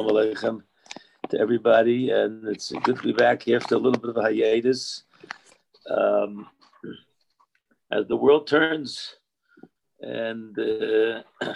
Shalom 0.00 0.16
Aleichem 0.16 0.62
to 1.28 1.38
everybody, 1.38 2.08
and 2.08 2.48
it's 2.48 2.72
good 2.84 2.96
to 2.96 3.02
be 3.02 3.12
back 3.12 3.42
here 3.42 3.58
after 3.58 3.74
a 3.74 3.78
little 3.78 4.00
bit 4.00 4.08
of 4.08 4.16
a 4.16 4.22
hiatus. 4.22 5.02
Um, 5.90 6.48
as 7.92 8.06
the 8.06 8.16
world 8.16 8.46
turns, 8.46 9.16
and 10.00 10.58
uh, 10.58 11.22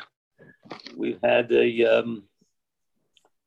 we've 0.95 1.21
had 1.23 1.51
a 1.53 1.85
um, 1.87 2.25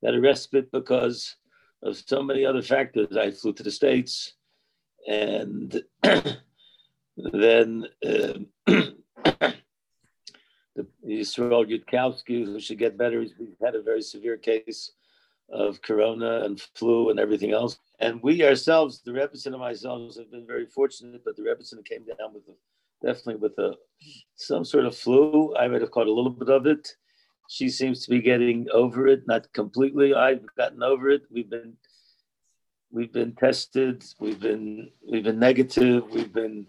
had 0.04 0.16
a 0.16 0.20
respite 0.20 0.72
because 0.72 1.36
of 1.84 1.96
so 1.96 2.24
many 2.24 2.44
other 2.44 2.64
factors. 2.64 3.16
I 3.16 3.30
flew 3.30 3.54
to 3.54 3.62
the 3.62 3.70
states, 3.70 4.34
and 5.08 5.80
then. 7.18 7.86
Uh, 8.04 8.82
Yisrael 11.08 11.66
Yudkowsky, 11.66 12.46
who 12.46 12.60
should 12.60 12.80
get 12.80 12.98
better. 12.98 13.22
He's 13.22 13.34
had 13.62 13.76
a 13.76 13.82
very 13.82 14.02
severe 14.02 14.38
case 14.38 14.92
of 15.50 15.82
corona 15.82 16.42
and 16.44 16.60
flu 16.76 17.10
and 17.10 17.20
everything 17.20 17.52
else. 17.52 17.80
And 18.00 18.22
we 18.22 18.44
ourselves, 18.44 19.02
the 19.02 19.12
Rebbetzin 19.12 19.48
and 19.48 19.60
myself, 19.60 20.16
have 20.18 20.32
been 20.32 20.46
very 20.46 20.66
fortunate, 20.66 21.22
but 21.24 21.36
the 21.36 21.44
Rebbetzin 21.44 21.86
came 21.86 22.04
down 22.04 22.34
with 22.34 22.44
a, 22.50 23.06
definitely 23.06 23.36
with 23.36 23.58
a 23.58 23.76
some 24.36 24.66
sort 24.66 24.86
of 24.86 24.96
flu. 24.96 25.56
I 25.56 25.68
might 25.68 25.82
have 25.82 25.92
caught 25.92 26.08
a 26.08 26.14
little 26.14 26.32
bit 26.32 26.50
of 26.50 26.68
it. 26.68 26.96
She 27.50 27.70
seems 27.70 28.04
to 28.04 28.10
be 28.10 28.22
getting 28.22 28.68
over 28.74 29.08
it, 29.08 29.26
not 29.26 29.52
completely. 29.54 30.14
I've 30.14 30.46
gotten 30.58 30.84
over 30.84 31.10
it. 31.10 31.24
We've 31.32 31.50
been 31.50 31.78
we've 32.92 33.14
been 33.14 33.34
tested. 33.34 34.04
We've 34.20 34.40
been 34.40 34.92
we've 35.10 35.24
been 35.24 35.40
negative. 35.40 36.04
We've 36.12 36.34
been 36.34 36.68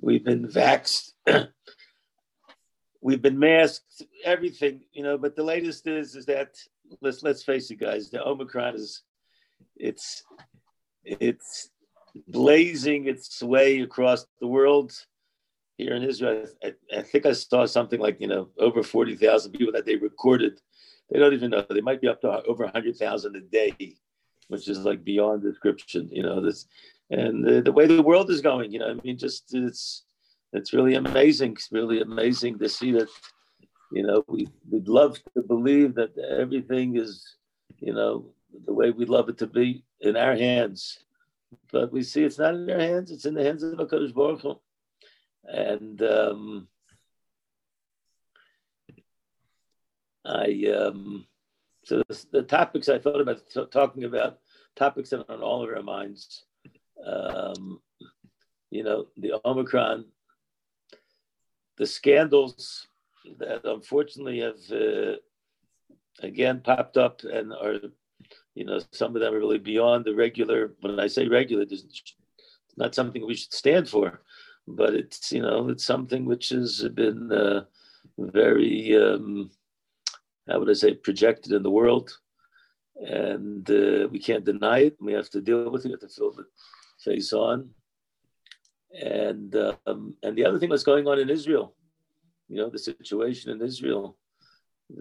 we've 0.00 0.24
been 0.24 0.46
vaxxed. 0.46 1.12
we've 3.00 3.22
been 3.22 3.38
masked, 3.38 4.02
everything, 4.24 4.80
you 4.92 5.02
know. 5.02 5.18
But 5.18 5.36
the 5.36 5.42
latest 5.42 5.86
is 5.86 6.14
is 6.14 6.26
that 6.26 6.56
let's 7.00 7.22
let's 7.22 7.42
face 7.42 7.70
it, 7.70 7.76
guys. 7.76 8.10
The 8.10 8.26
Omicron 8.26 8.74
is 8.74 9.02
it's 9.76 10.24
it's 11.04 11.70
blazing 12.26 13.06
its 13.06 13.42
way 13.42 13.80
across 13.80 14.26
the 14.40 14.46
world. 14.46 14.92
Here 15.76 15.94
in 15.94 16.02
Israel, 16.02 16.44
I, 16.64 16.74
I 16.96 17.02
think 17.02 17.24
I 17.24 17.32
saw 17.32 17.64
something 17.64 18.00
like 18.00 18.20
you 18.20 18.26
know 18.26 18.48
over 18.58 18.82
forty 18.82 19.14
thousand 19.14 19.52
people 19.52 19.72
that 19.72 19.86
they 19.86 19.96
recorded. 19.96 20.60
They 21.10 21.18
don't 21.18 21.32
even 21.32 21.50
know. 21.50 21.64
They 21.68 21.80
might 21.80 22.00
be 22.00 22.08
up 22.08 22.20
to 22.22 22.42
over 22.44 22.66
hundred 22.66 22.96
thousand 22.96 23.36
a 23.36 23.40
day, 23.40 23.94
which 24.48 24.68
is 24.68 24.80
like 24.80 25.04
beyond 25.04 25.42
description. 25.42 26.08
You 26.10 26.24
know 26.24 26.40
this, 26.40 26.66
and 27.10 27.44
the, 27.44 27.62
the 27.62 27.72
way 27.72 27.86
the 27.86 28.02
world 28.02 28.28
is 28.30 28.40
going. 28.40 28.72
You 28.72 28.80
know, 28.80 28.90
I 28.90 28.94
mean, 28.94 29.16
just 29.16 29.54
it's 29.54 30.04
it's 30.52 30.72
really 30.72 30.94
amazing. 30.94 31.52
It's 31.52 31.70
really 31.70 32.00
amazing 32.00 32.58
to 32.58 32.68
see 32.68 32.92
that, 32.92 33.08
you 33.92 34.02
know, 34.02 34.24
we, 34.26 34.48
we'd 34.70 34.88
love 34.88 35.18
to 35.34 35.42
believe 35.42 35.94
that 35.96 36.16
everything 36.18 36.96
is, 36.96 37.36
you 37.78 37.92
know, 37.92 38.26
the 38.64 38.72
way 38.72 38.90
we 38.90 39.04
love 39.04 39.28
it 39.28 39.38
to 39.38 39.46
be 39.46 39.84
in 40.00 40.16
our 40.16 40.34
hands. 40.34 40.98
But 41.72 41.92
we 41.92 42.02
see 42.02 42.24
it's 42.24 42.38
not 42.38 42.54
in 42.54 42.70
our 42.70 42.78
hands, 42.78 43.10
it's 43.10 43.24
in 43.24 43.34
the 43.34 43.44
hands 43.44 43.62
of 43.62 43.76
the 43.76 43.86
Kodesh 43.86 44.14
Baruch 44.14 44.42
Hu. 44.42 44.58
And 45.44 46.02
um, 46.02 46.68
I, 50.24 50.66
um, 50.76 51.26
so 51.84 52.02
the, 52.08 52.26
the, 52.32 52.42
topics 52.42 52.88
I 52.88 52.98
thought 52.98 53.20
about 53.20 53.48
t- 53.48 53.64
talking 53.70 54.04
about, 54.04 54.38
topics 54.76 55.10
that 55.10 55.20
are 55.20 55.34
on 55.34 55.42
all 55.42 55.64
of 55.64 55.74
our 55.74 55.82
minds. 55.82 56.44
Um, 57.04 57.80
you 58.70 58.82
know, 58.82 59.06
the 59.16 59.40
Omicron 59.46 60.04
the 61.78 61.86
scandals 61.86 62.86
that 63.38 63.64
unfortunately 63.64 64.40
have 64.40 64.60
uh, 64.70 65.16
again 66.20 66.60
popped 66.60 66.96
up 66.96 67.22
and 67.24 67.52
are, 67.52 67.80
you 68.54 68.64
know, 68.64 68.80
some 68.92 69.14
of 69.14 69.22
them 69.22 69.34
are 69.34 69.38
really 69.38 69.58
beyond 69.58 70.04
the 70.04 70.14
regular. 70.14 70.72
When 70.80 70.98
I 70.98 71.06
say 71.06 71.28
regular, 71.28 71.62
it's 71.62 72.14
not 72.76 72.94
something 72.94 73.24
we 73.24 73.34
should 73.34 73.52
stand 73.52 73.88
for, 73.88 74.22
but 74.66 74.94
it's 74.94 75.32
you 75.32 75.42
know 75.42 75.68
it's 75.68 75.84
something 75.84 76.24
which 76.24 76.50
has 76.50 76.86
been 76.94 77.32
uh, 77.32 77.64
very 78.18 78.96
um, 78.96 79.50
how 80.48 80.58
would 80.58 80.70
I 80.70 80.74
say 80.74 80.94
projected 80.94 81.52
in 81.52 81.62
the 81.62 81.70
world, 81.70 82.10
and 82.96 83.68
uh, 83.70 84.08
we 84.10 84.18
can't 84.18 84.44
deny 84.44 84.80
it. 84.80 84.96
We 85.00 85.12
have 85.12 85.30
to 85.30 85.40
deal 85.40 85.70
with 85.70 85.84
it. 85.84 85.88
We 85.88 85.92
have 85.92 86.00
to 86.00 86.08
fill 86.08 86.32
the 86.32 86.44
face 87.04 87.32
on 87.32 87.70
and 88.92 89.54
um, 89.86 90.14
and 90.22 90.36
the 90.36 90.44
other 90.44 90.58
thing 90.58 90.70
that's 90.70 90.82
going 90.82 91.06
on 91.06 91.18
in 91.18 91.30
Israel, 91.30 91.74
you 92.48 92.56
know, 92.56 92.70
the 92.70 92.78
situation 92.78 93.50
in 93.50 93.60
Israel, 93.60 94.16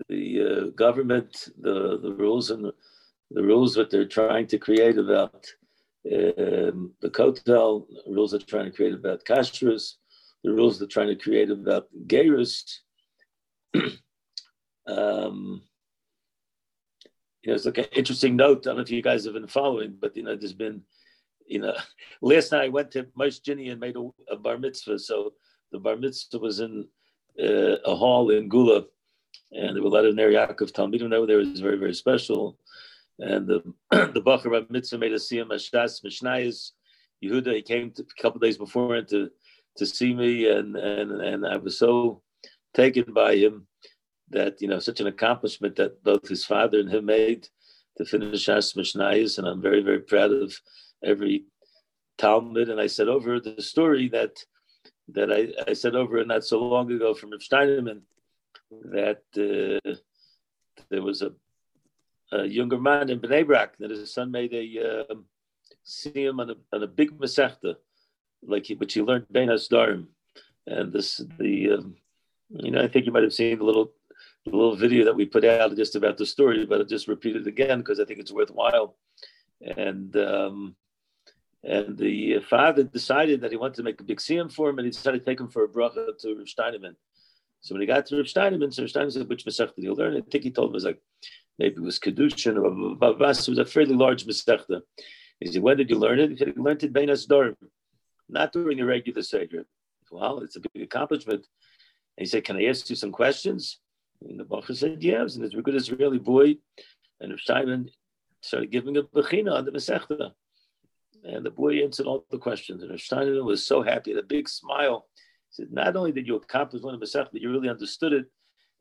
the 0.10 0.42
uh, 0.42 0.70
government, 0.72 1.50
the 1.60 2.00
the 2.00 2.14
rules 2.14 2.52
and 2.52 2.72
the, 3.32 3.44
rules 3.44 3.74
that 3.76 3.90
they're 3.90 4.06
trying 4.06 4.48
to 4.48 4.58
create 4.58 4.98
about 4.98 5.46
um, 6.06 6.94
the 7.02 7.10
kotel, 7.10 7.86
rules 8.08 8.32
they're 8.32 8.40
trying 8.40 8.66
to 8.66 8.76
create 8.76 8.94
about 8.94 9.26
kashrus, 9.26 9.94
the 10.44 10.52
rules 10.52 10.80
they're 10.80 10.88
trying 10.88 11.08
to 11.08 11.16
create 11.16 11.50
about 11.50 11.88
gerus. 12.08 12.80
um, 14.88 15.62
you 17.44 17.52
know, 17.52 17.56
it's 17.56 17.66
like 17.66 17.78
an 17.78 17.86
interesting 17.96 18.36
note. 18.36 18.60
I 18.60 18.70
don't 18.70 18.78
know 18.78 18.82
if 18.82 18.92
you 18.92 19.02
guys 19.02 19.24
have 19.24 19.34
been 19.34 19.48
following, 19.48 19.96
but 20.00 20.18
you 20.18 20.24
know, 20.24 20.36
there's 20.36 20.54
been 20.54 20.82
you 21.48 21.60
know, 21.60 21.74
last 22.22 22.52
night 22.52 22.66
I 22.66 22.70
went 22.70 22.92
to 22.92 23.04
Moshe 23.18 23.42
Ginny 23.42 23.70
and 23.70 23.80
made 23.80 23.96
a, 23.96 24.10
a, 24.32 24.36
bar 24.36 24.58
mitzvah. 24.58 25.00
So 25.00 25.34
the 25.72 25.80
bar 25.80 25.96
mitzvah 25.96 26.40
was 26.40 26.60
in 26.60 26.88
uh, 27.42 27.78
a 27.86 27.96
hall 27.96 28.30
in 28.30 28.50
Geula, 28.50 28.86
and 29.52 29.76
there 29.76 29.82
were 29.82 29.90
a 29.90 29.92
lot 29.92 30.06
of 30.06 30.16
Ner 30.16 30.32
Yaakov 30.32 30.72
Talmidim 30.72 31.14
over 31.14 31.26
there. 31.26 31.40
It 31.40 31.50
was 31.50 31.60
very, 31.60 31.78
very 31.78 31.94
special. 31.94 32.58
And 33.20 33.48
the 33.48 33.62
the 33.92 34.22
Bacher 34.22 34.52
bar 34.52 34.66
mitzvah 34.70 34.98
made 34.98 35.14
a 35.14 35.16
siyam 35.16 35.50
Ashtas 35.50 36.04
Mishnayis. 36.04 36.72
Yehuda, 37.24 37.56
he 37.56 37.62
came 37.64 37.92
to, 37.92 38.04
a 38.04 38.22
couple 38.22 38.40
days 38.40 38.58
before 38.58 39.02
to 39.02 39.30
to 39.78 39.86
see 39.86 40.14
me, 40.14 40.50
and 40.50 40.76
and 40.76 41.12
and 41.22 41.48
I 41.48 41.58
was 41.58 41.80
so 41.80 42.22
taken 42.74 43.14
by 43.14 43.36
him 43.36 43.68
that 44.30 44.62
you 44.62 44.68
know 44.68 44.80
such 44.80 45.00
an 45.00 45.08
accomplishment 45.08 45.78
that 45.78 46.04
both 46.04 46.28
his 46.28 46.46
father 46.46 46.80
and 46.80 46.92
him 46.92 47.06
made 47.06 47.48
to 47.98 48.06
finish 48.06 48.48
Ashtas 48.48 48.76
Mishnayis, 48.76 49.40
and 49.40 49.48
I'm 49.48 49.62
very 49.62 49.82
very 49.82 50.02
proud 50.02 50.32
of 50.32 50.54
every 51.04 51.46
Talmud, 52.18 52.70
and 52.70 52.80
I 52.80 52.88
said 52.88 53.08
over 53.08 53.40
the 53.40 53.62
story 53.62 54.10
that 54.10 54.44
that 55.10 55.32
I, 55.32 55.70
I 55.70 55.74
said 55.74 55.96
over 55.96 56.24
not 56.26 56.44
so 56.44 56.60
long 56.60 56.92
ago 56.92 57.14
from 57.14 57.32
Rav 57.32 57.40
Steinemann 57.40 58.02
that 58.92 59.22
uh, 59.38 59.96
there 60.90 61.02
was 61.02 61.22
a, 61.22 61.32
a, 62.34 62.46
younger 62.46 62.78
man 62.78 63.10
in 63.10 63.20
Bnei 63.20 63.46
Brak 63.46 63.78
that 63.78 63.92
his 63.92 64.14
son 64.14 64.32
made 64.32 64.54
a 64.54 65.10
um, 65.10 65.26
him 66.14 66.40
on 66.40 66.50
a, 66.50 66.56
on 66.74 66.84
a 66.84 66.88
big 66.88 67.18
masechta, 67.18 67.76
like 68.44 68.66
he, 68.66 68.76
which 68.76 68.94
he 68.94 69.02
learned 69.02 69.28
Ben 69.30 69.48
Asdarim, 69.48 70.08
and 70.66 70.92
this 70.92 71.22
the 71.40 71.72
um, 71.74 71.96
you 72.50 72.72
know 72.72 72.82
I 72.82 72.88
think 72.88 73.06
you 73.06 73.12
might 73.12 73.24
have 73.24 73.34
seen 73.34 73.60
the 73.60 73.64
little 73.64 73.94
the 74.46 74.52
little 74.52 74.76
video 74.76 75.06
that 75.06 75.16
we 75.16 75.26
put 75.26 75.46
out 75.46 75.76
just 75.76 75.96
about 75.96 76.18
the 76.18 76.26
story, 76.26 76.66
but 76.66 76.80
I'll 76.80 76.86
just 76.86 77.08
repeat 77.08 77.36
it 77.36 77.48
again 77.48 77.80
because 77.80 78.00
I 78.00 78.06
think 78.06 78.20
it's 78.20 78.32
worthwhile. 78.32 78.96
And 79.62 80.16
um, 80.18 80.76
and 81.64 81.98
the 81.98 82.40
father 82.50 82.84
decided 82.84 83.42
that 83.42 83.52
he 83.52 83.58
wanted 83.58 83.76
to 83.76 83.84
make 83.84 84.00
a 84.00 84.04
big 84.04 84.20
siyum 84.20 84.52
for 84.52 84.70
him, 84.70 84.78
and 84.80 84.86
he 84.86 84.92
decided 84.92 85.20
to 85.20 85.26
take 85.26 85.40
him 85.40 85.50
for 85.50 85.64
a 85.64 85.68
bracha 85.68 86.18
to 86.20 86.36
Rav 86.36 86.46
Steinemann. 86.46 86.96
So 87.62 87.74
when 87.74 87.82
he 87.82 87.88
got 87.88 88.06
to 88.08 88.18
Rav 88.18 88.26
Steinemann, 88.26 88.74
so 88.74 88.84
Rav 88.84 88.92
Steinemann 88.92 89.12
said, 89.12 89.30
which 89.30 89.46
Masechta 89.46 89.76
did 89.76 89.86
he 89.86 89.90
learn? 89.90 90.16
I 90.16 90.22
think 90.22 90.44
he 90.44 90.52
told 90.52 90.70
him 90.70 90.74
it 90.74 90.76
was 90.76 90.86
like, 90.86 91.02
maybe 91.58 91.76
it 91.76 91.82
was 91.82 92.00
Kedushin 92.00 92.58
or 92.58 92.70
blah, 92.70 92.96
blah, 92.96 93.14
blah. 93.14 93.30
It 93.30 93.48
was 93.48 93.58
a 93.58 93.66
fairly 93.66 93.96
large 93.96 94.26
Masechta. 94.26 94.82
He 95.40 95.52
said, 95.52 95.62
when 95.62 95.78
did 95.78 95.90
you 95.90 95.98
learn 95.98 96.20
it? 96.20 96.32
He 96.32 96.38
said, 96.38 96.54
he 96.56 96.62
learned 96.62 96.84
it 96.84 96.94
Bein 96.94 97.10
Asdarim, 97.10 97.56
not 98.30 98.54
during 98.54 98.80
a 98.80 98.86
regular 98.86 99.22
Seder. 99.22 99.66
Well, 100.12 100.40
it's 100.40 100.56
a 100.56 100.62
big 100.62 100.84
accomplishment. 100.84 101.46
And 102.18 102.26
he 102.26 102.26
said, 102.26 102.44
can 102.44 102.58
I 102.58 102.66
ask 102.66 102.90
you 102.90 102.96
some 102.96 103.12
questions? 103.12 103.80
And 104.22 104.40
the 104.40 104.46
Bacha 104.46 104.74
said, 104.74 105.04
yes. 105.04 105.36
And 105.36 105.46
a 105.46 105.62
good 105.62 105.76
Israeli 105.76 106.18
boy. 106.18 106.56
And 107.20 107.32
Rav 107.32 107.40
Steinemann 107.40 107.90
started 108.42 108.72
giving 108.72 108.98
a 108.98 109.04
bechina 109.04 109.54
on 109.54 109.66
the 109.66 109.72
Masechta. 109.72 110.32
And 111.24 111.46
the 111.46 111.52
boy 111.52 111.84
answered 111.84 112.06
all 112.06 112.26
the 112.30 112.38
questions. 112.38 112.84
And 112.84 113.00
Steiner 113.00 113.44
was 113.44 113.66
so 113.66 113.82
happy, 113.82 114.12
had 114.12 114.24
a 114.24 114.28
big 114.28 114.48
smile. 114.48 115.08
He 115.50 115.64
said, 115.64 115.72
Not 115.72 115.96
only 115.96 116.12
did 116.12 116.28
you 116.28 116.36
accomplish 116.36 116.82
one 116.82 116.94
of 116.94 117.00
the 117.00 117.28
but 117.32 117.42
you 117.42 117.52
really 117.52 117.70
understood 117.70 118.14
it 118.14 118.26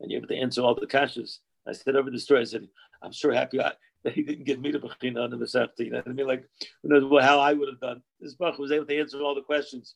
and 0.01 0.11
you're 0.11 0.19
able 0.19 0.29
to 0.29 0.37
answer 0.37 0.63
all 0.63 0.75
the 0.75 0.87
kashas. 0.87 1.39
I 1.67 1.73
said 1.73 1.97
over 1.97 2.11
the 2.11 2.21
story, 2.21 2.41
I 2.41 2.45
said, 2.45 2.69
I'm 3.03 3.13
sure 3.13 3.33
happy 3.33 3.61
I, 3.61 3.73
that 4.05 4.15
he 4.15 4.23
didn't 4.23 4.45
give 4.45 4.61
me 4.61 4.71
the 4.71 4.79
Bechina 4.79 5.23
on 5.23 5.31
the 5.31 5.37
Masechta. 5.37 5.81
You 5.81 5.91
know 5.91 5.99
what 5.99 6.09
I 6.09 6.13
mean? 6.13 6.27
Like, 6.27 6.49
who 6.83 6.89
knows 6.89 7.25
how 7.25 7.41
I 7.41 7.53
would 7.53 7.69
have 7.69 7.81
done. 7.81 8.03
This 8.21 8.35
Bach 8.35 8.59
was 8.59 8.71
able 8.71 8.87
to 8.87 8.99
answer 8.99 9.21
all 9.21 9.35
the 9.35 9.43
questions. 9.43 9.95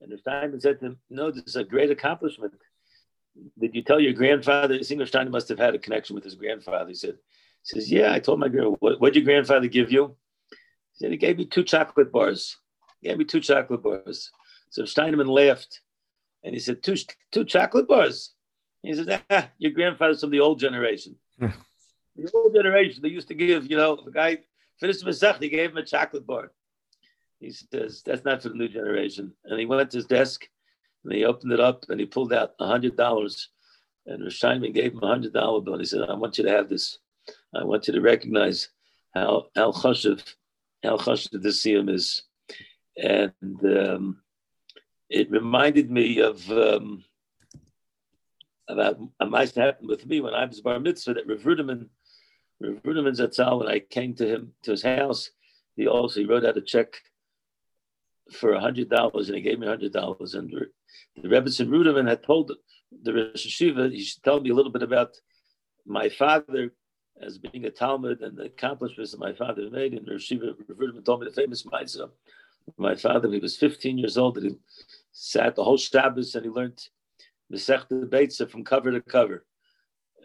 And 0.00 0.16
Steiner 0.20 0.60
said 0.60 0.78
to 0.80 0.86
him, 0.86 0.98
No, 1.10 1.30
this 1.30 1.44
is 1.44 1.56
a 1.56 1.64
great 1.64 1.90
accomplishment. 1.90 2.54
Did 3.58 3.74
you 3.74 3.82
tell 3.82 4.00
your 4.00 4.12
grandfather? 4.12 4.82
Singer 4.82 5.06
Steiner 5.06 5.30
must 5.30 5.48
have 5.48 5.58
had 5.58 5.74
a 5.74 5.78
connection 5.78 6.14
with 6.14 6.24
his 6.24 6.34
grandfather. 6.34 6.88
He 6.88 6.94
said, 6.94 7.16
he 7.64 7.80
says, 7.80 7.90
Yeah, 7.90 8.12
I 8.12 8.20
told 8.20 8.38
my 8.38 8.48
girl, 8.48 8.76
what 8.78 9.00
did 9.00 9.16
your 9.16 9.24
grandfather 9.24 9.66
give 9.66 9.90
you? 9.90 10.16
He 10.98 11.04
said, 11.04 11.12
he 11.12 11.16
gave 11.16 11.38
me 11.38 11.46
two 11.46 11.62
chocolate 11.62 12.10
bars. 12.10 12.56
He 13.00 13.08
gave 13.08 13.18
me 13.18 13.24
two 13.24 13.40
chocolate 13.40 13.82
bars. 13.82 14.32
So 14.70 14.82
Steinemann 14.82 15.28
laughed 15.28 15.80
and 16.42 16.54
he 16.54 16.60
said, 16.60 16.82
two, 16.82 16.96
two 17.30 17.44
chocolate 17.44 17.86
bars. 17.86 18.34
He 18.82 18.94
said, 18.94 19.22
ah, 19.30 19.48
your 19.58 19.72
grandfather's 19.72 20.20
from 20.20 20.30
the 20.30 20.40
old 20.40 20.58
generation. 20.58 21.16
The 21.38 22.30
old 22.34 22.52
generation, 22.52 23.00
they 23.02 23.10
used 23.10 23.28
to 23.28 23.34
give, 23.34 23.70
you 23.70 23.76
know, 23.76 24.00
the 24.04 24.10
guy 24.10 24.38
finished 24.80 25.04
Masech, 25.04 25.40
he 25.40 25.48
gave 25.48 25.70
him 25.70 25.76
a 25.76 25.84
chocolate 25.84 26.26
bar. 26.26 26.50
He 27.38 27.52
says, 27.52 28.02
that's 28.04 28.24
not 28.24 28.42
for 28.42 28.48
the 28.48 28.56
new 28.56 28.68
generation. 28.68 29.32
And 29.44 29.60
he 29.60 29.66
went 29.66 29.92
to 29.92 29.98
his 29.98 30.06
desk 30.06 30.48
and 31.04 31.12
he 31.12 31.24
opened 31.24 31.52
it 31.52 31.60
up 31.60 31.84
and 31.88 32.00
he 32.00 32.06
pulled 32.06 32.32
out 32.32 32.54
a 32.58 32.66
hundred 32.66 32.96
dollars. 32.96 33.50
And 34.06 34.24
Rashaiman 34.24 34.72
gave 34.72 34.94
him 34.94 35.02
a 35.02 35.06
hundred 35.06 35.32
dollar 35.32 35.60
bill. 35.60 35.74
And 35.74 35.82
he 35.82 35.86
said, 35.86 36.02
I 36.08 36.14
want 36.14 36.38
you 36.38 36.44
to 36.44 36.50
have 36.50 36.68
this. 36.68 36.98
I 37.54 37.62
want 37.62 37.86
you 37.86 37.94
to 37.94 38.00
recognize 38.00 38.68
how 39.14 39.46
how 39.54 39.70
chashiv, 39.70 40.34
how 40.82 40.96
chashiv 40.96 41.42
this 41.42 41.64
siyum 41.64 41.90
is. 41.90 42.22
And 42.96 43.34
um, 43.64 44.22
it 45.08 45.30
reminded 45.30 45.90
me 45.90 46.20
of 46.20 46.50
um, 46.50 47.04
about 48.68 48.98
a 49.20 49.26
mice 49.26 49.52
that 49.52 49.64
happened 49.64 49.88
with 49.88 50.06
me 50.06 50.20
when 50.20 50.34
I 50.34 50.44
was 50.44 50.60
bar 50.60 50.78
mitzvah 50.80 51.14
that 51.14 51.26
Rav 51.26 51.40
Ruderman, 51.40 51.88
Rav 52.60 52.82
Ruderman 52.82 53.16
Zatzal, 53.16 53.60
when 53.60 53.68
I 53.68 53.78
came 53.78 54.14
to 54.14 54.26
him 54.26 54.52
to 54.62 54.72
his 54.72 54.82
house, 54.82 55.30
he 55.76 55.86
also 55.86 56.20
he 56.20 56.26
wrote 56.26 56.44
out 56.44 56.56
a 56.56 56.62
check 56.62 56.94
for 58.32 58.52
a 58.52 58.60
hundred 58.60 58.90
dollars 58.90 59.28
and 59.28 59.36
he 59.36 59.42
gave 59.42 59.58
me 59.58 59.66
a 59.66 59.70
hundred 59.70 59.92
dollars. 59.92 60.34
And 60.34 60.52
the 61.16 61.28
Rebbetzin 61.28 61.68
Ruderman 61.68 62.08
had 62.08 62.22
told 62.22 62.52
the 63.02 63.14
Rosh 63.14 63.46
Hashiva, 63.46 63.92
he 63.92 64.02
should 64.02 64.22
tell 64.22 64.40
me 64.40 64.50
a 64.50 64.54
little 64.54 64.72
bit 64.72 64.82
about 64.82 65.16
my 65.86 66.08
father 66.08 66.72
as 67.20 67.38
being 67.38 67.64
a 67.64 67.70
Talmud 67.70 68.20
and 68.20 68.36
the 68.36 68.44
accomplishments 68.44 69.12
that 69.12 69.20
my 69.20 69.32
father 69.32 69.70
made. 69.70 69.94
And 69.94 70.08
Rosh 70.08 70.32
Hashiva 70.32 71.04
told 71.04 71.20
me 71.20 71.28
the 71.28 71.32
famous 71.34 71.64
mitzvah. 71.70 72.10
My 72.76 72.94
father, 72.94 73.30
he 73.30 73.38
was 73.38 73.56
15 73.56 73.98
years 73.98 74.18
old, 74.18 74.38
and 74.38 74.50
he 74.50 74.56
sat 75.12 75.54
the 75.54 75.64
whole 75.64 75.78
Shabbos 75.78 76.34
and 76.34 76.44
he 76.44 76.50
learned 76.50 76.80
Masechta 77.52 78.08
Beitza 78.08 78.48
from 78.48 78.64
cover 78.64 78.92
to 78.92 79.00
cover. 79.00 79.44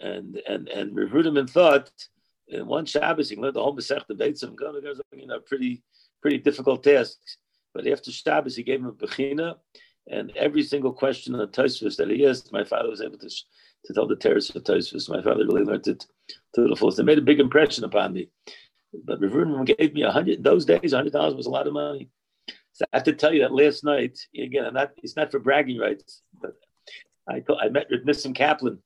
And 0.01 0.41
and 0.47 0.67
and 0.67 0.95
Rav 0.95 1.09
Ruderman 1.09 1.49
thought 1.49 1.89
in 2.47 2.67
one 2.67 2.85
Shabbos 2.85 3.29
he 3.29 3.37
learned 3.37 3.55
the 3.55 3.63
whole 3.63 3.75
Masechta 3.75 4.11
Beitza 4.11 4.47
from 4.47 4.57
cover 4.57 4.81
to 4.81 4.87
cover, 4.87 5.01
you 5.15 5.27
know, 5.27 5.39
pretty 5.39 5.83
pretty 6.21 6.39
difficult 6.39 6.83
tasks. 6.83 7.37
But 7.73 7.87
after 7.87 8.11
Shabbos, 8.11 8.55
he 8.55 8.63
gave 8.63 8.79
him 8.79 8.87
a 8.87 8.93
bechina, 8.93 9.57
and 10.07 10.31
every 10.35 10.63
single 10.63 10.93
question 10.93 11.35
on 11.35 11.47
Tosfos 11.47 11.97
that 11.97 12.09
he 12.09 12.25
asked, 12.25 12.51
my 12.51 12.63
father 12.63 12.89
was 12.89 13.01
able 13.01 13.17
to, 13.17 13.29
to 13.85 13.93
tell 13.93 14.07
the 14.07 14.15
terrace 14.15 14.49
of 14.49 14.63
Tosfos. 14.63 15.09
My 15.09 15.21
father 15.21 15.45
really 15.45 15.63
learned 15.63 15.87
it 15.87 16.05
to 16.55 16.67
the 16.67 16.75
fullest. 16.75 16.99
It 16.99 17.03
made 17.03 17.17
a 17.17 17.21
big 17.21 17.39
impression 17.39 17.83
upon 17.83 18.13
me. 18.13 18.29
But 19.05 19.21
Rav 19.21 19.31
Ruderman 19.31 19.65
gave 19.77 19.93
me 19.93 20.03
a 20.03 20.11
hundred 20.11 20.43
those 20.43 20.65
days. 20.65 20.93
a 20.93 20.97
Hundred 20.97 21.13
dollars 21.13 21.35
was 21.35 21.47
a 21.47 21.51
lot 21.51 21.67
of 21.67 21.73
money. 21.73 22.09
So 22.73 22.85
I 22.91 22.97
have 22.97 23.03
to 23.05 23.13
tell 23.13 23.33
you 23.33 23.41
that 23.41 23.53
last 23.53 23.83
night, 23.83 24.17
again, 24.35 24.65
I'm 24.65 24.73
not, 24.73 24.91
it's 24.97 25.15
not 25.15 25.31
for 25.31 25.39
bragging 25.39 25.77
rights, 25.77 26.21
but 26.41 26.55
I, 27.27 27.39
told, 27.39 27.59
I 27.61 27.69
met 27.69 27.87
with 27.89 28.05
Nissim 28.05 28.35
Kaplan 28.35 28.79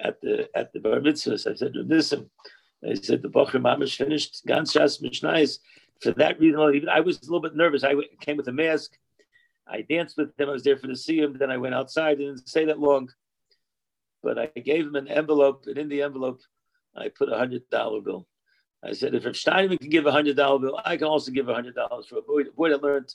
at 0.00 0.20
the 0.20 0.48
at 0.54 0.72
the 0.72 0.80
bar 0.80 1.00
mitzvah. 1.00 1.34
I 1.34 1.54
said, 1.54 1.72
Nissim, 1.74 2.28
I 2.88 2.94
said 2.94 3.22
the 3.22 3.28
Bocher 3.28 3.60
Mamish 3.60 3.96
finished 3.96 4.42
Gans 4.46 4.72
Shas 4.72 5.02
Mishnais. 5.02 5.58
For 6.00 6.12
that 6.12 6.38
reason, 6.38 6.60
even 6.74 6.88
I 6.88 7.00
was 7.00 7.18
a 7.18 7.22
little 7.22 7.40
bit 7.40 7.56
nervous. 7.56 7.82
I 7.82 7.94
came 8.20 8.36
with 8.36 8.48
a 8.48 8.52
mask. 8.52 8.92
I 9.66 9.82
danced 9.82 10.16
with 10.16 10.38
him. 10.38 10.48
I 10.48 10.52
was 10.52 10.62
there 10.62 10.78
for 10.78 10.86
to 10.86 10.96
see 10.96 11.18
him. 11.18 11.36
Then 11.36 11.50
I 11.50 11.56
went 11.56 11.74
outside. 11.74 12.12
I 12.12 12.14
didn't 12.14 12.48
stay 12.48 12.64
that 12.66 12.78
long, 12.78 13.10
but 14.22 14.38
I 14.38 14.46
gave 14.46 14.86
him 14.86 14.96
an 14.96 15.08
envelope, 15.08 15.64
and 15.66 15.78
in 15.78 15.88
the 15.88 16.02
envelope, 16.02 16.40
I 16.96 17.08
put 17.08 17.32
a 17.32 17.38
hundred 17.38 17.68
dollar 17.70 18.00
bill. 18.00 18.26
I 18.82 18.92
said, 18.92 19.14
if 19.14 19.36
Steinman 19.36 19.78
can 19.78 19.90
give 19.90 20.06
a 20.06 20.12
hundred 20.12 20.36
dollar 20.36 20.58
bill, 20.58 20.80
I 20.84 20.96
can 20.96 21.08
also 21.08 21.32
give 21.32 21.48
a 21.48 21.54
hundred 21.54 21.74
dollars 21.74 22.06
for 22.06 22.18
a 22.18 22.22
boy, 22.22 22.44
boy 22.56 22.70
that 22.70 22.82
learned 22.82 23.12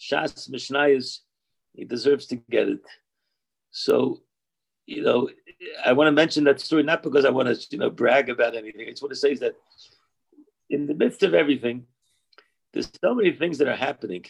Shas 0.00 0.50
Mishnayos. 0.50 1.20
He 1.74 1.84
deserves 1.84 2.26
to 2.26 2.36
get 2.36 2.68
it. 2.68 2.80
So, 3.70 4.22
you 4.86 5.02
know, 5.02 5.30
I 5.84 5.92
want 5.92 6.08
to 6.08 6.12
mention 6.12 6.44
that 6.44 6.60
story 6.60 6.82
not 6.82 7.02
because 7.02 7.24
I 7.24 7.30
want 7.30 7.48
to, 7.48 7.66
you 7.70 7.78
know, 7.78 7.90
brag 7.90 8.28
about 8.28 8.54
anything. 8.54 8.86
i 8.86 8.90
It's 8.90 9.02
what 9.02 9.12
it 9.12 9.16
says 9.16 9.40
that 9.40 9.54
in 10.70 10.86
the 10.86 10.94
midst 10.94 11.22
of 11.22 11.34
everything, 11.34 11.86
there's 12.72 12.90
so 13.02 13.14
many 13.14 13.32
things 13.32 13.58
that 13.58 13.68
are 13.68 13.76
happening, 13.76 14.24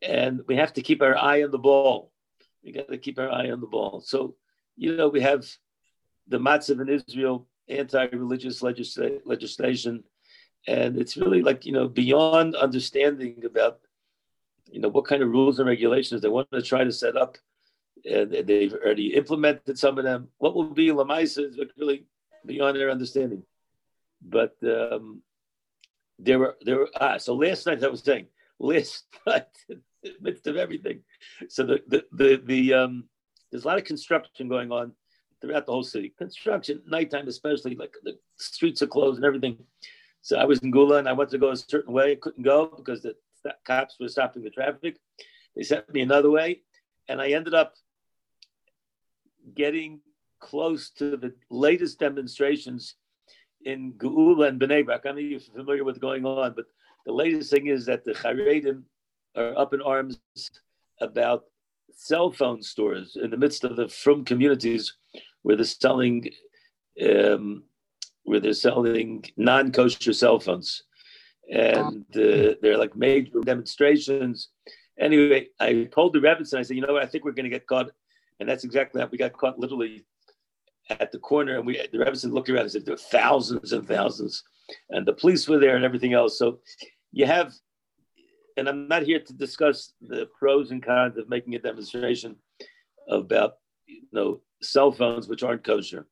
and 0.00 0.40
we 0.46 0.56
have 0.56 0.72
to 0.74 0.82
keep 0.82 1.02
our 1.02 1.16
eye 1.16 1.42
on 1.42 1.50
the 1.50 1.58
ball. 1.58 2.10
We 2.62 2.72
got 2.72 2.88
to 2.88 2.98
keep 2.98 3.18
our 3.18 3.30
eye 3.30 3.50
on 3.50 3.60
the 3.60 3.66
ball. 3.66 4.00
So, 4.00 4.36
you 4.76 4.96
know, 4.96 5.08
we 5.08 5.20
have 5.20 5.46
the 6.28 6.38
matzav 6.38 6.80
in 6.80 6.88
Israel, 6.88 7.46
anti-religious 7.68 8.60
legisla- 8.62 9.20
legislation, 9.24 10.04
and 10.66 10.98
it's 10.98 11.16
really 11.16 11.42
like 11.42 11.66
you 11.66 11.72
know 11.72 11.88
beyond 11.88 12.54
understanding 12.54 13.42
about 13.44 13.80
you 14.70 14.80
know 14.80 14.88
what 14.88 15.04
kind 15.04 15.22
of 15.22 15.28
rules 15.28 15.58
and 15.58 15.68
regulations 15.68 16.20
they 16.20 16.28
want 16.28 16.50
to 16.50 16.62
try 16.62 16.84
to 16.84 16.92
set 16.92 17.16
up 17.16 17.36
and 18.04 18.32
they've 18.32 18.74
already 18.74 19.14
implemented 19.14 19.78
some 19.78 19.98
of 19.98 20.04
them. 20.04 20.28
What 20.38 20.54
will 20.54 20.64
be 20.64 20.88
Lamaisa 20.88 21.48
is 21.48 21.58
really 21.78 22.06
beyond 22.44 22.76
their 22.76 22.90
understanding. 22.90 23.42
But 24.22 24.56
um, 24.62 25.22
there 26.18 26.38
were 26.38 26.56
there 26.62 26.78
were 26.78 26.90
ah 27.00 27.18
so 27.18 27.34
last 27.34 27.66
night 27.66 27.82
I 27.82 27.88
was 27.88 28.02
saying 28.02 28.26
last 28.58 29.04
night 29.26 29.46
in 29.68 29.82
the 30.02 30.14
midst 30.20 30.46
of 30.46 30.56
everything. 30.56 31.00
So 31.48 31.64
the 31.64 31.82
the 31.88 32.04
the, 32.12 32.42
the 32.44 32.74
um, 32.74 33.04
there's 33.54 33.64
a 33.64 33.68
lot 33.68 33.78
of 33.78 33.84
construction 33.84 34.48
going 34.48 34.72
on 34.72 34.90
throughout 35.40 35.64
the 35.64 35.70
whole 35.70 35.84
city. 35.84 36.12
Construction 36.18 36.82
nighttime 36.88 37.28
especially 37.28 37.76
like 37.76 37.94
the 38.02 38.18
streets 38.36 38.82
are 38.82 38.88
closed 38.88 39.18
and 39.18 39.24
everything. 39.24 39.56
So 40.22 40.36
I 40.36 40.44
was 40.44 40.58
in 40.58 40.72
Geula 40.72 40.98
and 40.98 41.08
I 41.08 41.12
wanted 41.12 41.30
to 41.30 41.38
go 41.38 41.52
a 41.52 41.56
certain 41.56 41.92
way. 41.92 42.10
I 42.10 42.16
couldn't 42.16 42.42
go 42.42 42.66
because 42.66 43.02
the 43.02 43.14
cops 43.64 43.94
were 44.00 44.08
stopping 44.08 44.42
the 44.42 44.50
traffic. 44.50 44.96
They 45.54 45.62
sent 45.62 45.88
me 45.94 46.00
another 46.00 46.32
way, 46.32 46.62
and 47.08 47.20
I 47.20 47.28
ended 47.28 47.54
up 47.54 47.74
getting 49.54 50.00
close 50.40 50.90
to 50.98 51.16
the 51.16 51.32
latest 51.48 52.00
demonstrations 52.00 52.96
in 53.64 53.92
Geula 53.92 54.48
and 54.48 54.60
Bnei 54.60 54.84
Brak. 54.84 55.06
I 55.06 55.12
mean, 55.12 55.30
you're 55.30 55.38
familiar 55.38 55.84
with 55.84 56.00
going 56.00 56.26
on, 56.26 56.54
but 56.56 56.64
the 57.06 57.12
latest 57.12 57.52
thing 57.52 57.68
is 57.68 57.86
that 57.86 58.04
the 58.04 58.14
Haredim 58.14 58.82
are 59.36 59.56
up 59.56 59.74
in 59.74 59.80
arms 59.80 60.18
about 61.00 61.44
cell 61.92 62.30
phone 62.30 62.62
stores 62.62 63.16
in 63.20 63.30
the 63.30 63.36
midst 63.36 63.64
of 63.64 63.76
the 63.76 63.88
from 63.88 64.24
communities 64.24 64.94
where 65.42 65.56
they're 65.56 65.64
selling 65.64 66.30
um, 67.04 67.64
where 68.24 68.40
they're 68.40 68.54
selling 68.54 69.24
non-kosher 69.36 70.12
cell 70.12 70.40
phones, 70.40 70.82
and 71.50 72.04
uh, 72.16 72.54
they're 72.62 72.78
like 72.78 72.96
major 72.96 73.40
demonstrations. 73.44 74.48
Anyway, 74.98 75.48
I 75.60 75.88
told 75.92 76.12
the 76.12 76.20
rabbits 76.20 76.52
and 76.52 76.60
I 76.60 76.62
said, 76.62 76.76
you 76.76 76.82
know 76.86 76.92
what? 76.92 77.02
I 77.02 77.06
think 77.06 77.24
we're 77.24 77.32
going 77.32 77.44
to 77.44 77.50
get 77.50 77.66
caught 77.66 77.90
and 78.40 78.48
that's 78.48 78.64
exactly 78.64 79.00
how 79.00 79.08
we 79.08 79.18
got 79.18 79.32
caught 79.32 79.58
literally 79.58 80.04
at 80.90 81.12
the 81.12 81.18
corner. 81.18 81.56
And 81.56 81.66
we, 81.66 81.76
the 81.92 81.98
Rebbetzin 81.98 82.32
looked 82.32 82.48
around 82.50 82.62
and 82.62 82.72
said, 82.72 82.84
there 82.84 82.94
were 82.94 82.98
thousands 82.98 83.72
and 83.72 83.86
thousands. 83.86 84.42
And 84.90 85.06
the 85.06 85.12
police 85.12 85.48
were 85.48 85.58
there 85.58 85.76
and 85.76 85.84
everything 85.84 86.14
else. 86.14 86.38
So 86.38 86.60
you 87.12 87.26
have, 87.26 87.52
and 88.56 88.68
I'm 88.68 88.88
not 88.88 89.02
here 89.02 89.20
to 89.20 89.32
discuss 89.32 89.92
the 90.00 90.28
pros 90.38 90.70
and 90.70 90.82
cons 90.82 91.16
of 91.16 91.28
making 91.28 91.54
a 91.54 91.58
demonstration 91.58 92.36
about, 93.08 93.54
you 93.86 94.02
know, 94.12 94.40
cell 94.62 94.92
phones, 94.92 95.28
which 95.28 95.42
aren't 95.42 95.64
kosher. 95.64 96.06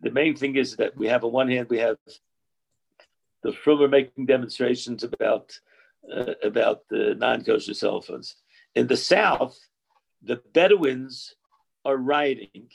The 0.00 0.10
main 0.10 0.36
thing 0.36 0.56
is 0.56 0.76
that 0.76 0.96
we 0.96 1.08
have, 1.08 1.24
on 1.24 1.32
one 1.32 1.50
hand, 1.50 1.68
we 1.70 1.78
have 1.78 1.96
the 3.42 3.52
Frumer 3.52 3.90
making 3.90 4.26
demonstrations 4.26 5.04
about 5.04 5.58
uh, 6.12 6.34
about 6.42 6.82
the 6.90 7.14
non-kosher 7.14 7.74
cell 7.74 8.00
phones. 8.00 8.36
In 8.74 8.86
the 8.86 8.96
South, 8.96 9.58
the 10.22 10.40
Bedouins 10.52 11.34
are 11.84 11.96
rioting 11.96 12.68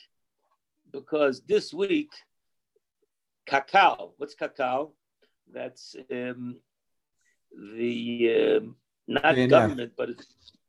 because 0.91 1.41
this 1.41 1.73
week, 1.73 2.09
KKL, 3.47 4.13
what's 4.17 4.35
KKL? 4.35 4.91
That's 5.51 5.95
um, 6.11 6.59
the 7.51 8.57
um, 8.57 8.75
not 9.07 9.35
JNF. 9.35 9.49
government, 9.49 9.91
but 9.97 10.09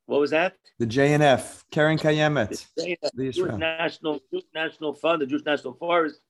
what 0.07 0.21
was 0.21 0.31
that? 0.31 0.57
The 0.79 0.87
JNF, 0.87 1.65
Keren 1.71 1.99
Kayemet, 1.99 2.67
the, 2.77 2.97
the 3.15 3.31
Jewish 3.31 3.57
National 3.57 4.21
Jewish 4.33 4.45
National 4.55 4.95
Fund, 4.95 5.23
the 5.23 5.27
Jewish 5.27 5.45
National 5.45 5.75
Forest. 5.75 6.21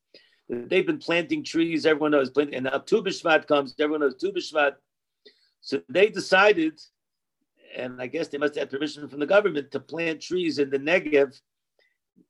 They've 0.48 0.86
been 0.86 0.98
planting 0.98 1.44
trees. 1.44 1.86
Everyone 1.86 2.10
knows 2.10 2.30
planting, 2.30 2.56
and 2.56 2.64
now 2.64 2.78
Tu 2.78 3.02
B'Shvat 3.02 3.46
comes. 3.46 3.74
Everyone 3.78 4.00
knows 4.00 4.16
Tu 4.16 4.32
B'Shvat. 4.32 4.74
So 5.60 5.80
they 5.88 6.08
decided 6.08 6.80
and 7.76 8.00
I 8.00 8.06
guess 8.06 8.28
they 8.28 8.38
must 8.38 8.56
have 8.56 8.70
permission 8.70 9.08
from 9.08 9.20
the 9.20 9.26
government 9.26 9.70
to 9.72 9.80
plant 9.80 10.20
trees 10.20 10.58
in 10.58 10.70
the 10.70 10.78
Negev 10.78 11.38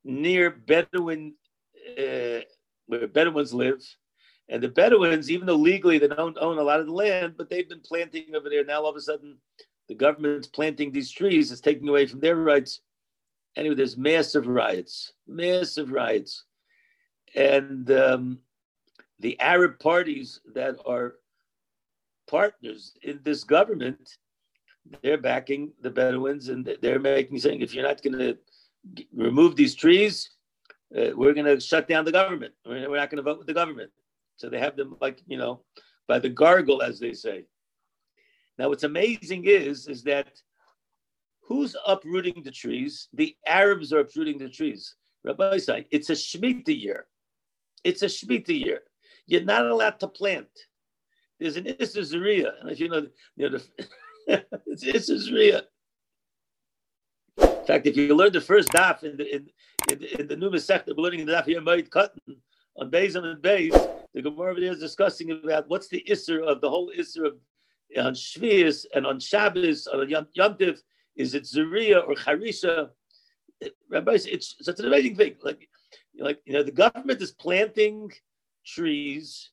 near 0.03 0.51
Bedouin, 0.51 1.33
uh, 1.97 2.41
where 2.87 3.07
Bedouins 3.07 3.53
live. 3.53 3.81
And 4.49 4.61
the 4.61 4.69
Bedouins, 4.69 5.31
even 5.31 5.47
though 5.47 5.55
legally 5.55 5.97
they 5.97 6.07
don't 6.07 6.37
own 6.39 6.57
a 6.57 6.63
lot 6.63 6.79
of 6.79 6.87
the 6.87 6.93
land, 6.93 7.35
but 7.37 7.49
they've 7.49 7.69
been 7.69 7.81
planting 7.81 8.35
over 8.35 8.49
there. 8.49 8.65
Now 8.65 8.81
all 8.81 8.89
of 8.89 8.95
a 8.95 9.01
sudden, 9.01 9.37
the 9.87 9.95
government's 9.95 10.47
planting 10.47 10.91
these 10.91 11.11
trees. 11.11 11.51
It's 11.51 11.61
taking 11.61 11.87
away 11.87 12.05
from 12.05 12.19
their 12.19 12.35
rights. 12.35 12.81
Anyway, 13.55 13.75
there's 13.75 13.97
massive 13.97 14.47
riots, 14.47 15.13
massive 15.27 15.91
riots, 15.91 16.45
and 17.35 17.89
um, 17.91 18.39
the 19.19 19.39
Arab 19.39 19.79
parties 19.79 20.39
that 20.53 20.77
are 20.85 21.15
partners 22.27 22.93
in 23.03 23.19
this 23.23 23.43
government 23.43 24.17
they're 25.01 25.17
backing 25.17 25.71
the 25.81 25.89
Bedouins 25.89 26.49
and 26.49 26.69
they're 26.81 26.99
making 26.99 27.39
saying 27.39 27.61
if 27.61 27.73
you're 27.73 27.87
not 27.87 28.01
going 28.01 28.17
to 28.17 28.37
remove 29.13 29.55
these 29.55 29.75
trees, 29.75 30.31
uh, 30.95 31.11
we're 31.15 31.33
going 31.33 31.45
to 31.45 31.59
shut 31.59 31.87
down 31.87 32.05
the 32.05 32.11
government. 32.11 32.53
We're, 32.65 32.89
we're 32.89 32.97
not 32.97 33.09
going 33.09 33.17
to 33.17 33.23
vote 33.23 33.37
with 33.37 33.47
the 33.47 33.53
government. 33.53 33.91
So 34.41 34.49
they 34.49 34.57
have 34.57 34.75
them 34.75 34.97
like, 34.99 35.21
you 35.27 35.37
know, 35.37 35.61
by 36.07 36.17
the 36.17 36.29
gargle, 36.29 36.81
as 36.81 36.99
they 36.99 37.13
say. 37.13 37.45
Now, 38.57 38.69
what's 38.69 38.83
amazing 38.83 39.45
is, 39.45 39.87
is 39.87 40.01
that 40.05 40.29
who's 41.43 41.75
uprooting 41.85 42.41
the 42.43 42.49
trees? 42.49 43.07
The 43.13 43.35
Arabs 43.45 43.93
are 43.93 43.99
uprooting 43.99 44.39
the 44.39 44.49
trees. 44.49 44.95
Rabbi 45.23 45.59
say 45.59 45.85
it's 45.91 46.09
a 46.09 46.13
Shemitah 46.13 46.81
year. 46.81 47.05
It's 47.83 48.01
a 48.01 48.07
Shemitah 48.07 48.59
year. 48.59 48.79
You're 49.27 49.43
not 49.43 49.67
allowed 49.67 49.99
to 49.99 50.07
plant. 50.07 50.49
There's 51.39 51.57
an 51.57 51.67
Issa 51.67 52.03
Zaria. 52.03 52.53
And 52.61 52.71
if 52.71 52.79
you 52.79 52.89
know, 52.89 53.05
you 53.35 53.47
know 53.47 53.59
the, 53.59 54.45
it's 54.65 54.83
Issa 54.83 55.19
Zaria. 55.19 55.65
In 57.37 57.65
fact, 57.67 57.85
if 57.85 57.95
you 57.95 58.15
learn 58.15 58.33
the 58.33 58.41
first 58.41 58.69
daf 58.69 59.03
in 59.03 59.17
the 59.17 59.35
in, 59.35 59.49
in, 59.91 60.03
in 60.19 60.27
the 60.27 60.35
new 60.35 60.49
Masech, 60.49 60.87
we're 60.87 60.95
learning 60.95 61.27
the 61.27 61.33
daf 61.33 61.45
here, 61.45 61.61
Moed 61.61 61.89
Katan, 61.89 62.37
on 62.75 62.89
Bezim 62.89 63.23
and 63.23 63.39
Bez, 63.39 63.73
the 64.13 64.21
Gemara 64.21 64.59
there 64.59 64.71
is 64.71 64.79
discussing 64.79 65.31
about 65.31 65.69
what's 65.69 65.87
the 65.87 66.03
Isser 66.09 66.43
of 66.45 66.61
the 66.61 66.69
whole 66.69 66.91
Isser 66.97 67.25
of 67.25 67.33
on 67.97 68.13
Shvius 68.13 68.85
and 68.93 69.05
on 69.05 69.19
Shabbos, 69.19 69.87
on 69.87 70.07
Yom, 70.09 70.27
Yom 70.33 70.55
is 71.15 71.33
it 71.33 71.45
Zaria 71.45 71.99
or 71.99 72.15
Charisha? 72.15 72.89
Rabbi, 73.89 74.17
it's 74.25 74.55
such 74.61 74.79
an 74.79 74.85
amazing 74.85 75.15
thing. 75.15 75.35
Like, 75.43 75.67
like 76.17 76.41
you 76.45 76.53
know, 76.53 76.63
the 76.63 76.71
government 76.71 77.21
is 77.21 77.31
planting 77.31 78.11
trees, 78.65 79.51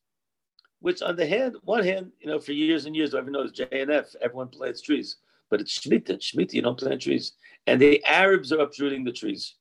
which 0.80 1.02
on 1.02 1.16
the 1.16 1.26
hand, 1.26 1.56
one 1.62 1.84
hand, 1.84 2.12
you 2.20 2.28
know, 2.28 2.38
for 2.38 2.52
years 2.52 2.86
and 2.86 2.94
years, 2.94 3.14
everyone 3.14 3.32
knows 3.32 3.52
JNF, 3.52 4.14
everyone 4.22 4.48
plants 4.48 4.80
trees, 4.80 5.16
but 5.50 5.60
it's 5.60 5.78
Shemitah. 5.78 6.18
Shemitah, 6.18 6.54
you 6.54 6.62
don't 6.62 6.78
plant 6.78 7.02
trees, 7.02 7.32
and 7.66 7.80
the 7.80 8.02
Arabs 8.04 8.52
are 8.52 8.60
uprooting 8.60 9.04
the 9.04 9.12
trees. 9.12 9.56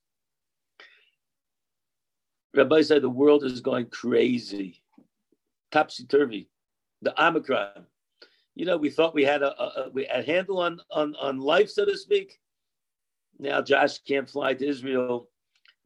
Rabbi 2.53 2.81
said 2.81 3.01
the 3.01 3.09
world 3.09 3.43
is 3.43 3.59
going 3.61 3.87
crazy, 3.87 4.81
topsy 5.71 6.05
turvy. 6.05 6.49
The 7.01 7.13
Omicron, 7.23 7.85
you 8.55 8.65
know, 8.65 8.77
we 8.77 8.89
thought 8.89 9.13
we 9.13 9.23
had 9.23 9.43
a, 9.43 9.53
a, 9.61 9.91
a 10.11 10.23
handle 10.23 10.59
on, 10.59 10.81
on, 10.91 11.15
on 11.21 11.39
life, 11.39 11.69
so 11.69 11.85
to 11.85 11.97
speak. 11.97 12.39
Now 13.39 13.61
Josh 13.61 13.99
can't 13.99 14.29
fly 14.29 14.55
to 14.55 14.67
Israel. 14.67 15.29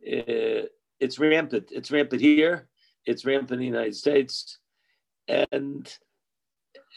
Uh, 0.05 0.67
it's 0.99 1.19
rampant. 1.19 1.69
It's 1.71 1.91
rampant 1.91 2.21
here. 2.21 2.69
It's 3.05 3.25
rampant 3.25 3.53
in 3.53 3.59
the 3.59 3.65
United 3.65 3.95
States, 3.95 4.59
and 5.27 5.91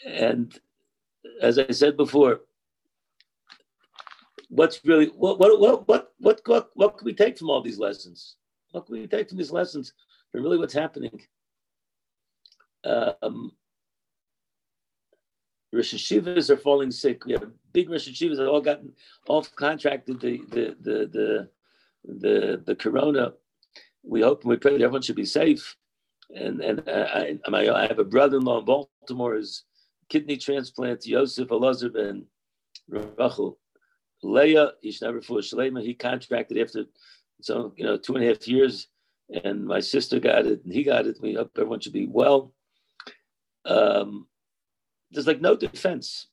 and 0.06 0.58
as 1.40 1.58
I 1.58 1.68
said 1.68 1.96
before, 1.96 2.42
what's 4.48 4.84
really 4.84 5.06
what 5.06 5.38
what 5.38 5.58
what 5.58 5.88
what 5.88 6.12
what 6.18 6.40
what, 6.46 6.70
what 6.74 6.98
can 6.98 7.06
we 7.06 7.14
take 7.14 7.38
from 7.38 7.50
all 7.50 7.62
these 7.62 7.78
lessons? 7.78 8.36
What 8.72 8.86
can 8.86 8.94
we 8.94 9.06
take 9.06 9.28
from 9.28 9.38
these 9.38 9.52
lessons? 9.52 9.94
For 10.30 10.40
really, 10.40 10.58
what's 10.58 10.74
happening? 10.74 11.20
Um, 12.84 13.52
Rosh 15.72 15.94
Hashivas 15.94 16.50
are 16.50 16.56
falling 16.56 16.90
sick. 16.90 17.24
We 17.24 17.32
have 17.32 17.50
big 17.72 17.90
Rosh 17.90 18.08
Hashivas 18.08 18.36
that 18.36 18.48
all 18.48 18.60
gotten 18.60 18.92
off 19.28 19.54
contracted 19.56 20.20
the 20.20 20.38
the 20.50 20.76
the 20.80 21.06
the 21.12 21.48
the, 22.04 22.62
the 22.64 22.76
corona. 22.76 23.32
We 24.02 24.20
hope 24.20 24.42
and 24.42 24.50
we 24.50 24.56
pray 24.56 24.72
that 24.72 24.82
everyone 24.82 25.02
should 25.02 25.16
be 25.16 25.24
safe. 25.24 25.76
And 26.34 26.60
and 26.60 26.82
I, 26.88 27.38
I, 27.46 27.82
I 27.82 27.86
have 27.86 27.98
a 27.98 28.04
brother-in-law 28.04 28.60
in 28.60 28.64
Baltimore 28.64 29.36
is 29.36 29.64
kidney 30.08 30.36
transplant. 30.36 31.06
Yosef 31.06 31.48
Elazar 31.48 31.96
and 31.96 32.24
Rachel 32.88 33.58
Leah 34.22 34.72
for 34.82 35.40
Shalema. 35.40 35.82
He 35.82 35.94
contracted 35.94 36.58
after 36.58 36.84
so 37.40 37.72
you 37.76 37.84
know 37.84 37.96
two 37.96 38.14
and 38.14 38.24
a 38.24 38.28
half 38.28 38.46
years, 38.46 38.88
and 39.42 39.64
my 39.66 39.80
sister 39.80 40.20
got 40.20 40.46
it 40.46 40.64
and 40.64 40.72
he 40.72 40.82
got 40.82 41.06
it. 41.06 41.18
We 41.20 41.34
hope 41.34 41.50
everyone 41.56 41.80
should 41.80 41.92
be 41.92 42.06
well. 42.06 42.52
Um, 43.64 44.26
there's 45.10 45.26
like 45.26 45.40
no 45.40 45.56
defense. 45.56 46.28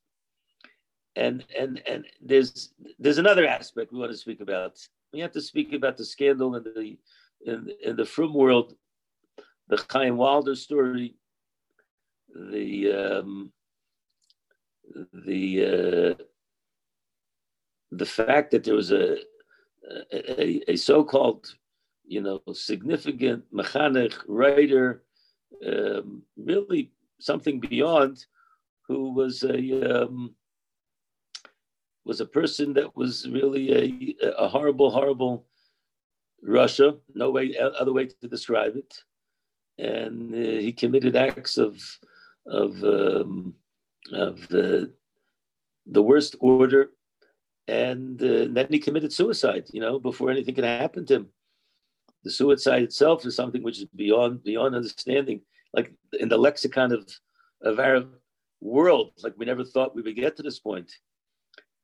And 1.16 1.44
and 1.58 1.82
and 1.88 2.06
there's 2.22 2.74
there's 2.98 3.18
another 3.18 3.46
aspect 3.46 3.92
we 3.92 4.00
want 4.00 4.12
to 4.12 4.18
speak 4.18 4.40
about. 4.40 4.80
We 5.12 5.20
have 5.20 5.34
to 5.34 5.42
speak 5.42 5.74
about 5.74 5.98
the 5.98 6.06
scandal 6.06 6.56
in 6.56 6.64
the 6.64 6.98
in, 7.46 7.70
in 7.84 7.96
the 7.98 8.06
Frum 8.06 8.34
world, 8.34 8.76
the 9.68 9.84
Chaim 9.90 10.16
Walder 10.16 10.56
story, 10.56 11.16
the 12.34 12.94
um, 12.94 13.52
the 15.14 16.16
uh, 16.18 16.24
the 17.92 18.06
fact 18.06 18.52
that 18.52 18.64
there 18.64 18.76
was 18.76 18.92
a 18.92 19.18
a, 20.14 20.72
a 20.72 20.76
so-called 20.76 21.54
you 22.06 22.22
know 22.22 22.42
significant 22.54 23.44
mechanic 23.52 24.14
writer 24.28 25.04
um, 25.68 26.22
really 26.38 26.92
something 27.22 27.60
beyond 27.60 28.26
who 28.88 29.14
was 29.14 29.44
a 29.44 30.04
um, 30.04 30.36
was 32.04 32.20
a 32.20 32.26
person 32.26 32.74
that 32.74 32.96
was 32.96 33.28
really 33.30 34.18
a, 34.22 34.28
a 34.38 34.48
horrible, 34.48 34.90
horrible 34.90 35.46
rasha. 36.48 36.98
No 37.14 37.32
way, 37.32 37.56
other 37.58 37.94
way 37.94 38.08
to 38.08 38.28
describe 38.28 38.76
it. 38.76 39.04
And 39.78 40.34
uh, 40.34 40.60
he 40.60 40.74
committed 40.74 41.16
acts 41.16 41.58
of 41.58 41.80
of 42.46 42.84
um, 42.84 43.54
of 44.12 44.48
the 44.50 44.92
the 45.86 46.02
worst 46.02 46.36
order, 46.40 46.92
and 47.68 48.22
uh, 48.22 48.48
then 48.50 48.68
he 48.70 48.80
committed 48.80 49.14
suicide. 49.14 49.66
You 49.72 49.82
know, 49.82 50.00
before 50.00 50.32
anything 50.32 50.56
could 50.56 50.64
happen 50.64 51.06
to 51.08 51.16
him. 51.16 51.28
The 52.24 52.32
suicide 52.32 52.84
itself 52.84 53.26
is 53.26 53.36
something 53.36 53.64
which 53.64 53.80
is 53.80 53.86
beyond 53.86 54.44
beyond 54.44 54.76
understanding. 54.76 55.42
Like 55.74 55.94
in 56.20 56.30
the 56.30 56.38
lexicon 56.38 56.92
of 56.92 57.10
of 57.62 57.80
Arab 57.80 58.14
world. 58.62 59.12
Like 59.24 59.34
we 59.38 59.46
never 59.46 59.64
thought 59.64 59.96
we 59.96 60.02
would 60.02 60.16
get 60.16 60.36
to 60.38 60.44
this 60.44 60.60
point. 60.60 60.92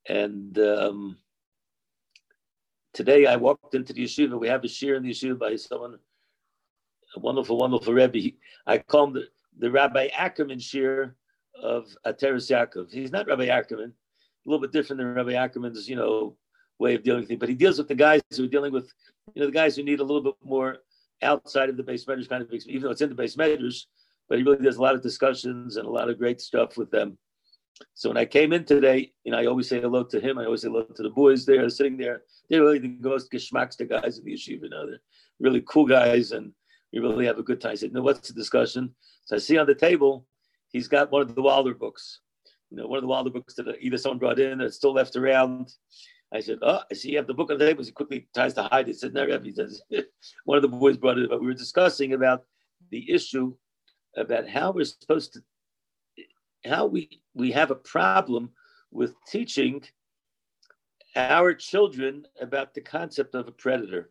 And 0.08 0.58
um, 0.60 1.18
today 2.94 3.26
I 3.26 3.36
walked 3.36 3.76
into 3.76 3.94
the 3.94 4.06
yeshiva. 4.06 4.40
We 4.40 4.48
have 4.48 4.64
a 4.64 4.68
shir 4.68 4.96
in 4.96 5.04
the 5.04 5.12
yeshiva 5.12 5.38
by 5.40 5.56
someone, 5.56 5.98
a 7.16 7.20
wonderful, 7.20 7.58
wonderful 7.58 7.94
Rebbe. 7.94 8.36
I 8.66 8.78
call 8.78 9.08
him 9.08 9.14
the, 9.14 9.28
the 9.60 9.72
Rabbi 9.72 10.08
Ackerman 10.16 10.60
shir 10.60 11.16
of 11.62 11.88
Ateres 12.06 12.50
Yaakov. 12.50 12.92
He's 12.92 13.12
not 13.12 13.28
Rabbi 13.28 13.48
Ackerman, 13.48 13.92
a 13.92 14.50
little 14.50 14.62
bit 14.62 14.72
different 14.72 15.00
than 15.00 15.14
Rabbi 15.14 15.34
Ackerman's, 15.34 15.90
you 15.90 15.96
know, 15.96 16.38
way 16.80 16.96
of 16.96 17.04
dealing 17.04 17.22
with 17.22 17.28
things. 17.28 17.40
But 17.40 17.50
he 17.50 17.56
deals 17.56 17.80
with 17.80 17.88
the 17.88 17.96
guys 17.96 18.22
who 18.36 18.46
are 18.46 18.48
dealing 18.48 18.72
with, 18.72 18.94
you 19.34 19.42
know, 19.42 19.48
the 19.48 19.52
guys 19.54 19.76
who 19.76 19.84
need 19.84 20.00
a 20.00 20.04
little 20.04 20.22
bit 20.22 20.36
more 20.44 20.78
outside 21.22 21.70
of 21.70 21.78
the 21.78 21.84
base 21.84 22.08
measures 22.08 22.28
kind 22.28 22.42
of, 22.42 22.52
even 22.52 22.84
though 22.84 22.92
it's 22.92 23.02
in 23.02 23.10
the 23.10 23.16
base 23.16 23.38
measures, 23.38 23.88
but 24.30 24.38
he 24.38 24.44
really 24.44 24.64
does 24.64 24.78
a 24.78 24.82
lot 24.82 24.96
of 24.96 25.02
discussions 25.02 25.78
and 25.78 25.86
a 25.88 25.92
lot 25.92 26.10
of 26.10 26.18
great 26.18 26.42
stuff 26.42 26.78
with 26.78 26.92
them. 26.92 27.18
So 27.94 28.10
when 28.10 28.18
I 28.18 28.26
came 28.26 28.54
in 28.54 28.66
today, 28.66 29.12
you 29.24 29.32
know, 29.32 29.38
I 29.38 29.46
always 29.46 29.70
say 29.70 29.80
hello 29.80 30.04
to 30.04 30.20
him. 30.20 30.38
I 30.38 30.46
always 30.46 30.62
say 30.62 30.68
hello 30.68 30.84
to 30.84 31.04
the 31.04 31.10
boys 31.10 31.46
there 31.46 31.70
sitting 31.70 31.98
there. 31.98 32.24
They're 32.50 32.62
really 32.62 32.80
the 32.80 32.98
most 33.02 33.32
geschmacks, 33.32 33.78
the 33.78 33.86
guys 33.86 34.18
in 34.18 34.26
the 34.26 34.34
yeshiva. 34.34 34.64
You 34.64 34.70
know, 34.70 34.88
they're 34.88 35.02
really 35.40 35.64
cool 35.68 35.86
guys 35.86 36.32
and 36.32 36.52
we 36.92 37.00
really 37.00 37.26
have 37.26 37.38
a 37.38 37.44
good 37.44 37.62
time. 37.62 37.74
I 37.74 37.76
said, 37.76 37.94
no, 37.94 38.02
what's 38.02 38.28
the 38.28 38.34
discussion? 38.34 38.96
So 39.26 39.36
I 39.36 39.40
see 39.40 39.58
on 39.58 39.68
the 39.68 39.76
table, 39.76 40.26
he's 40.72 40.88
got 40.88 41.12
one 41.12 41.22
of 41.22 41.36
the 41.36 41.42
Walder 41.42 41.76
books. 41.76 42.22
You 42.72 42.78
know, 42.78 42.88
one 42.88 42.98
of 42.98 43.04
the 43.04 43.08
Walder 43.08 43.30
books 43.30 43.54
that 43.56 43.68
either 43.80 43.98
someone 43.98 44.20
brought 44.20 44.40
in 44.40 44.62
or 44.62 44.70
still 44.70 44.94
left 44.94 45.16
around. 45.16 45.70
I 46.34 46.42
said, 46.42 46.60
oh, 46.62 46.82
I 46.92 46.94
see 46.94 47.12
you 47.12 47.18
have 47.18 47.28
the 47.28 47.34
book 47.34 47.52
on 47.52 47.58
the 47.58 47.66
table. 47.66 47.84
He 47.84 47.92
quickly 47.92 48.28
tries 48.36 48.54
to 48.56 48.64
hide 48.64 48.88
it. 48.88 48.88
He 48.88 48.94
said, 48.94 49.14
no, 49.14 49.26
he 49.40 49.52
says, 49.52 49.82
one 50.44 50.58
of 50.58 50.62
the 50.62 50.68
boys 50.68 50.98
brought 50.98 51.18
it, 51.18 51.30
but 51.30 51.40
we 51.40 51.48
were 51.48 51.54
discussing 51.54 52.14
about 52.14 52.44
the 52.92 53.10
issue 53.10 53.54
about 54.18 54.50
how 54.50 54.72
we're 54.72 54.86
supposed 54.86 55.34
to, 55.34 55.42
how 56.66 56.86
we 56.86 57.22
we 57.34 57.52
have 57.52 57.72
a 57.72 57.76
problem 57.76 58.50
with 58.92 59.14
teaching 59.28 59.84
our 61.16 61.54
children 61.54 62.26
about 62.42 62.74
the 62.74 62.82
concept 62.82 63.36
of 63.36 63.48
a 63.48 63.52
predator, 63.52 64.10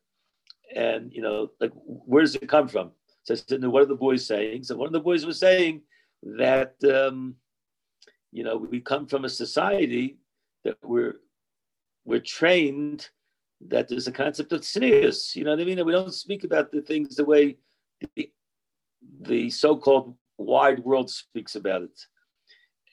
and 0.75 1.13
you 1.13 1.23
know, 1.23 1.51
like 1.61 1.73
where 1.85 2.23
does 2.23 2.37
it 2.37 2.49
come 2.49 2.69
from? 2.69 2.93
So 3.25 3.35
I 3.35 3.37
said, 3.37 3.65
what 3.65 3.83
are 3.83 3.87
the 3.87 3.95
boys 3.95 4.25
saying? 4.25 4.65
So 4.65 4.77
one 4.77 4.87
of 4.87 4.93
the 4.93 5.01
boys 5.01 5.27
was 5.27 5.39
saying 5.39 5.83
that 6.23 6.75
um, 6.85 7.35
you 8.33 8.45
know 8.45 8.57
we 8.57 8.81
come 8.81 9.07
from 9.07 9.25
a 9.25 9.29
society 9.29 10.19
that 10.65 10.79
we're 10.83 11.17
we're 12.07 12.21
trained 12.21 13.09
that 13.69 13.89
there's 13.89 14.07
a 14.07 14.13
concept 14.13 14.53
of 14.53 14.61
tznius. 14.61 15.35
You 15.35 15.45
know 15.45 15.51
what 15.51 15.61
I 15.61 15.65
mean? 15.65 15.85
we 15.85 15.93
don't 15.93 16.15
speak 16.15 16.45
about 16.45 16.71
the 16.71 16.81
things 16.81 17.17
the 17.17 17.25
way 17.25 17.57
the 18.15 18.31
the 19.21 19.51
so-called 19.51 20.17
wide 20.39 20.81
world 20.81 21.11
speaks 21.11 21.55
about 21.55 21.83
it. 21.83 22.01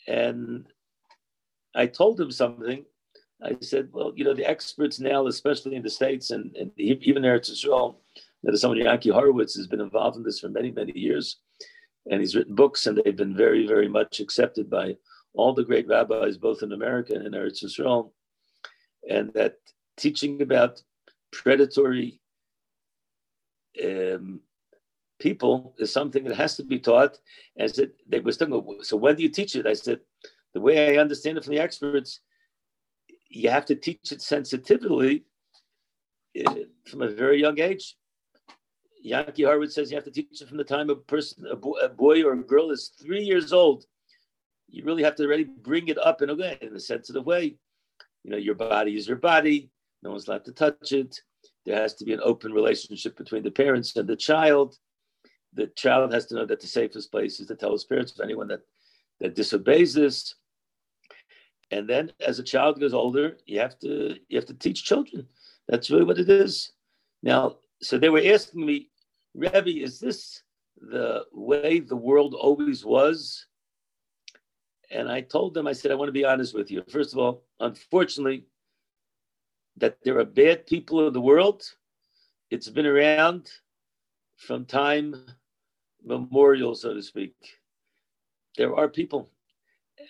And 0.08 0.66
I 1.76 1.88
told 1.88 2.20
him 2.20 2.32
something. 2.32 2.86
I 3.44 3.58
said, 3.62 3.90
well, 3.92 4.14
you 4.16 4.24
know, 4.24 4.34
the 4.34 4.50
experts 4.50 5.00
now, 5.00 5.28
especially 5.28 5.76
in 5.76 5.84
the 5.84 5.90
States 5.90 6.32
and, 6.32 6.56
and 6.56 6.72
even 6.78 7.22
there 7.22 7.36
at 7.36 7.50
Israel, 7.50 8.02
that 8.44 8.58
someone, 8.58 8.80
Yankee 8.80 9.10
Horowitz, 9.10 9.56
has 9.56 9.68
been 9.68 9.82
involved 9.82 10.18
in 10.18 10.24
this 10.24 10.40
for 10.40 10.50
many, 10.50 10.72
many 10.72 10.98
years. 10.98 11.38
And 12.10 12.20
he's 12.20 12.36
written 12.36 12.56
books, 12.56 12.86
and 12.86 12.98
they've 12.98 13.16
been 13.16 13.36
very, 13.36 13.66
very 13.68 13.88
much 13.88 14.20
accepted 14.20 14.70
by 14.70 14.96
all 15.34 15.54
the 15.54 15.64
great 15.64 15.88
rabbis, 15.88 16.38
both 16.38 16.62
in 16.62 16.74
America 16.74 17.16
and 17.16 17.26
in 17.26 17.34
Eretz 17.34 17.64
Israel. 17.64 18.14
And 19.10 19.34
that 19.34 19.58
teaching 19.98 20.42
about 20.42 20.82
predatory 21.32 22.20
um, 23.84 24.40
people 25.20 25.76
is 25.78 25.92
something 25.92 26.24
that 26.26 26.38
has 26.38 26.56
to 26.58 26.64
be 26.64 26.80
taught. 26.80 27.18
And 27.56 27.70
I 27.70 27.72
said, 27.72 27.92
they 28.08 28.20
were 28.20 28.32
still, 28.32 28.78
so 28.82 28.98
when 28.98 29.16
do 29.16 29.24
you 29.24 29.30
teach 29.30 29.56
it? 29.56 29.66
I 29.66 29.74
said, 29.74 30.00
the 30.54 30.62
way 30.62 30.96
I 30.96 31.02
understand 31.02 31.38
it 31.38 31.44
from 31.44 31.54
the 31.54 31.62
experts, 31.62 32.20
you 33.30 33.50
have 33.50 33.66
to 33.66 33.76
teach 33.76 34.12
it 34.12 34.22
sensitively 34.22 35.24
uh, 36.46 36.54
from 36.86 37.02
a 37.02 37.08
very 37.08 37.42
young 37.42 37.60
age. 37.60 37.96
Yankee 39.02 39.44
Horowitz 39.44 39.76
says 39.76 39.92
you 39.92 39.98
have 39.98 40.06
to 40.06 40.12
teach 40.12 40.42
it 40.42 40.48
from 40.48 40.58
the 40.58 40.64
time 40.64 40.90
a 40.90 40.96
person, 40.96 41.46
a 41.50 41.56
boy, 41.56 41.78
a 41.82 41.90
boy 41.90 42.24
or 42.24 42.34
a 42.34 42.38
girl 42.38 42.72
is 42.72 42.94
three 43.02 43.24
years 43.24 43.52
old. 43.52 43.86
You 44.70 44.84
really 44.86 45.04
have 45.04 45.16
to 45.16 45.26
already 45.26 45.44
bring 45.44 45.90
it 45.90 45.98
up 45.98 46.22
in 46.22 46.30
a 46.30 46.36
way, 46.36 46.58
in 46.62 46.76
a 46.76 46.80
sensitive 46.80 47.26
way. 47.26 47.58
You 48.24 48.32
know, 48.32 48.38
your 48.38 48.56
body 48.56 48.96
is 48.96 49.08
your 49.08 49.18
body. 49.18 49.70
No 50.02 50.12
one's 50.12 50.28
allowed 50.28 50.46
to 50.46 50.52
touch 50.52 50.92
it. 50.92 51.22
There 51.66 51.76
has 51.76 51.94
to 51.96 52.06
be 52.06 52.14
an 52.14 52.22
open 52.24 52.52
relationship 52.52 53.18
between 53.18 53.44
the 53.44 53.52
parents 53.52 53.96
and 53.96 54.08
the 54.08 54.16
child. 54.16 54.78
The 55.54 55.68
child 55.68 56.14
has 56.14 56.26
to 56.28 56.36
know 56.36 56.46
that 56.46 56.60
the 56.60 56.68
safest 56.68 57.12
place 57.12 57.40
is 57.40 57.48
to 57.48 57.56
tell 57.56 57.72
his 57.72 57.86
parents 57.86 58.14
of 58.14 58.24
anyone 58.24 58.48
that, 58.48 58.62
that 59.20 59.36
disobeys 59.36 59.94
this. 59.94 60.36
And 61.72 61.88
then 61.88 62.12
as 62.20 62.40
a 62.40 62.44
child 62.44 62.80
goes 62.80 62.94
older, 62.94 63.38
you 63.46 63.60
have 63.60 63.80
to 63.80 64.16
you 64.28 64.38
have 64.38 64.46
to 64.46 64.54
teach 64.54 64.84
children. 64.84 65.28
That's 65.68 65.90
really 65.90 66.04
what 66.04 66.20
it 66.20 66.30
is. 66.30 66.72
Now, 67.22 67.58
so 67.82 67.98
they 67.98 68.10
were 68.10 68.22
asking 68.24 68.66
me, 68.66 68.90
Rebbe, 69.34 69.82
is 69.82 70.00
this 70.00 70.44
the 70.78 71.24
way 71.32 71.80
the 71.80 71.96
world 71.96 72.36
always 72.36 72.86
was? 72.86 73.48
And 74.92 75.10
I 75.10 75.22
told 75.22 75.54
them, 75.54 75.68
I 75.68 75.74
said, 75.74 75.92
I 75.92 75.96
want 75.96 76.10
to 76.10 76.14
be 76.14 76.26
honest 76.26 76.54
with 76.54 76.70
you. 76.70 76.84
First 76.90 77.14
of 77.14 77.20
all, 77.20 77.44
unfortunately, 77.60 78.46
that 79.78 79.98
there 80.04 80.20
are 80.20 80.26
bad 80.26 80.68
people 80.68 81.08
in 81.08 81.14
the 81.14 81.22
world. 81.22 81.64
It's 82.52 82.70
been 82.70 82.86
around 82.86 83.50
from 84.38 84.66
time 84.66 85.16
memorial, 86.04 86.76
so 86.76 86.94
to 86.94 87.02
speak. 87.02 87.34
There 88.58 88.76
are 88.76 88.88
people. 88.88 89.30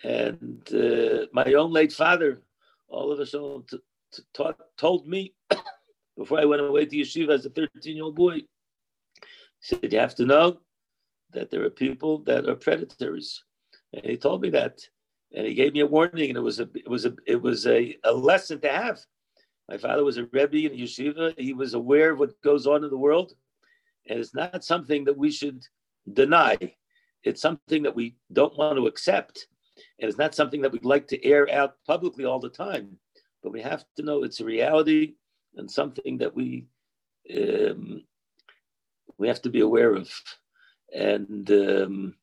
And 0.03 0.61
uh, 0.73 1.27
my 1.31 1.53
own 1.53 1.71
late 1.71 1.93
father, 1.93 2.41
all 2.87 3.11
of 3.11 3.19
us 3.19 3.31
t- 3.31 3.77
t- 4.33 4.43
told 4.77 5.07
me 5.07 5.33
before 6.17 6.39
I 6.39 6.45
went 6.45 6.61
away 6.61 6.85
to 6.85 6.95
yeshiva 6.95 7.29
as 7.29 7.45
a 7.45 7.49
13 7.49 7.95
year 7.95 8.03
old 8.03 8.15
boy, 8.15 8.33
he 8.35 8.45
said, 9.61 9.93
You 9.93 9.99
have 9.99 10.15
to 10.15 10.25
know 10.25 10.59
that 11.31 11.49
there 11.49 11.63
are 11.63 11.69
people 11.69 12.19
that 12.19 12.47
are 12.47 12.55
predators. 12.55 13.43
And 13.93 14.05
he 14.05 14.17
told 14.17 14.41
me 14.41 14.49
that. 14.51 14.79
And 15.35 15.47
he 15.47 15.53
gave 15.53 15.73
me 15.73 15.79
a 15.79 15.87
warning, 15.87 16.29
and 16.29 16.37
it 16.37 16.41
was 16.41 16.59
a 16.59 16.69
it 16.75 16.87
was 16.87 17.05
a 17.05 17.15
it 17.25 17.41
was 17.41 17.65
a, 17.65 17.97
a 18.03 18.13
lesson 18.13 18.59
to 18.61 18.69
have. 18.69 18.99
My 19.69 19.77
father 19.77 20.03
was 20.03 20.17
a 20.17 20.25
Rebbe 20.25 20.71
in 20.71 20.77
yeshiva. 20.77 21.39
He 21.39 21.53
was 21.53 21.73
aware 21.73 22.11
of 22.11 22.19
what 22.19 22.39
goes 22.41 22.67
on 22.67 22.83
in 22.83 22.89
the 22.89 22.97
world. 22.97 23.33
And 24.07 24.19
it's 24.19 24.35
not 24.35 24.63
something 24.63 25.05
that 25.05 25.17
we 25.17 25.31
should 25.31 25.63
deny. 26.11 26.57
It's 27.23 27.41
something 27.41 27.83
that 27.83 27.95
we 27.95 28.17
don't 28.33 28.57
want 28.57 28.77
to 28.77 28.87
accept. 28.87 29.47
And 29.99 30.09
it's 30.09 30.17
not 30.17 30.35
something 30.35 30.61
that 30.61 30.71
we'd 30.71 30.85
like 30.85 31.07
to 31.07 31.25
air 31.25 31.49
out 31.49 31.75
publicly 31.87 32.25
all 32.25 32.39
the 32.39 32.49
time. 32.49 32.97
But 33.41 33.53
we 33.53 33.61
have 33.61 33.85
to 33.95 34.03
know 34.03 34.23
it's 34.23 34.41
a 34.41 34.45
reality 34.45 35.13
and 35.55 35.71
something 35.71 36.17
that 36.17 36.35
we 36.35 36.67
um, 37.35 38.03
we 39.17 39.27
have 39.27 39.41
to 39.43 39.49
be 39.49 39.61
aware 39.61 39.95
of. 39.95 40.11
And 40.93 41.49
um, 41.51 42.15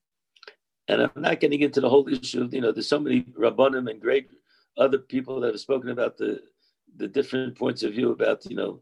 and 0.91 1.03
I'm 1.03 1.23
not 1.23 1.41
getting 1.41 1.61
into 1.61 1.81
the 1.81 1.89
whole 1.89 2.09
issue 2.09 2.43
of, 2.43 2.53
you 2.53 2.61
know, 2.61 2.73
there's 2.73 2.89
so 2.89 2.99
many 2.99 3.23
Rabbanim 3.39 3.89
and 3.89 4.01
great 4.01 4.29
other 4.77 4.99
people 4.99 5.41
that 5.41 5.53
have 5.53 5.61
spoken 5.61 5.91
about 5.91 6.17
the 6.17 6.41
the 6.97 7.07
different 7.07 7.57
points 7.57 7.85
of 7.85 7.93
view 7.93 8.11
about 8.11 8.45
you 8.47 8.57
know 8.57 8.81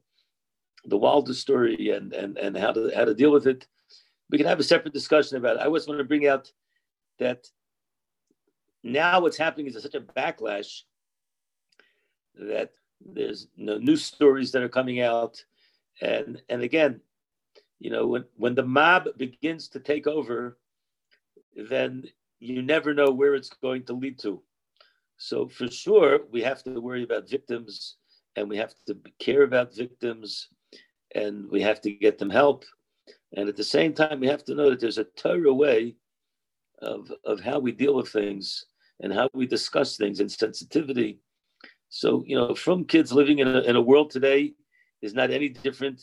the 0.86 0.96
Walder 0.96 1.34
story 1.34 1.90
and 1.90 2.14
and 2.14 2.38
and 2.38 2.56
how 2.56 2.72
to 2.72 2.90
how 2.94 3.04
to 3.04 3.14
deal 3.14 3.30
with 3.30 3.46
it. 3.46 3.66
We 4.30 4.38
can 4.38 4.46
have 4.46 4.60
a 4.60 4.64
separate 4.64 4.94
discussion 4.94 5.36
about 5.36 5.56
it. 5.56 5.62
I 5.62 5.70
just 5.70 5.88
want 5.88 5.98
to 5.98 6.04
bring 6.04 6.26
out 6.26 6.50
that 7.18 7.46
now 8.82 9.20
what's 9.20 9.36
happening 9.36 9.66
is 9.66 9.82
such 9.82 9.94
a 9.94 10.00
backlash 10.00 10.82
that 12.34 12.70
there's 13.00 13.48
you 13.56 13.66
know, 13.66 13.94
stories 13.96 14.52
that 14.52 14.62
are 14.62 14.68
coming 14.68 15.00
out, 15.02 15.44
and 16.00 16.40
and 16.48 16.62
again, 16.62 17.00
you 17.78 17.90
know 17.90 18.06
when 18.06 18.24
when 18.36 18.54
the 18.54 18.64
mob 18.64 19.08
begins 19.18 19.68
to 19.68 19.80
take 19.80 20.06
over, 20.06 20.56
then 21.68 22.04
you 22.40 22.62
never 22.62 22.94
know 22.94 23.10
where 23.10 23.34
it's 23.34 23.50
going 23.50 23.84
to 23.84 23.92
lead 23.92 24.18
to. 24.20 24.42
So 25.16 25.48
for 25.48 25.68
sure, 25.68 26.20
we 26.30 26.42
have 26.42 26.62
to 26.62 26.80
worry 26.80 27.02
about 27.02 27.28
victims 27.28 27.96
and 28.36 28.48
we 28.48 28.56
have 28.56 28.74
to 28.86 28.96
care 29.18 29.42
about 29.42 29.74
victims 29.74 30.48
and 31.14 31.50
we 31.50 31.60
have 31.62 31.80
to 31.80 31.90
get 31.90 32.18
them 32.18 32.30
help. 32.30 32.64
And 33.36 33.48
at 33.48 33.56
the 33.56 33.64
same 33.64 33.92
time, 33.92 34.20
we 34.20 34.28
have 34.28 34.44
to 34.44 34.54
know 34.54 34.70
that 34.70 34.80
there's 34.80 34.98
a 34.98 35.04
Torah 35.04 35.52
way 35.52 35.96
of, 36.80 37.12
of 37.24 37.40
how 37.40 37.58
we 37.58 37.72
deal 37.72 37.94
with 37.94 38.08
things 38.08 38.66
and 39.00 39.12
how 39.12 39.28
we 39.34 39.46
discuss 39.46 39.96
things 39.96 40.20
and 40.20 40.30
sensitivity. 40.30 41.18
So, 41.88 42.22
you 42.26 42.36
know, 42.36 42.54
from 42.54 42.84
kids 42.84 43.12
living 43.12 43.40
in 43.40 43.48
a, 43.48 43.60
in 43.60 43.76
a 43.76 43.80
world 43.80 44.10
today 44.10 44.52
is 45.02 45.14
not 45.14 45.30
any 45.30 45.48
different 45.48 46.00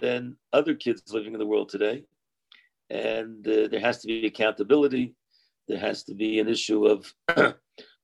than 0.00 0.36
other 0.52 0.74
kids 0.74 1.02
living 1.12 1.32
in 1.32 1.38
the 1.38 1.46
world 1.46 1.68
today. 1.68 2.04
And 2.92 3.46
uh, 3.48 3.68
there 3.68 3.80
has 3.80 4.00
to 4.02 4.06
be 4.06 4.26
accountability. 4.26 5.14
There 5.66 5.78
has 5.78 6.04
to 6.04 6.14
be 6.14 6.40
an 6.40 6.48
issue 6.48 6.86
of 6.86 7.14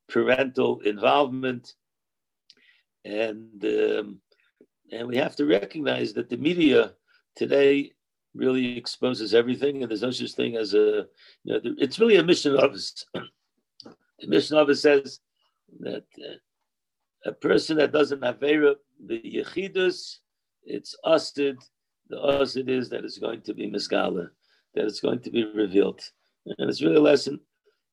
parental 0.09 0.81
involvement, 0.81 1.75
and 3.05 3.63
um, 3.65 4.21
and 4.91 5.07
we 5.07 5.17
have 5.19 5.37
to 5.37 5.45
recognize 5.45 6.15
that 6.15 6.31
the 6.31 6.39
media 6.39 6.95
today 7.37 7.93
really 8.35 8.79
exposes 8.79 9.35
everything, 9.35 9.83
and 9.83 9.91
there's 9.91 10.03
no 10.03 10.11
such 10.11 10.33
thing 10.33 10.57
as 10.57 10.73
a. 10.73 11.07
You 11.45 11.53
know, 11.53 11.61
it's 11.79 11.99
really 11.99 12.17
a 12.17 12.23
mission 12.23 12.57
of 12.57 12.73
us. 12.73 13.05
the 13.15 14.27
mission 14.27 14.57
of 14.57 14.71
us 14.71 14.81
says 14.81 15.21
that 15.81 16.07
uh, 16.19 16.39
a 17.27 17.33
person 17.33 17.77
that 17.77 17.93
doesn't 17.93 18.25
have 18.25 18.41
the 18.41 19.21
yechidus, 19.21 20.19
it's 20.65 20.97
usted. 21.05 21.59
The 22.09 22.19
usted 22.19 22.71
is 22.71 22.89
that 22.89 23.05
it's 23.05 23.19
going 23.19 23.43
to 23.43 23.53
be 23.53 23.71
misgala, 23.71 24.31
that 24.75 24.87
it's 24.87 25.01
going 25.01 25.21
to 25.21 25.31
be 25.31 25.45
revealed, 25.45 26.01
and 26.47 26.69
it's 26.69 26.83
really 26.83 26.97
a 26.97 27.01
lesson 27.01 27.41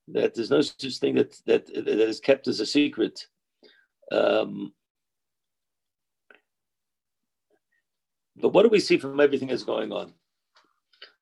that 0.09 0.33
there's 0.33 0.51
no 0.51 0.61
such 0.61 0.97
thing 0.97 1.15
that 1.15 1.35
that 1.45 1.65
that 1.67 1.87
is 1.87 2.19
kept 2.19 2.47
as 2.47 2.59
a 2.59 2.65
secret. 2.65 3.25
Um, 4.11 4.73
but 8.35 8.49
what 8.49 8.63
do 8.63 8.69
we 8.69 8.79
see 8.79 8.97
from 8.97 9.19
everything 9.19 9.47
that's 9.47 9.63
going 9.63 9.91
on? 9.91 10.13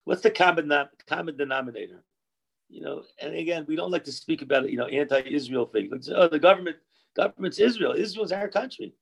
What's 0.04 0.22
the 0.22 0.32
common 0.32 0.72
common 1.08 1.38
denominator? 1.38 2.04
You 2.70 2.82
know, 2.82 3.04
and 3.22 3.36
again, 3.36 3.66
we 3.68 3.76
don't 3.76 3.92
like 3.92 4.04
to 4.06 4.12
speak 4.12 4.42
about. 4.42 4.70
You 4.70 4.78
know, 4.78 4.88
anti-Israel 4.88 5.68
thing. 5.68 5.90
Like, 5.92 6.02
oh, 6.14 6.28
the 6.28 6.40
government 6.40 6.78
government's 7.16 7.60
Israel. 7.60 7.94
Israel's 7.94 8.32
our 8.32 8.50
country. 8.50 8.96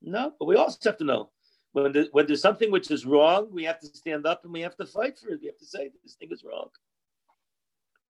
No, 0.00 0.32
but 0.38 0.46
we 0.46 0.56
also 0.56 0.78
have 0.84 0.98
to 0.98 1.04
know 1.04 1.30
when 1.72 1.92
the, 1.92 2.08
when 2.12 2.26
there's 2.26 2.42
something 2.42 2.70
which 2.70 2.90
is 2.90 3.06
wrong, 3.06 3.48
we 3.50 3.64
have 3.64 3.80
to 3.80 3.86
stand 3.86 4.26
up 4.26 4.44
and 4.44 4.52
we 4.52 4.60
have 4.60 4.76
to 4.76 4.86
fight 4.86 5.18
for 5.18 5.30
it. 5.30 5.40
We 5.40 5.46
have 5.46 5.58
to 5.58 5.66
say 5.66 5.90
this 6.02 6.14
thing 6.14 6.28
is 6.30 6.44
wrong. 6.44 6.68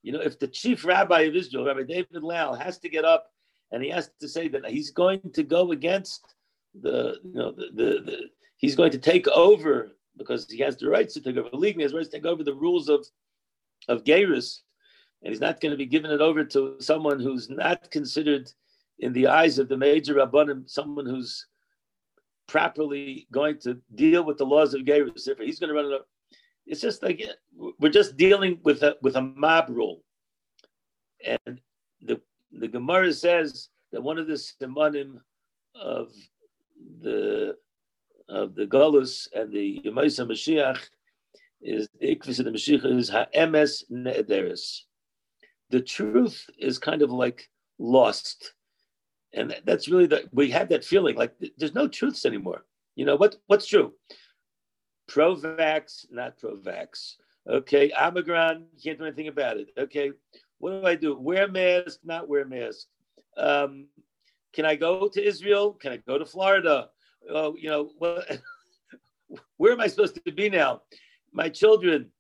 You 0.03 0.13
know, 0.13 0.21
if 0.21 0.39
the 0.39 0.47
chief 0.47 0.85
rabbi 0.85 1.23
of 1.23 1.35
Israel, 1.35 1.67
Rabbi 1.67 1.83
David 1.83 2.23
Lau, 2.23 2.55
has 2.55 2.79
to 2.79 2.89
get 2.89 3.05
up 3.05 3.27
and 3.73 3.83
he 3.83 3.91
has 3.91 4.11
to 4.21 4.29
say 4.29 4.49
that 4.49 4.65
he's 4.67 4.91
going 4.91 5.21
to 5.35 5.43
go 5.43 5.73
against 5.73 6.35
the, 6.81 7.17
you 7.25 7.35
know, 7.35 7.51
the, 7.51 7.67
the, 7.75 7.85
the 8.03 8.19
he's 8.57 8.77
going 8.77 8.93
to 8.93 8.99
take 8.99 9.27
over 9.29 9.93
because 10.17 10.51
he 10.51 10.59
has 10.63 10.77
the 10.77 10.89
rights 10.89 11.15
to 11.15 11.21
take 11.21 11.37
over 11.37 11.49
legally, 11.53 11.81
he 11.81 11.83
has 11.83 11.93
the 11.93 11.99
rights 11.99 12.11
to 12.11 12.17
take 12.17 12.27
over 12.27 12.45
the 12.45 12.55
rules 12.55 12.89
of 12.89 13.07
of 13.89 14.05
Gairus, 14.05 14.61
and 15.23 15.33
he's 15.33 15.41
not 15.41 15.61
going 15.61 15.71
to 15.71 15.77
be 15.77 15.87
giving 15.87 16.11
it 16.11 16.21
over 16.21 16.45
to 16.45 16.77
someone 16.81 17.21
who's 17.21 17.49
not 17.49 17.91
considered 17.91 18.51
in 18.99 19.13
the 19.13 19.29
eyes 19.29 19.59
of 19.59 19.69
the 19.69 19.77
major 19.77 20.15
rabbanim, 20.15 20.69
someone 20.69 21.07
who's 21.07 21.47
properly 22.49 23.29
going 23.31 23.59
to 23.61 23.79
deal 23.95 24.25
with 24.25 24.39
the 24.39 24.45
laws 24.45 24.75
of 24.75 24.83
Gairus. 24.83 25.29
If 25.29 25.39
he's 25.39 25.61
going 25.61 25.69
to 25.69 25.75
run 25.75 25.87
it 25.87 25.93
up. 25.93 26.09
it's 26.67 26.81
just 26.81 27.03
like 27.03 27.23
we're 27.79 27.91
just 27.91 28.17
dealing 28.17 28.59
with 28.65 28.83
a 28.83 28.97
with 29.03 29.17
a 29.17 29.23
mob 29.23 29.67
rule, 29.69 30.03
and 31.25 31.61
the 32.03 32.21
the 32.53 32.69
Gemara 32.69 33.13
says 33.13 33.69
that 33.93 34.03
one 34.03 34.19
of 34.19 34.27
the 34.27 34.35
simanim 34.35 35.21
of 35.75 36.13
the 37.01 37.57
of 38.29 38.55
the 38.55 38.67
Galus 38.67 39.29
and 39.35 39.53
the 39.53 39.81
Yemaisa 39.85 40.27
Mashiach 40.27 40.79
is 41.63 41.89
the 42.01 42.15
Ikvis 42.15 42.39
of 42.39 42.45
the 42.45 42.51
Mashiach 42.51 42.85
is 42.99 43.09
Ha'emes 43.09 43.85
Ne'ederis. 43.91 44.83
The 45.71 45.81
truth 45.81 46.45
is 46.59 46.79
kind 46.79 47.03
of 47.03 47.11
like 47.11 47.49
lost. 47.79 48.55
And 49.35 49.55
that's 49.65 49.89
really 49.89 50.07
the 50.07 50.29
we 50.33 50.51
have 50.51 50.69
that 50.71 50.85
feeling 50.85 51.17
like 51.17 51.35
there's 51.59 51.75
no 51.75 51.87
truths 51.87 52.25
anymore. 52.25 52.65
You 52.97 53.05
know 53.05 53.17
what 53.17 53.37
what's 53.47 53.67
true? 53.67 53.93
pro 55.09 55.35
vax, 55.35 56.07
not 56.11 56.39
pro 56.39 56.57
vax. 56.57 57.15
Okay, 57.49 57.91
Omicron, 58.01 58.67
can't 58.83 58.99
do 58.99 59.07
anything 59.07 59.29
about 59.29 59.57
it. 59.57 59.71
Okay, 59.77 60.13
what 60.59 60.71
do 60.71 60.87
I 60.87 60.95
do? 60.95 61.19
Wear 61.19 61.49
mask, 61.49 62.01
not 62.05 62.29
wear 62.29 62.45
mask. 62.45 62.87
Um, 63.37 63.87
can 64.53 64.67
I 64.67 64.77
go 64.77 65.09
to 65.09 65.27
Israel? 65.27 65.73
Can 65.73 65.93
I 65.93 65.97
go 65.97 66.19
to 66.19 66.27
Florida? 66.27 66.91
Oh, 67.31 67.57
you 67.57 67.71
know, 67.71 67.91
where 69.57 69.73
am 69.73 69.81
I 69.81 69.87
supposed 69.87 70.23
to 70.25 70.33
be 70.33 70.51
now? 70.51 70.83
My 71.33 71.49
children, 71.49 72.11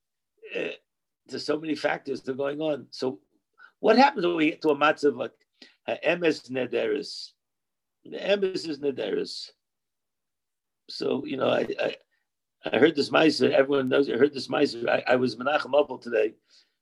uh, 0.56 0.68
there's 1.26 1.44
so 1.44 1.60
many 1.60 1.74
factors 1.74 2.22
that 2.22 2.32
are 2.32 2.36
going 2.36 2.60
on. 2.60 2.86
So, 2.90 3.20
what 3.80 3.98
happens 3.98 4.26
when 4.26 4.36
we 4.36 4.50
get 4.50 4.62
to 4.62 4.70
a 4.70 4.76
matzav 4.76 5.16
like 5.16 5.32
emes 6.04 6.50
nederis? 6.50 7.30
The 8.04 8.18
emes 8.18 8.68
is 8.68 8.78
nederis. 8.78 9.50
So 10.88 11.24
you 11.24 11.36
know, 11.36 11.48
I, 11.48 11.66
I 11.80 11.96
I 12.64 12.78
heard 12.78 12.96
this 12.96 13.10
Meiser. 13.10 13.50
Everyone 13.50 13.88
knows. 13.88 14.10
I 14.10 14.16
heard 14.16 14.34
this 14.34 14.48
Meiser. 14.48 14.88
I, 14.88 15.02
I 15.06 15.16
was 15.16 15.36
Menachem 15.36 15.72
Opel 15.72 16.00
today. 16.00 16.34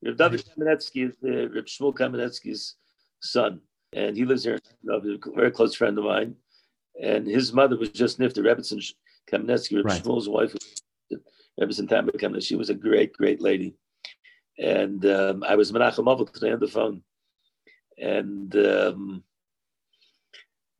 Reb 0.03 0.16
David 0.16 0.45
Kamenetsky 0.45 1.09
is 1.09 1.16
the 1.21 1.49
Reb 1.49 1.66
Shmuel 1.66 1.95
Kamenetsky's 1.95 2.77
son, 3.21 3.61
and 3.92 4.16
he 4.16 4.25
lives 4.25 4.45
here. 4.45 4.59
a 4.90 5.01
very 5.35 5.51
close 5.51 5.75
friend 5.75 5.99
of 5.99 6.05
mine, 6.05 6.35
and 7.03 7.27
his 7.27 7.53
mother 7.53 7.77
was 7.77 7.90
just 7.90 8.19
Nifta 8.19 8.38
Rebbetzin 8.38 8.83
Kamenetsky, 9.31 9.77
Reb 9.77 9.87
right. 9.87 10.03
Shmuel's 10.03 10.29
wife, 10.29 10.55
Rebbetzin 11.61 11.88
Tamba 11.88 12.12
Kamenetsky. 12.12 12.47
She 12.47 12.57
was 12.57 12.71
a 12.71 12.75
great, 12.75 13.12
great 13.12 13.40
lady, 13.40 13.75
and 14.59 15.05
um, 15.07 15.45
I 15.45 15.57
was 15.57 15.73
Menachem 15.73 16.05
Opel 16.05 16.31
today 16.31 16.53
on 16.53 16.61
the 16.61 16.69
phone, 16.69 17.03
and. 17.99 18.55
Um, 18.57 19.25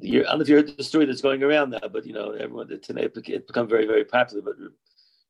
I 0.03 0.09
don't 0.09 0.25
know 0.27 0.41
if 0.43 0.49
you 0.51 0.57
heard 0.57 0.77
the 0.77 0.85
story 0.85 1.07
that's 1.07 1.23
going 1.23 1.43
around 1.43 1.71
now, 1.71 1.89
but 1.91 2.05
you 2.05 2.13
know, 2.13 2.33
everyone 2.33 2.69
today 2.69 3.09
it 3.15 3.47
become 3.47 3.67
very, 3.67 3.87
very 3.87 4.05
popular. 4.05 4.43
But 4.43 4.57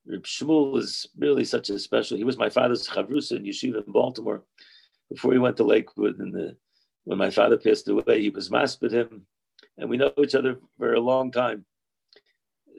Reb 0.06 0.24
Shmuel 0.24 0.78
is 0.78 1.06
really 1.16 1.44
such 1.44 1.70
a 1.70 1.78
special. 1.78 2.16
He 2.16 2.24
was 2.24 2.36
my 2.36 2.48
father's 2.48 2.88
chavrusa 2.88 3.36
in 3.36 3.44
yeshiva 3.44 3.86
in 3.86 3.92
Baltimore 3.92 4.42
before 5.08 5.32
he 5.32 5.38
went 5.38 5.56
to 5.58 5.64
Lakewood. 5.64 6.18
And 6.18 6.34
the, 6.34 6.56
when 7.04 7.18
my 7.18 7.30
father 7.30 7.56
passed 7.56 7.88
away, 7.88 8.20
he 8.20 8.30
was 8.30 8.50
masped 8.50 8.92
him, 8.92 9.26
and 9.78 9.88
we 9.88 9.96
know 9.96 10.12
each 10.18 10.34
other 10.34 10.58
for 10.78 10.94
a 10.94 11.00
long 11.00 11.30
time. 11.30 11.64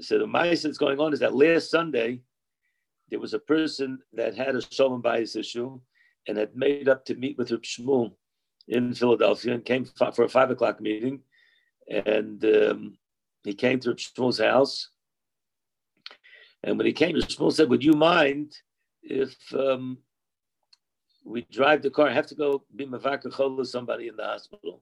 So 0.02 0.20
the 0.20 0.28
mice 0.28 0.64
that's 0.64 0.78
going 0.78 1.00
on 1.00 1.14
is 1.14 1.20
that 1.20 1.36
last 1.36 1.72
Sunday, 1.72 2.22
there 3.10 3.20
was 3.20 3.34
a 3.34 3.40
person 3.40 4.00
that 4.14 4.36
had 4.36 4.56
a 4.56 4.62
shalom 4.62 5.02
bayis 5.02 5.38
issue 5.38 5.80
and 6.28 6.38
had 6.38 6.56
made 6.56 6.90
up 6.90 7.06
to 7.06 7.16
meet 7.16 7.38
with 7.38 7.52
Reb 7.52 7.64
Shmuel 7.64 8.14
in 8.68 8.94
Philadelphia 8.94 9.54
and 9.54 9.66
came 9.66 9.86
for 9.86 10.24
a 10.24 10.30
five 10.30 10.52
o'clock 10.52 10.82
meeting 10.82 11.22
and 11.90 12.44
um, 12.44 12.98
he 13.44 13.54
came 13.54 13.80
to 13.80 13.92
Shmuel's 13.92 14.40
house. 14.40 14.90
And 16.64 16.78
when 16.78 16.88
he 16.88 16.94
came, 16.94 17.16
Shmuel 17.16 17.54
said, 17.54 17.70
"Would 17.70 17.84
you 17.84 17.94
mind 17.94 18.58
if 19.02 19.36
um, 19.54 20.00
we 21.24 21.42
drive 21.52 21.82
the 21.82 21.90
car? 21.90 22.10
I 22.10 22.14
have 22.14 22.28
to 22.28 22.36
go 22.36 22.64
be 22.76 22.86
mavaka 22.86 23.58
with 23.58 23.70
somebody 23.70 24.08
in 24.08 24.16
the 24.16 24.26
hospital, 24.26 24.82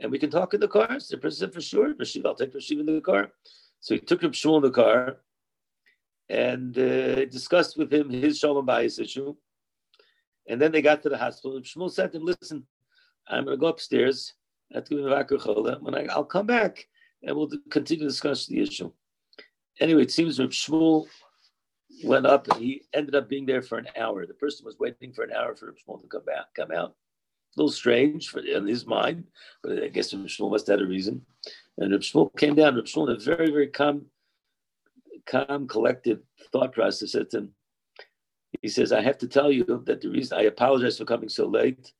and 0.00 0.10
we 0.10 0.18
can 0.18 0.30
talk 0.30 0.54
in 0.54 0.60
the 0.60 0.68
car." 0.68 0.98
So 0.98 1.16
the 1.16 1.20
person 1.20 1.38
said, 1.38 1.54
"For 1.54 1.60
sure, 1.60 1.94
Rashiv, 1.94 2.26
I'll 2.26 2.34
take 2.34 2.54
Rashiv 2.54 2.80
in 2.80 2.86
the 2.86 3.00
car." 3.00 3.32
So 3.80 3.94
he 3.94 4.00
took 4.00 4.22
Shmuel 4.22 4.56
in 4.56 4.62
the 4.62 4.70
car 4.70 5.18
and 6.28 6.76
uh, 6.78 7.26
discussed 7.26 7.76
with 7.76 7.92
him 7.92 8.08
his 8.08 8.38
shalom 8.38 8.66
bayis 8.66 8.98
issue. 8.98 9.34
And 10.48 10.60
then 10.60 10.72
they 10.72 10.82
got 10.82 11.02
to 11.02 11.08
the 11.08 11.18
hospital. 11.18 11.60
Shmuel 11.60 11.92
said 11.92 12.12
to 12.12 12.18
him, 12.18 12.24
"Listen, 12.24 12.66
I'm 13.28 13.44
going 13.44 13.56
to 13.56 13.60
go 13.60 13.68
upstairs." 13.68 14.34
When 14.72 15.94
I, 15.94 16.06
I'll 16.10 16.24
come 16.24 16.46
back 16.46 16.88
and 17.22 17.36
we'll 17.36 17.50
continue 17.70 18.04
to 18.04 18.08
discuss 18.08 18.46
the 18.46 18.60
issue. 18.60 18.90
Anyway, 19.80 20.02
it 20.02 20.10
seems 20.10 20.38
that 20.38 20.50
Shmuel 20.50 21.06
went 22.04 22.26
up 22.26 22.48
and 22.48 22.58
he 22.60 22.82
ended 22.94 23.14
up 23.14 23.28
being 23.28 23.44
there 23.46 23.62
for 23.62 23.78
an 23.78 23.88
hour. 23.98 24.26
The 24.26 24.34
person 24.34 24.64
was 24.64 24.78
waiting 24.78 25.12
for 25.12 25.24
an 25.24 25.32
hour 25.32 25.54
for 25.54 25.72
Shmuel 25.72 26.00
to 26.00 26.08
come 26.08 26.24
back, 26.24 26.54
come 26.54 26.72
out. 26.72 26.94
A 27.54 27.60
little 27.60 27.70
strange 27.70 28.28
for 28.28 28.40
in 28.40 28.66
his 28.66 28.86
mind, 28.86 29.24
but 29.62 29.82
I 29.82 29.88
guess 29.88 30.12
Shmuel 30.14 30.50
must 30.50 30.66
have 30.68 30.78
had 30.78 30.86
a 30.86 30.88
reason. 30.88 31.26
And 31.76 31.92
Reb 31.92 32.00
Shmuel 32.00 32.34
came 32.38 32.54
down. 32.54 32.76
Reb 32.76 32.86
Shmuel, 32.86 33.10
in 33.10 33.16
a 33.16 33.18
very, 33.18 33.50
very 33.50 33.68
calm, 33.68 34.06
calm, 35.26 35.68
collected 35.68 36.20
thought 36.50 36.72
process, 36.72 37.12
said 37.12 37.28
to 37.30 37.38
him, 37.38 37.54
he 38.62 38.68
says, 38.68 38.92
I 38.92 39.02
have 39.02 39.18
to 39.18 39.28
tell 39.28 39.50
you 39.50 39.82
that 39.86 40.00
the 40.00 40.08
reason 40.08 40.38
I 40.38 40.42
apologize 40.44 40.96
for 40.98 41.04
coming 41.04 41.28
so 41.28 41.46
late 41.46 41.92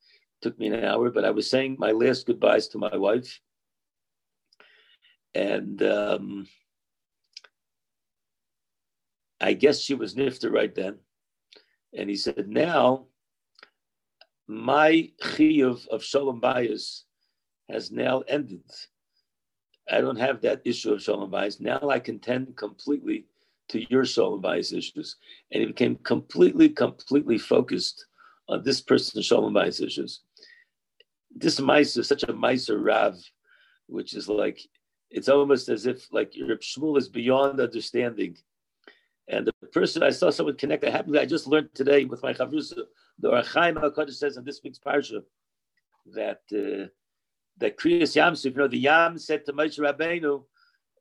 took 0.42 0.58
me 0.58 0.66
an 0.66 0.84
hour, 0.84 1.10
but 1.10 1.24
I 1.24 1.30
was 1.30 1.48
saying 1.48 1.76
my 1.78 1.92
last 1.92 2.26
goodbyes 2.26 2.68
to 2.68 2.78
my 2.78 2.96
wife. 2.96 3.40
And 5.34 5.82
um, 5.82 6.46
I 9.40 9.54
guess 9.54 9.80
she 9.80 9.94
was 9.94 10.14
nifta 10.14 10.50
right 10.50 10.74
then. 10.74 10.98
And 11.96 12.10
he 12.10 12.16
said, 12.16 12.48
now 12.48 13.06
my 14.46 15.10
chiyuv 15.22 15.86
of 15.88 16.04
shalom 16.04 16.40
bayis 16.40 17.02
has 17.70 17.90
now 17.90 18.22
ended. 18.28 18.64
I 19.90 20.00
don't 20.00 20.18
have 20.18 20.40
that 20.42 20.62
issue 20.64 20.92
of 20.92 21.02
shalom 21.02 21.30
bayis. 21.30 21.60
Now 21.60 21.88
I 21.88 21.98
can 21.98 22.18
tend 22.18 22.56
completely 22.56 23.26
to 23.68 23.88
your 23.90 24.04
shalom 24.04 24.42
bayis 24.42 24.76
issues. 24.76 25.16
And 25.50 25.60
he 25.60 25.66
became 25.66 25.96
completely, 25.96 26.68
completely 26.68 27.38
focused 27.38 28.06
on 28.48 28.62
this 28.64 28.80
person's 28.80 29.24
shalom 29.24 29.54
bayis 29.54 29.84
issues 29.84 30.20
this 31.34 31.60
mice 31.60 31.96
is 31.96 32.08
such 32.08 32.24
a 32.24 32.32
miser 32.32 32.78
rav, 32.78 33.16
which 33.86 34.14
is 34.14 34.28
like 34.28 34.60
it's 35.10 35.28
almost 35.28 35.68
as 35.68 35.86
if 35.86 36.12
like 36.12 36.34
your 36.36 36.56
Shmuel 36.56 36.98
is 36.98 37.08
beyond 37.08 37.60
understanding. 37.60 38.36
And 39.28 39.46
the 39.46 39.66
person 39.68 40.02
I 40.02 40.10
saw 40.10 40.30
someone 40.30 40.56
connect, 40.56 40.84
I 40.84 40.90
happened 40.90 41.18
I 41.18 41.26
just 41.26 41.46
learned 41.46 41.74
today 41.74 42.04
with 42.04 42.22
my 42.22 42.32
chavrusa, 42.32 42.82
the 43.18 43.30
Ohr 43.30 43.42
HaChaim 43.42 43.76
HaKadosh 43.76 44.14
says 44.14 44.36
in 44.36 44.44
this 44.44 44.60
week's 44.64 44.78
parsha 44.78 45.22
that 46.14 46.40
uh, 46.52 46.88
that 47.58 47.78
Kriyas 47.78 48.16
Yamsuf, 48.16 48.44
you 48.44 48.56
know, 48.56 48.68
the 48.68 48.78
Yam 48.78 49.18
said 49.18 49.44
to 49.46 49.52
Moshe 49.52 49.78
Rabbeinu, 49.78 50.42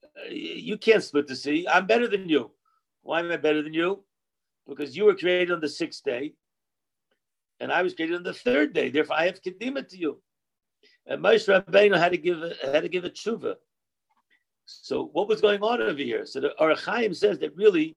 uh, 0.03 0.29
you 0.29 0.77
can't 0.77 1.03
split 1.03 1.27
the 1.27 1.35
sea. 1.35 1.67
I'm 1.67 1.87
better 1.87 2.07
than 2.07 2.29
you. 2.29 2.51
Why 3.01 3.19
am 3.21 3.31
I 3.31 3.37
better 3.37 3.63
than 3.63 3.73
you? 3.73 4.03
Because 4.67 4.95
you 4.95 5.05
were 5.05 5.15
created 5.15 5.51
on 5.51 5.61
the 5.61 5.69
sixth 5.69 6.03
day, 6.03 6.33
and 7.61 7.71
I 7.71 7.83
was 7.83 7.93
created 7.93 8.15
on 8.15 8.23
the 8.23 8.33
third 8.33 8.73
day. 8.73 8.89
Therefore, 8.89 9.17
I 9.17 9.25
have 9.27 9.41
kedima 9.41 9.87
to 9.87 9.97
you. 9.97 10.21
And 11.05 11.23
Moshe 11.23 11.47
Rabbeinu 11.47 11.97
had 11.97 12.11
to 12.11 12.17
give 12.17 12.41
a, 12.41 12.53
had 12.63 12.81
to 12.81 12.89
give 12.89 13.05
a 13.05 13.09
tshuva. 13.09 13.55
So 14.65 15.09
what 15.13 15.27
was 15.27 15.41
going 15.41 15.61
on 15.61 15.81
over 15.81 16.01
here? 16.01 16.25
So 16.25 16.39
the 16.39 16.59
Ohr 16.59 16.75
HaChaim 16.75 17.15
says 17.15 17.37
that 17.39 17.55
really 17.55 17.95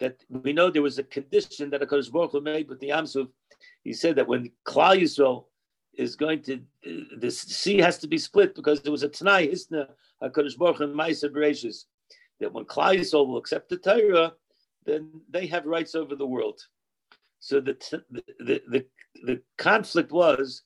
that 0.00 0.16
we 0.28 0.52
know 0.52 0.70
there 0.70 0.82
was 0.82 0.98
a 0.98 1.04
condition 1.04 1.70
that 1.70 1.82
Hakadosh 1.82 2.10
Baruch 2.10 2.32
Hu 2.32 2.40
made 2.40 2.68
with 2.68 2.80
the 2.80 2.88
Yamsuf. 2.88 3.28
He 3.84 3.92
said 3.92 4.16
that 4.16 4.26
when 4.26 4.50
Klal 4.66 5.00
Yisrael 5.00 5.44
is 5.96 6.16
going 6.16 6.42
to 6.42 6.54
uh, 6.56 7.16
the 7.18 7.30
sea 7.30 7.78
has 7.78 7.98
to 7.98 8.08
be 8.08 8.18
split 8.18 8.54
because 8.54 8.80
there 8.80 8.92
was 8.92 9.02
a 9.02 9.08
Tanai 9.08 9.48
Hisna 9.48 9.88
Hakadosh 10.22 10.56
Baruch 10.56 10.78
Hu 10.78 10.84
and 10.84 10.94
Ma'aser 10.94 11.30
Bereshis 11.30 11.84
that 12.40 12.52
when 12.52 12.64
Klal 12.64 12.98
Yisrael 12.98 13.26
will 13.26 13.36
accept 13.36 13.68
the 13.68 13.76
Torah, 13.76 14.32
then 14.86 15.10
they 15.30 15.46
have 15.46 15.66
rights 15.66 15.94
over 15.94 16.16
the 16.16 16.26
world. 16.26 16.60
So 17.44 17.60
the, 17.60 17.76
the, 18.40 18.62
the, 18.68 18.86
the 19.22 19.42
conflict 19.58 20.12
was, 20.12 20.62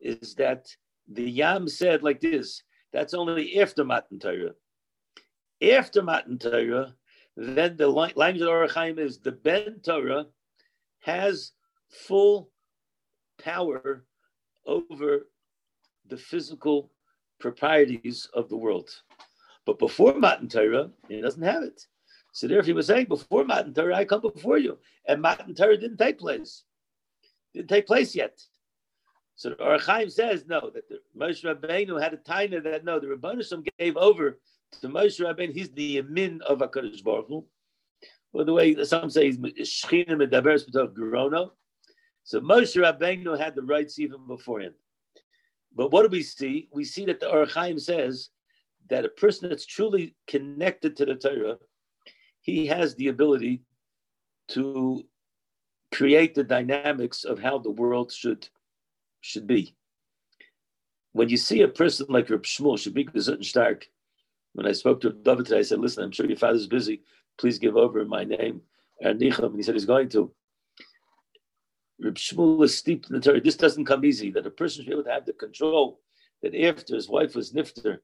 is 0.00 0.34
that 0.36 0.74
the 1.06 1.30
Yam 1.30 1.68
said 1.68 2.02
like 2.02 2.22
this, 2.22 2.62
that's 2.94 3.12
only 3.12 3.60
after 3.60 3.84
Matan 3.84 4.18
Torah. 4.18 4.54
After 5.62 6.02
Matan 6.02 6.38
Torah, 6.38 6.94
then 7.36 7.76
the 7.76 7.88
language 7.88 8.40
of 8.40 8.48
Ohr 8.48 8.66
HaChaim 8.66 8.98
is 8.98 9.18
the 9.18 9.32
Ben 9.32 9.80
Torah 9.84 10.24
has 11.00 11.52
full 11.90 12.48
power 13.38 14.06
over 14.64 15.28
the 16.08 16.16
physical 16.16 16.90
proprieties 17.38 18.26
of 18.32 18.48
the 18.48 18.56
world. 18.56 18.88
But 19.66 19.78
before 19.78 20.14
Matan 20.14 20.48
Torah, 20.48 20.88
he 21.06 21.20
doesn't 21.20 21.42
have 21.42 21.64
it. 21.64 21.86
So 22.34 22.48
therefore, 22.48 22.66
he 22.66 22.72
was 22.72 22.88
saying, 22.88 23.06
before 23.06 23.44
Matan 23.44 23.72
Torah, 23.72 23.94
I 23.94 24.04
come 24.04 24.20
before 24.20 24.58
you. 24.58 24.76
And 25.06 25.22
Matan 25.22 25.54
Torah 25.54 25.76
didn't 25.76 25.98
take 25.98 26.18
place. 26.18 26.64
Didn't 27.54 27.68
take 27.68 27.86
place 27.86 28.12
yet. 28.12 28.42
So 29.36 29.50
the 29.50 29.62
Ohr 29.62 29.78
HaChaim 29.78 30.10
says, 30.10 30.44
no, 30.48 30.68
that 30.74 30.88
the 30.88 30.98
Moshe 31.16 31.44
Rabbeinu 31.44 32.02
had 32.02 32.12
a 32.12 32.16
taina 32.16 32.60
that, 32.64 32.84
no, 32.84 32.98
the 32.98 33.06
Rabbanishim 33.06 33.64
gave 33.78 33.96
over 33.96 34.40
to 34.80 34.88
Moshe 34.88 35.20
Rabbeinu. 35.20 35.52
He's 35.52 35.70
the 35.70 36.02
yamin 36.02 36.40
of 36.40 36.58
HaKadosh 36.58 37.04
Baruch 37.04 37.28
Hu. 37.28 37.46
Well, 38.32 38.44
the 38.44 38.52
way 38.52 38.84
some 38.84 39.10
say 39.10 39.26
he's 39.26 39.38
Shechina 39.38 40.10
Medaberes 40.10 40.68
B'tov 40.68 40.92
Gerono. 40.92 41.50
So 42.24 42.40
Moshe 42.40 42.74
Rabbeinu 42.74 43.38
had 43.38 43.54
the 43.54 43.62
rights 43.62 44.00
even 44.00 44.26
before 44.26 44.58
him. 44.58 44.74
But 45.72 45.92
what 45.92 46.02
do 46.02 46.08
we 46.08 46.24
see? 46.24 46.68
We 46.72 46.84
see 46.84 47.04
that 47.04 47.20
the 47.20 47.30
Ohr 47.30 47.46
HaChaim 47.46 47.80
says 47.80 48.30
that 48.90 49.04
a 49.04 49.08
person 49.08 49.48
that's 49.48 49.66
truly 49.66 50.16
connected 50.26 50.96
to 50.96 51.06
the 51.06 51.14
Torah 51.14 51.58
he 52.44 52.66
has 52.66 52.94
the 52.94 53.08
ability 53.08 53.62
to 54.48 55.02
create 55.92 56.34
the 56.34 56.44
dynamics 56.44 57.24
of 57.24 57.38
how 57.38 57.58
the 57.58 57.70
world 57.70 58.12
should 58.12 58.46
should 59.22 59.46
be. 59.46 59.74
When 61.12 61.30
you 61.30 61.38
see 61.38 61.62
a 61.62 61.68
person 61.68 62.06
like 62.10 62.28
Reb 62.28 62.42
Shmuel, 62.42 62.76
Shabik 62.76 63.44
Stark, 63.44 63.88
when 64.52 64.66
I 64.66 64.72
spoke 64.72 65.00
to 65.00 65.10
David 65.10 65.46
today, 65.46 65.60
I 65.60 65.62
said, 65.62 65.80
listen, 65.80 66.04
I'm 66.04 66.12
sure 66.12 66.26
your 66.26 66.36
father's 66.36 66.66
busy. 66.66 67.00
Please 67.38 67.58
give 67.58 67.76
over 67.76 68.04
my 68.04 68.24
name. 68.24 68.60
And 69.00 69.18
he 69.20 69.30
said 69.30 69.74
he's 69.74 69.86
going 69.86 70.10
to. 70.10 70.30
Reb 71.98 72.16
Shmuel 72.16 72.64
is 72.64 72.76
steeped 72.76 73.08
in 73.08 73.14
the 73.14 73.20
Torah. 73.22 73.40
This 73.40 73.56
doesn't 73.56 73.86
come 73.86 74.04
easy, 74.04 74.30
that 74.32 74.46
a 74.46 74.50
person 74.50 74.82
should 74.82 74.90
be 74.90 74.92
able 74.92 75.04
to 75.04 75.12
have 75.12 75.24
the 75.24 75.32
control 75.32 76.00
that 76.42 76.54
after 76.54 76.94
his 76.94 77.08
wife 77.08 77.34
was 77.34 77.52
nifter, 77.52 78.00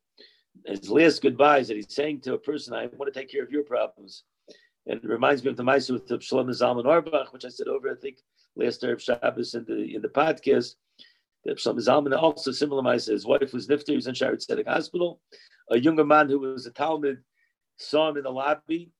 his 0.66 0.90
last 0.90 1.22
goodbyes 1.22 1.68
that 1.68 1.76
he's 1.76 1.94
saying 1.94 2.20
to 2.22 2.34
a 2.34 2.38
person, 2.38 2.74
I 2.74 2.86
want 2.96 3.12
to 3.12 3.18
take 3.18 3.30
care 3.30 3.42
of 3.42 3.50
your 3.50 3.64
problems. 3.64 4.24
And 4.86 5.02
it 5.02 5.08
reminds 5.08 5.44
me 5.44 5.50
of 5.50 5.56
the 5.56 5.62
Maisa 5.62 5.92
with 5.92 6.06
the 6.06 6.18
Shlomo 6.18 6.50
Zalman 6.50 6.86
Auerbach, 6.86 7.32
which 7.32 7.44
I 7.44 7.48
said 7.48 7.68
over, 7.68 7.90
I 7.90 7.94
think, 7.94 8.18
last 8.56 8.82
Arab 8.82 9.00
Shabbos 9.00 9.54
in 9.54 9.64
the 9.64 9.94
in 9.94 10.02
the 10.02 10.08
podcast. 10.08 10.74
That 11.44 11.58
Shlomo 11.58 11.78
Zalman 11.78 12.16
also 12.16 12.50
similar 12.50 12.82
Maisa. 12.82 13.12
His 13.12 13.26
wife 13.26 13.52
was 13.52 13.68
Nifter, 13.68 13.90
he 13.90 13.96
was 13.96 14.06
in 14.06 14.14
Shaare 14.14 14.36
Zedek 14.36 14.66
Hospital. 14.66 15.20
A 15.70 15.78
younger 15.78 16.04
man 16.04 16.28
who 16.28 16.40
was 16.40 16.66
a 16.66 16.70
Talmud 16.70 17.18
saw 17.76 18.10
him 18.10 18.16
in 18.18 18.24
the 18.24 18.30
lobby, 18.30 18.90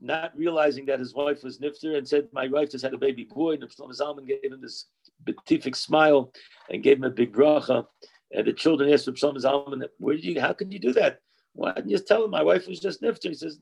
not 0.00 0.36
realizing 0.36 0.86
that 0.86 1.00
his 1.00 1.14
wife 1.14 1.42
was 1.42 1.58
Nifter, 1.58 1.96
and 1.96 2.08
said, 2.08 2.28
My 2.32 2.48
wife 2.48 2.70
just 2.70 2.84
had 2.84 2.94
a 2.94 2.98
baby 2.98 3.24
boy. 3.24 3.54
And 3.54 3.62
Shlomo 3.64 3.98
Zalman 3.98 4.26
gave 4.26 4.44
him 4.44 4.60
this 4.60 4.86
beatific 5.24 5.76
smile 5.76 6.32
and 6.70 6.82
gave 6.82 6.98
him 6.98 7.04
a 7.04 7.10
big 7.10 7.32
bracha. 7.32 7.86
And 8.34 8.46
the 8.46 8.52
children 8.52 8.92
asked 8.92 9.06
Shlomo 9.06 9.36
Zalman, 9.36 9.86
Where 9.98 10.16
did 10.16 10.24
you, 10.24 10.40
how 10.40 10.52
can 10.52 10.70
you 10.70 10.78
do 10.78 10.92
that? 10.94 11.20
Why 11.54 11.72
didn't 11.72 11.90
you 11.90 11.96
just 11.96 12.08
tell 12.08 12.24
him 12.24 12.30
my 12.30 12.42
wife 12.42 12.66
was 12.66 12.80
just 12.80 13.02
Nifter? 13.02 13.28
He 13.28 13.34
says, 13.34 13.60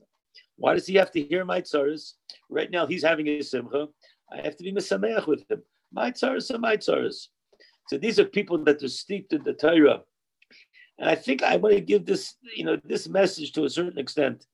why 0.61 0.75
does 0.75 0.85
he 0.85 0.95
have 0.95 1.11
to 1.11 1.21
hear 1.21 1.43
my 1.43 1.61
tzaras? 1.61 2.13
Right 2.49 2.69
now, 2.69 2.85
he's 2.85 3.03
having 3.03 3.27
a 3.27 3.41
simcha. 3.41 3.87
I 4.31 4.41
have 4.41 4.55
to 4.57 4.63
be 4.63 4.71
misameach 4.71 5.27
with 5.27 5.49
him. 5.49 5.63
My 5.91 6.11
tzaras 6.11 6.53
are 6.53 6.59
my 6.59 6.77
tzaras. 6.77 7.27
So 7.87 7.97
these 7.97 8.19
are 8.19 8.25
people 8.25 8.63
that 8.65 8.83
are 8.83 8.87
steeped 8.87 9.33
in 9.33 9.43
the 9.43 9.53
Torah. 9.53 10.01
And 10.99 11.09
I 11.09 11.15
think 11.15 11.41
I 11.41 11.57
want 11.57 11.75
to 11.75 11.81
give 11.81 12.05
this, 12.05 12.35
you 12.55 12.63
know, 12.63 12.77
this 12.83 13.09
message 13.09 13.53
to 13.53 13.65
a 13.65 13.69
certain 13.69 13.97
extent. 13.97 14.45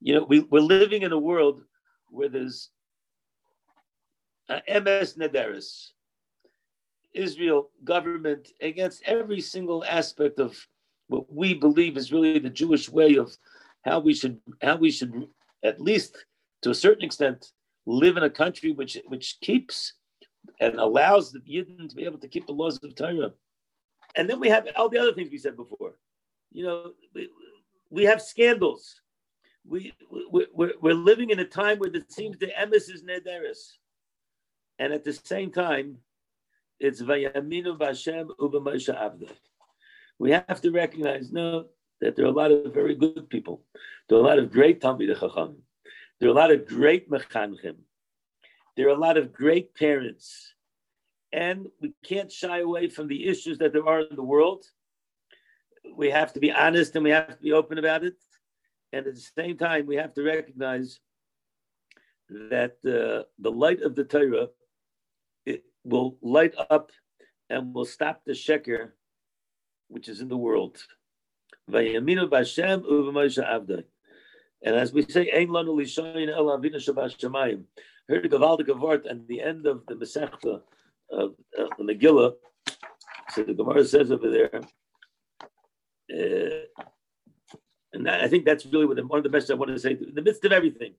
You 0.00 0.14
know, 0.14 0.24
we, 0.24 0.40
we're 0.40 0.60
living 0.60 1.02
in 1.02 1.12
a 1.12 1.18
world 1.18 1.62
where 2.08 2.30
there's 2.30 2.70
uh, 4.48 4.60
emes 4.68 5.18
Nederis, 5.18 5.90
Israel 7.14 7.70
government 7.84 8.50
against 8.60 9.02
every 9.04 9.40
single 9.40 9.84
aspect 9.84 10.38
of 10.38 10.56
what 11.08 11.32
we 11.32 11.54
believe 11.54 11.96
is 11.96 12.12
really 12.12 12.38
the 12.38 12.50
Jewish 12.50 12.88
way 12.88 13.16
of 13.16 13.36
how 13.82 14.00
we 14.00 14.14
should 14.14 14.40
how 14.62 14.76
we 14.76 14.90
should 14.90 15.28
at 15.62 15.80
least 15.80 16.24
to 16.62 16.70
a 16.70 16.74
certain 16.74 17.04
extent 17.04 17.52
live 17.86 18.16
in 18.16 18.22
a 18.22 18.30
country 18.30 18.72
which 18.72 18.98
which 19.06 19.38
keeps 19.40 19.94
and 20.60 20.76
allows 20.76 21.32
the 21.32 21.40
Yidden 21.40 21.88
to 21.88 21.96
be 21.96 22.04
able 22.04 22.18
to 22.18 22.28
keep 22.28 22.46
the 22.46 22.52
laws 22.52 22.78
of 22.82 22.94
Torah. 22.94 23.32
And 24.16 24.28
then 24.28 24.40
we 24.40 24.48
have 24.48 24.68
all 24.76 24.88
the 24.88 24.98
other 24.98 25.12
things 25.12 25.30
we 25.30 25.38
said 25.38 25.56
before. 25.56 25.98
You 26.52 26.64
know, 26.64 26.92
we, 27.14 27.28
we 27.90 28.04
have 28.04 28.22
scandals. 28.22 29.00
We, 29.66 29.94
we, 30.30 30.46
we're, 30.52 30.74
we're 30.80 30.94
living 30.94 31.30
in 31.30 31.40
a 31.40 31.44
time 31.44 31.78
where 31.78 31.90
it 31.90 32.12
seems 32.12 32.38
the 32.38 32.52
emes 32.58 32.90
is 32.92 33.02
nederis. 33.02 33.72
And 34.78 34.92
at 34.92 35.04
the 35.04 35.12
same 35.12 35.50
time, 35.50 35.98
it's 36.80 37.02
vayaminu 37.02 37.78
b'Hashem 37.78 38.28
u'b'Moshe 38.38 38.94
Avdei. 38.94 39.30
We 40.18 40.30
have 40.32 40.60
to 40.60 40.70
recognize, 40.70 41.32
no, 41.32 41.66
that 42.00 42.16
there 42.16 42.24
are 42.24 42.28
a 42.28 42.32
lot 42.32 42.50
of 42.50 42.72
very 42.72 42.94
good 42.94 43.28
people. 43.28 43.62
There 44.08 44.18
are 44.18 44.20
a 44.20 44.24
lot 44.24 44.38
of 44.38 44.50
great 44.50 44.80
Talmidei 44.80 45.18
Chacham. 45.18 45.56
There 46.20 46.28
are 46.28 46.32
a 46.32 46.36
lot 46.36 46.52
of 46.52 46.66
great 46.66 47.10
Mechanchim. 47.10 47.76
There 48.76 48.86
are 48.86 48.96
a 48.96 48.98
lot 48.98 49.16
of 49.16 49.32
great 49.32 49.74
parents. 49.74 50.54
And 51.32 51.66
we 51.80 51.92
can't 52.04 52.30
shy 52.30 52.60
away 52.60 52.88
from 52.88 53.08
the 53.08 53.26
issues 53.26 53.58
that 53.58 53.72
there 53.72 53.86
are 53.88 54.00
in 54.00 54.14
the 54.14 54.22
world. 54.22 54.64
We 55.96 56.10
have 56.10 56.32
to 56.34 56.40
be 56.40 56.52
honest 56.52 56.94
and 56.94 57.04
we 57.04 57.10
have 57.10 57.36
to 57.36 57.42
be 57.42 57.52
open 57.52 57.78
about 57.78 58.04
it. 58.04 58.14
And 58.92 59.06
at 59.06 59.14
the 59.14 59.20
same 59.20 59.56
time, 59.56 59.86
we 59.86 59.96
have 59.96 60.14
to 60.14 60.22
recognize 60.22 61.00
that 62.28 62.76
uh, 62.86 63.24
the 63.38 63.50
light 63.50 63.82
of 63.82 63.94
the 63.94 64.04
Torah 64.04 64.48
will 65.84 66.16
light 66.22 66.54
up 66.70 66.90
and 67.50 67.74
will 67.74 67.84
stop 67.84 68.22
the 68.24 68.32
sheker 68.32 68.90
which 69.88 70.08
is 70.08 70.20
in 70.20 70.28
the 70.28 70.36
world. 70.36 70.78
And 71.68 71.86
as 74.64 74.92
we 74.92 75.02
say, 75.02 75.30
Ein 75.30 75.48
lanu 75.48 75.74
lishoyin 75.76 76.30
el 76.30 76.46
avinu. 76.46 77.64
Heard 78.08 78.30
the 78.30 79.02
at 79.10 79.28
the 79.28 79.40
end 79.40 79.66
of 79.66 79.86
the 79.86 79.94
Masechta 79.94 80.60
of, 81.10 81.34
the 81.78 81.84
Megillah. 81.84 82.34
So 83.30 83.42
the 83.44 83.54
Gemara 83.54 83.84
says 83.84 84.12
over 84.12 84.30
there, 84.30 84.60
uh, 86.12 86.82
and 87.92 88.08
I 88.08 88.28
think 88.28 88.44
that's 88.44 88.66
really 88.66 88.86
what 88.86 88.96
the, 88.96 89.06
one 89.06 89.18
of 89.18 89.24
the 89.24 89.30
messages 89.30 89.52
I 89.52 89.54
want 89.54 89.70
to 89.70 89.78
say. 89.78 89.92
In 89.92 90.14
the 90.14 90.22
midst 90.22 90.44
of 90.44 90.52
everything, 90.52 90.94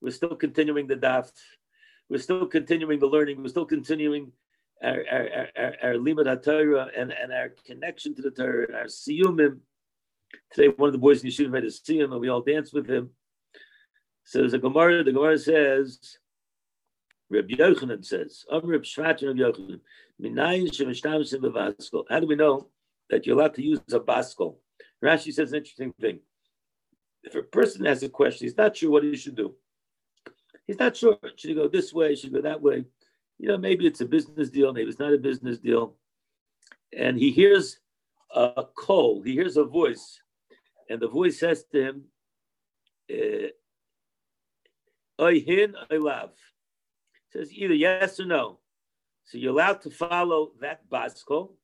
we're 0.00 0.10
still 0.10 0.34
continuing 0.36 0.86
the 0.86 0.96
daf. 0.96 1.30
We're 2.08 2.18
still 2.18 2.46
continuing 2.46 2.98
the 2.98 3.06
learning. 3.06 3.42
We're 3.42 3.48
still 3.48 3.66
continuing 3.66 4.32
our 4.82 5.04
our 5.10 5.48
our, 5.56 5.74
our 5.82 5.94
limud 5.94 6.42
Torah 6.42 6.88
and, 6.96 7.12
and 7.12 7.32
our 7.32 7.50
connection 7.66 8.14
to 8.14 8.22
the 8.22 8.30
Torah, 8.30 8.66
and 8.66 8.76
our 8.76 8.84
siyumim, 8.84 9.58
Today, 10.52 10.68
one 10.68 10.88
of 10.88 10.92
the 10.92 10.98
boys 10.98 11.22
in 11.22 11.30
Yeshiva 11.30 11.50
made 11.50 11.70
see 11.72 11.98
him, 11.98 12.12
and 12.12 12.20
we 12.20 12.28
all 12.28 12.42
danced 12.42 12.74
with 12.74 12.88
him. 12.88 13.10
So 14.24 14.38
there's 14.40 14.54
a 14.54 14.58
Gemara. 14.58 15.04
The 15.04 15.12
Gemara 15.12 15.38
says, 15.38 16.18
Reb 17.30 17.48
Yochanan 17.48 18.04
says, 18.04 18.44
Shvat 18.50 18.64
Reb 18.64 18.84
Yochanan, 19.36 19.80
How 22.10 22.20
do 22.20 22.26
we 22.26 22.36
know 22.36 22.68
that 23.10 23.26
you're 23.26 23.38
allowed 23.38 23.54
to 23.54 23.62
use 23.62 23.80
a 23.92 24.00
baskol? 24.00 24.56
Rashi 25.02 25.32
says 25.32 25.52
an 25.52 25.58
interesting 25.58 25.92
thing. 26.00 26.20
If 27.22 27.34
a 27.34 27.42
person 27.42 27.84
has 27.84 28.02
a 28.02 28.08
question, 28.08 28.46
he's 28.46 28.56
not 28.56 28.76
sure 28.76 28.90
what 28.90 29.04
he 29.04 29.16
should 29.16 29.36
do. 29.36 29.54
He's 30.68 30.78
not 30.78 30.96
sure. 30.96 31.18
Should 31.34 31.48
he 31.48 31.54
go 31.54 31.66
this 31.66 31.94
way? 31.94 32.14
Should 32.14 32.30
he 32.30 32.36
go 32.36 32.42
that 32.42 32.60
way? 32.60 32.84
You 33.38 33.48
know, 33.48 33.56
maybe 33.56 33.86
it's 33.86 34.02
a 34.02 34.04
business 34.04 34.50
deal. 34.50 34.72
Maybe 34.72 34.90
it's 34.90 34.98
not 34.98 35.14
a 35.14 35.18
business 35.18 35.58
deal. 35.58 35.96
And 36.96 37.18
he 37.18 37.30
hears 37.30 37.78
a 38.34 38.64
call. 38.76 39.22
He 39.22 39.32
hears 39.32 39.56
a 39.56 39.64
voice, 39.64 40.20
and 40.90 41.00
the 41.00 41.08
voice 41.08 41.40
says 41.40 41.64
to 41.72 41.82
him, 41.82 42.04
eh, 43.08 43.48
"I 45.18 45.34
hin, 45.38 45.74
I 45.90 45.96
love." 45.96 46.34
Says 47.32 47.52
either 47.52 47.74
yes 47.74 48.20
or 48.20 48.26
no. 48.26 48.60
So 49.24 49.38
you're 49.38 49.52
allowed 49.52 49.80
to 49.82 49.90
follow 49.90 50.52
that 50.60 50.88
basko. 50.90 51.56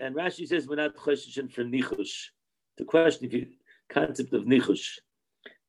And 0.00 0.14
Rashi 0.14 0.46
says 0.46 0.68
we're 0.68 0.76
not 0.76 0.96
choshishin 0.96 1.50
for 1.50 1.64
nichush. 1.64 2.30
The 2.76 2.84
question 2.84 3.26
if 3.26 3.32
you 3.32 3.46
concept 3.88 4.32
of 4.32 4.44
nichush. 4.44 5.00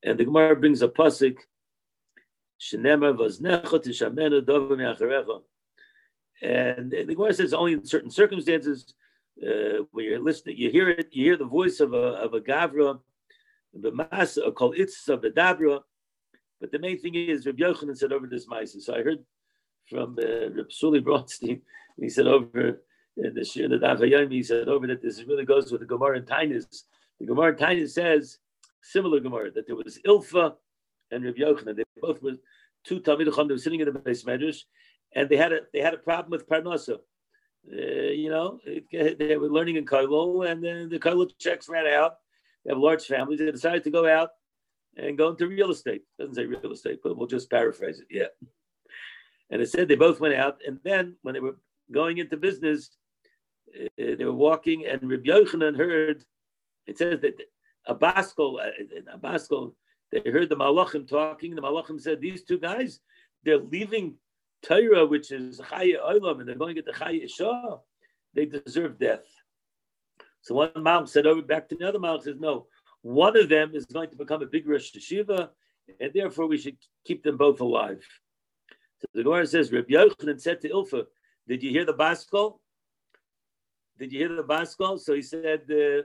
And 0.03 0.19
the 0.19 0.25
Gemara 0.25 0.55
brings 0.55 0.83
a 0.83 0.87
pasuk. 0.87 1.37
And 6.41 6.91
the 6.91 7.15
Gemara 7.15 7.33
says 7.33 7.53
only 7.53 7.73
in 7.73 7.85
certain 7.85 8.11
circumstances 8.11 8.93
uh, 9.41 9.83
when 9.91 10.05
you're 10.05 10.19
listening, 10.19 10.57
you 10.57 10.69
hear 10.69 10.89
it, 10.89 11.07
you 11.11 11.23
hear 11.23 11.37
the 11.37 11.45
voice 11.45 11.79
of 11.79 11.93
a 11.93 11.97
of 11.97 12.33
a 12.33 12.41
gavra, 12.41 12.99
the 13.73 13.91
masa 13.91 14.53
called 14.53 14.75
the 14.75 15.33
dabra. 15.35 15.79
But 16.59 16.71
the 16.71 16.79
main 16.79 16.99
thing 16.99 17.15
is 17.15 17.45
Rabbi 17.45 17.63
Yochanan 17.63 17.97
said 17.97 18.11
over 18.11 18.27
this 18.27 18.47
ma'isa. 18.47 18.81
So 18.81 18.95
I 18.95 19.03
heard 19.03 19.23
from 19.89 20.17
uh, 20.21 20.49
Rabbi 20.49 20.69
Suli 20.69 21.01
Bronstein, 21.01 21.61
he 21.97 22.09
said 22.09 22.27
over 22.27 22.81
in 23.15 23.33
the 23.33 23.45
Shir 23.45 23.69
the 23.69 23.77
Dachayim, 23.77 24.31
he 24.31 24.43
said 24.43 24.67
over 24.67 24.87
that 24.87 25.01
this 25.01 25.23
really 25.23 25.45
goes 25.45 25.71
with 25.71 25.81
the 25.81 25.87
Gemara 25.87 26.17
and 26.17 26.27
Taanis. 26.27 26.83
The 27.19 27.25
Gemara 27.25 27.49
and 27.49 27.57
Taanis 27.57 27.91
says 27.91 28.39
similar 28.81 29.21
Gemara 29.21 29.51
that 29.51 29.67
there 29.67 29.75
was 29.75 29.99
Ilfa 30.05 30.55
and 31.11 31.23
Rabbi 31.23 31.39
Yochanan. 31.39 31.75
They 31.75 31.83
both 32.01 32.21
were 32.21 32.37
two 32.85 32.99
Talmid 32.99 33.25
Chacham. 33.25 33.47
They 33.47 33.53
were 33.53 33.59
sitting 33.59 33.79
in 33.79 33.91
the 33.91 33.99
base 33.99 34.23
medrash, 34.23 34.61
and 35.13 35.29
they 35.29 35.37
had 35.37 35.53
a 35.53 35.59
they 35.73 35.79
had 35.79 35.93
a 35.93 35.97
problem 35.97 36.31
with 36.31 36.47
Parnasa 36.47 36.99
uh, 37.71 37.75
you 37.75 38.29
know, 38.29 38.59
they 38.91 39.37
were 39.37 39.49
learning 39.49 39.75
in 39.75 39.85
kollel, 39.85 40.49
and 40.49 40.63
then 40.63 40.89
the 40.89 40.99
kollel 40.99 41.29
checks 41.39 41.69
ran 41.69 41.87
out. 41.87 42.17
They 42.63 42.71
have 42.71 42.79
large 42.79 43.05
families. 43.05 43.39
They 43.39 43.51
decided 43.51 43.83
to 43.83 43.91
go 43.91 44.07
out 44.07 44.29
and 44.97 45.17
go 45.17 45.29
into 45.29 45.47
real 45.47 45.71
estate. 45.71 46.03
Doesn't 46.17 46.35
say 46.35 46.45
real 46.45 46.71
estate, 46.71 46.99
but 47.03 47.17
we'll 47.17 47.27
just 47.27 47.49
paraphrase 47.49 47.99
it. 47.99 48.07
Yeah. 48.09 48.27
And 49.49 49.61
it 49.61 49.69
said 49.69 49.87
they 49.87 49.95
both 49.95 50.19
went 50.19 50.35
out, 50.35 50.59
and 50.65 50.79
then 50.83 51.15
when 51.21 51.33
they 51.33 51.39
were 51.39 51.57
going 51.91 52.17
into 52.17 52.37
business, 52.37 52.91
uh, 53.75 53.87
they 53.97 54.25
were 54.25 54.33
walking, 54.33 54.85
and 54.85 55.09
Rabbi 55.09 55.29
Yochanan 55.29 55.77
heard. 55.77 56.23
It 56.87 56.97
says 56.97 57.19
that 57.21 57.39
a 57.85 57.93
Baskol, 57.93 58.59
they 60.11 60.31
heard 60.31 60.49
the 60.49 60.55
Malachim 60.55 61.07
talking. 61.07 61.55
The 61.55 61.61
Malachim 61.61 61.99
said, 61.99 62.21
"These 62.21 62.43
two 62.43 62.57
guys, 62.57 62.99
they're 63.43 63.57
leaving 63.57 64.15
Torah, 64.61 65.05
which 65.05 65.31
is 65.31 65.59
Chaya 65.59 66.01
Olam, 66.01 66.39
and 66.39 66.47
they're 66.47 66.55
going 66.55 66.75
to 66.75 66.81
get 66.81 66.85
the 66.85 66.99
Chaya 66.99 67.29
Shah, 67.29 67.77
they 68.33 68.45
deserve 68.45 68.99
death. 68.99 69.25
So 70.41 70.55
one 70.55 70.71
mom 70.77 71.07
said 71.07 71.25
over 71.25 71.41
back 71.41 71.69
to 71.69 71.75
the 71.75 71.87
other 71.87 71.99
mom 71.99 72.21
says, 72.21 72.35
no, 72.39 72.67
one 73.01 73.37
of 73.37 73.49
them 73.49 73.71
is 73.73 73.85
going 73.85 74.09
to 74.09 74.15
become 74.15 74.41
a 74.41 74.45
big 74.45 74.67
Rosh 74.67 74.91
Hashiva, 74.95 75.49
and 75.99 76.11
therefore 76.13 76.47
we 76.47 76.57
should 76.57 76.77
keep 77.05 77.23
them 77.23 77.37
both 77.37 77.59
alive. 77.61 78.05
So 78.99 79.07
the 79.13 79.23
Gemara 79.23 79.47
says, 79.47 79.71
Rabbi 79.71 79.93
Yochanan 79.93 80.39
said 80.39 80.61
to 80.61 80.69
Ilfa, 80.69 81.05
did 81.47 81.63
you 81.63 81.71
hear 81.71 81.85
the 81.85 81.93
Baskol? 81.93 82.59
Did 83.97 84.11
you 84.11 84.19
hear 84.19 84.35
the 84.35 84.43
Baskol? 84.43 84.99
So 84.99 85.13
he 85.13 85.21
said, 85.21 85.61
uh, 85.71 86.03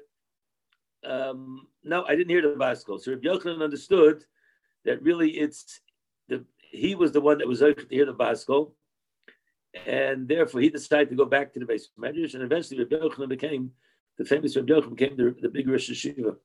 um, 1.04 1.66
no, 1.82 2.04
I 2.04 2.14
didn't 2.16 2.30
hear 2.30 2.42
the 2.42 2.48
Baskol. 2.48 3.00
So 3.00 3.12
Rabbi 3.12 3.26
Yochanan 3.26 3.62
understood 3.62 4.24
that 4.84 5.02
really 5.02 5.30
it's 5.30 5.80
the 6.28 6.44
he 6.58 6.94
was 6.94 7.12
the 7.12 7.20
one 7.20 7.38
that 7.38 7.48
was 7.48 7.62
able 7.62 7.82
to 7.82 7.88
hear 7.88 8.06
the 8.06 8.14
Basko, 8.14 8.72
and 9.86 10.28
therefore 10.28 10.60
he 10.60 10.70
decided 10.70 11.10
to 11.10 11.16
go 11.16 11.24
back 11.24 11.52
to 11.52 11.60
the 11.60 11.66
base 11.66 11.88
of 11.88 12.02
Medrash, 12.02 12.34
and 12.34 12.42
eventually 12.42 12.78
Rabbi 12.84 12.96
Yochanan 12.96 13.28
became 13.28 13.70
the 14.18 14.24
famous 14.24 14.56
Rabbi 14.56 14.72
Yochanan 14.72 14.96
became 14.96 15.16
the, 15.16 15.36
the 15.40 15.48
big 15.48 15.68
Rosh 15.68 15.90
Hashiva. 15.90 16.36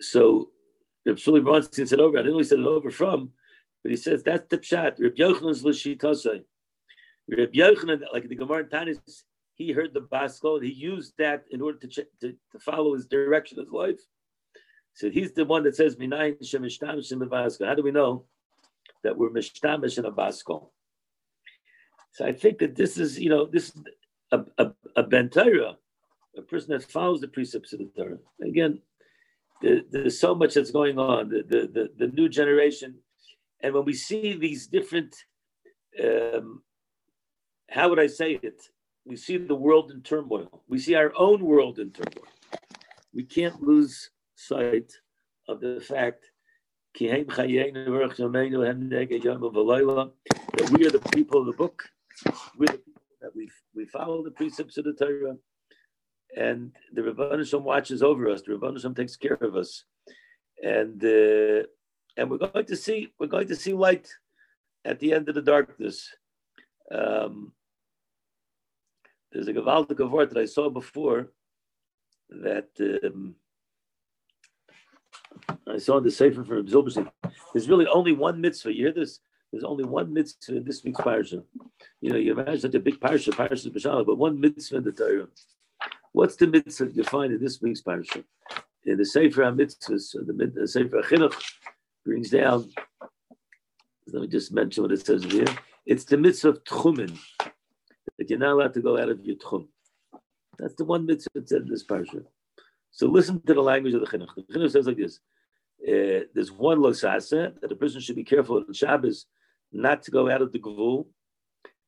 So 0.00 0.50
Reb 1.04 1.16
Shuli 1.16 1.40
Bronstein 1.40 1.88
said 1.88 2.00
over. 2.00 2.18
I 2.18 2.22
didn't 2.22 2.34
know 2.34 2.38
he 2.38 2.44
said 2.44 2.58
it 2.58 2.66
over 2.66 2.90
from, 2.90 3.30
but 3.82 3.90
he 3.90 3.96
says 3.96 4.22
that's 4.22 4.48
the 4.48 4.58
pshat. 4.58 5.00
Reb 5.00 5.16
Yochanan's 5.16 5.64
l'shitasei. 5.64 6.42
Reb 7.28 7.52
Yochanan, 7.52 8.02
like 8.12 8.28
the 8.28 8.34
Gemara 8.34 8.64
Tanis, 8.64 9.22
he 9.56 9.72
heard 9.72 9.94
the 9.94 10.02
Baskol, 10.02 10.62
he 10.62 10.70
used 10.70 11.14
that 11.18 11.44
in 11.50 11.62
order 11.62 11.78
to, 11.78 11.88
to, 12.20 12.34
to 12.52 12.58
follow 12.60 12.94
his 12.94 13.06
direction 13.06 13.58
of 13.58 13.72
life. 13.72 14.00
So 14.94 15.10
he's 15.10 15.32
the 15.32 15.44
one 15.44 15.64
that 15.64 15.76
says, 15.76 15.96
How 15.98 17.74
do 17.74 17.82
we 17.82 17.90
know 17.90 18.24
that 19.02 19.16
we're 19.16 19.30
Mishtamish 19.30 19.98
in 19.98 20.04
a 20.04 20.12
Baskol? 20.12 20.70
So 22.12 22.26
I 22.26 22.32
think 22.32 22.58
that 22.58 22.76
this 22.76 22.98
is, 22.98 23.18
you 23.18 23.30
know, 23.30 23.46
this 23.46 23.70
is 23.70 23.82
a, 24.32 24.40
a, 24.58 24.72
a 24.96 25.02
Ben 25.02 25.30
Torah, 25.30 25.76
a 26.36 26.42
person 26.42 26.70
that 26.70 26.84
follows 26.84 27.20
the 27.20 27.28
precepts 27.28 27.72
of 27.72 27.78
the 27.78 27.90
Torah. 27.96 28.18
Again, 28.42 28.80
the, 29.62 29.84
there's 29.90 30.20
so 30.20 30.34
much 30.34 30.54
that's 30.54 30.70
going 30.70 30.98
on, 30.98 31.30
the, 31.30 31.42
the, 31.42 31.60
the, 31.66 32.06
the, 32.06 32.12
new 32.12 32.28
generation. 32.28 32.96
And 33.60 33.74
when 33.74 33.84
we 33.84 33.94
see 33.94 34.34
these 34.34 34.66
different, 34.66 35.14
um, 36.02 36.62
how 37.70 37.88
would 37.88 37.98
I 37.98 38.06
say 38.06 38.38
it? 38.42 38.62
We 39.06 39.16
see 39.16 39.36
the 39.36 39.54
world 39.54 39.90
in 39.92 40.02
turmoil. 40.02 40.62
We 40.68 40.78
see 40.78 40.94
our 40.94 41.12
own 41.16 41.44
world 41.44 41.78
in 41.78 41.92
turmoil. 41.92 42.26
We 43.14 43.22
can't 43.24 43.62
lose 43.62 44.10
sight 44.34 44.92
of 45.48 45.60
the 45.60 45.80
fact 45.80 46.24
that 46.98 47.26
we 50.72 50.86
are 50.86 50.90
the 50.90 51.08
people 51.12 51.40
of 51.40 51.46
the 51.46 51.52
book. 51.52 51.84
We're 52.58 52.66
the 52.66 52.78
people 52.78 53.02
that 53.20 53.36
we, 53.36 53.48
we 53.74 53.84
follow 53.86 54.24
the 54.24 54.30
precepts 54.30 54.76
of 54.78 54.84
the 54.84 54.94
Torah 54.94 55.36
and 56.36 56.72
the 56.92 57.36
Hashem 57.38 57.64
watches 57.64 58.02
over 58.02 58.28
us. 58.28 58.42
The 58.42 58.58
Hashem 58.60 58.94
takes 58.94 59.16
care 59.16 59.38
of 59.40 59.56
us, 59.56 59.84
and 60.62 61.02
uh, 61.02 61.62
and 62.16 62.30
we're 62.30 62.38
going 62.38 62.66
to 62.66 62.76
see 62.76 63.12
we're 63.18 63.26
going 63.26 63.48
to 63.48 63.56
see 63.56 63.72
light 63.72 64.08
at 64.84 65.00
the 65.00 65.12
end 65.12 65.28
of 65.28 65.34
the 65.34 65.42
darkness. 65.42 66.08
Um, 66.92 67.52
there's 69.36 69.48
a 69.48 69.52
Gavaldik 69.52 70.10
word 70.10 70.30
that 70.30 70.38
I 70.38 70.46
saw 70.46 70.70
before 70.70 71.28
that 72.30 72.68
um, 73.04 73.34
I 75.68 75.76
saw 75.76 75.98
in 75.98 76.04
the 76.04 76.10
Sefer 76.10 76.42
from 76.42 76.66
Zilberstein. 76.66 77.10
There's 77.52 77.68
really 77.68 77.86
only 77.86 78.12
one 78.12 78.40
mitzvah. 78.40 78.74
You 78.74 78.86
hear 78.86 78.94
this? 78.94 79.20
There's 79.52 79.62
only 79.62 79.84
one 79.84 80.14
mitzvah 80.14 80.56
in 80.56 80.64
this 80.64 80.82
week's 80.82 81.00
parsha. 81.00 81.44
You 82.00 82.10
know, 82.10 82.16
you 82.16 82.32
imagine 82.32 82.60
such 82.60 82.74
a 82.74 82.80
big 82.80 82.98
parsha, 82.98 83.28
parsha 83.34 83.70
B'Shalach, 83.70 84.06
but 84.06 84.16
one 84.16 84.40
mitzvah 84.40 84.78
in 84.78 84.84
the 84.84 84.92
Torah. 84.92 85.28
What's 86.12 86.36
the 86.36 86.46
mitzvah 86.46 86.92
you 86.94 87.04
find 87.04 87.30
in 87.30 87.40
this 87.42 87.60
week's 87.60 87.82
parsha? 87.82 88.24
In 88.86 88.96
the 88.96 89.04
Sefer 89.04 89.42
HaMitzvahs, 89.42 90.54
the 90.54 90.66
Sefer 90.66 91.02
HaChinuch 91.02 91.34
brings 92.06 92.30
down, 92.30 92.70
let 94.06 94.22
me 94.22 94.28
just 94.28 94.50
mention 94.52 94.82
what 94.82 94.92
it 94.92 95.04
says 95.04 95.24
here. 95.24 95.44
It's 95.84 96.04
the 96.04 96.16
mitzvah 96.16 96.48
of 96.48 96.64
Tchumen, 96.64 97.18
that 98.18 98.30
you're 98.30 98.38
not 98.38 98.52
allowed 98.52 98.74
to 98.74 98.80
go 98.80 98.98
out 98.98 99.08
of 99.08 99.24
your 99.24 99.36
Tchum. 99.36 99.68
That's 100.58 100.74
the 100.74 100.84
one 100.84 101.06
mitzvah 101.06 101.30
that 101.34 101.48
said 101.48 101.62
in 101.62 101.68
this 101.68 101.84
parsha. 101.84 102.24
So 102.90 103.06
listen 103.08 103.42
to 103.46 103.54
the 103.54 103.60
language 103.60 103.94
of 103.94 104.00
the 104.00 104.06
Chinuch. 104.06 104.34
The 104.34 104.42
Chinuch 104.42 104.70
says 104.70 104.86
like 104.86 104.96
this. 104.96 105.20
Uh, 105.86 106.24
there's 106.34 106.50
one 106.50 106.78
losasa 106.78 107.52
that 107.60 107.70
a 107.70 107.76
person 107.76 108.00
should 108.00 108.16
be 108.16 108.24
careful 108.24 108.56
on 108.56 108.72
Shabbos 108.72 109.26
not 109.70 110.02
to 110.04 110.10
go 110.10 110.30
out 110.30 110.40
of 110.40 110.50
the 110.52 110.58
gvul 110.58 111.06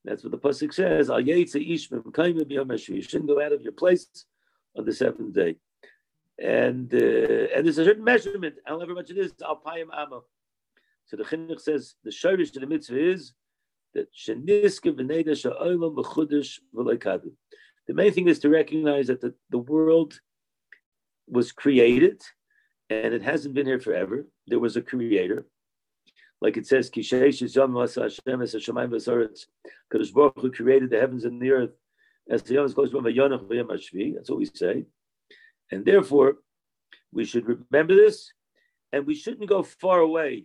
that's 0.04 0.22
what 0.22 0.32
the 0.32 0.38
pasuk 0.38 0.72
says. 0.72 1.10
Al 1.10 1.20
You 1.20 1.46
shouldn't 1.46 3.26
go 3.26 3.42
out 3.42 3.52
of 3.52 3.60
your 3.62 3.72
place 3.72 4.06
on 4.76 4.84
the 4.84 4.92
seventh 4.92 5.34
day. 5.34 5.56
And 6.40 6.92
uh, 6.94 7.54
and 7.54 7.66
there's 7.66 7.78
a 7.78 7.84
certain 7.84 8.04
measurement, 8.04 8.54
however 8.64 8.94
much 8.94 9.10
it 9.10 9.18
is, 9.18 9.34
al 9.44 9.60
payim 9.64 9.88
amma. 9.92 10.20
So 11.06 11.16
the 11.16 11.24
chinuch 11.24 11.60
says 11.60 11.94
the 12.04 12.10
shirish 12.10 12.52
to 12.52 12.60
the 12.60 12.66
mitzvah 12.66 12.98
is 12.98 13.32
that. 13.94 14.08
The 17.86 17.94
main 17.94 18.12
thing 18.12 18.28
is 18.28 18.38
to 18.40 18.50
recognize 18.50 19.06
that 19.06 19.20
the, 19.20 19.34
the 19.50 19.58
world 19.58 20.20
was 21.26 21.52
created 21.52 22.20
and 22.90 23.14
it 23.14 23.22
hasn't 23.22 23.54
been 23.54 23.66
here 23.66 23.80
forever. 23.80 24.26
There 24.46 24.58
was 24.58 24.76
a 24.76 24.82
creator 24.82 25.46
like 26.40 26.56
it 26.56 26.66
says, 26.66 26.90
Kadosh 26.90 27.42
Baruch 30.12 30.54
created 30.54 30.90
the 30.90 31.00
heavens 31.00 31.24
and 31.24 31.42
the 31.42 31.50
earth 31.50 31.70
as 32.30 32.42
the 32.42 32.54
Yom 32.54 32.72
from 32.72 33.04
That's 33.04 34.30
what 34.30 34.38
we 34.38 34.46
say, 34.46 34.84
and 35.72 35.84
therefore 35.84 36.36
we 37.12 37.24
should 37.24 37.46
remember 37.46 37.96
this, 37.96 38.32
and 38.92 39.06
we 39.06 39.14
shouldn't 39.14 39.48
go 39.48 39.62
far 39.62 40.00
away. 40.00 40.44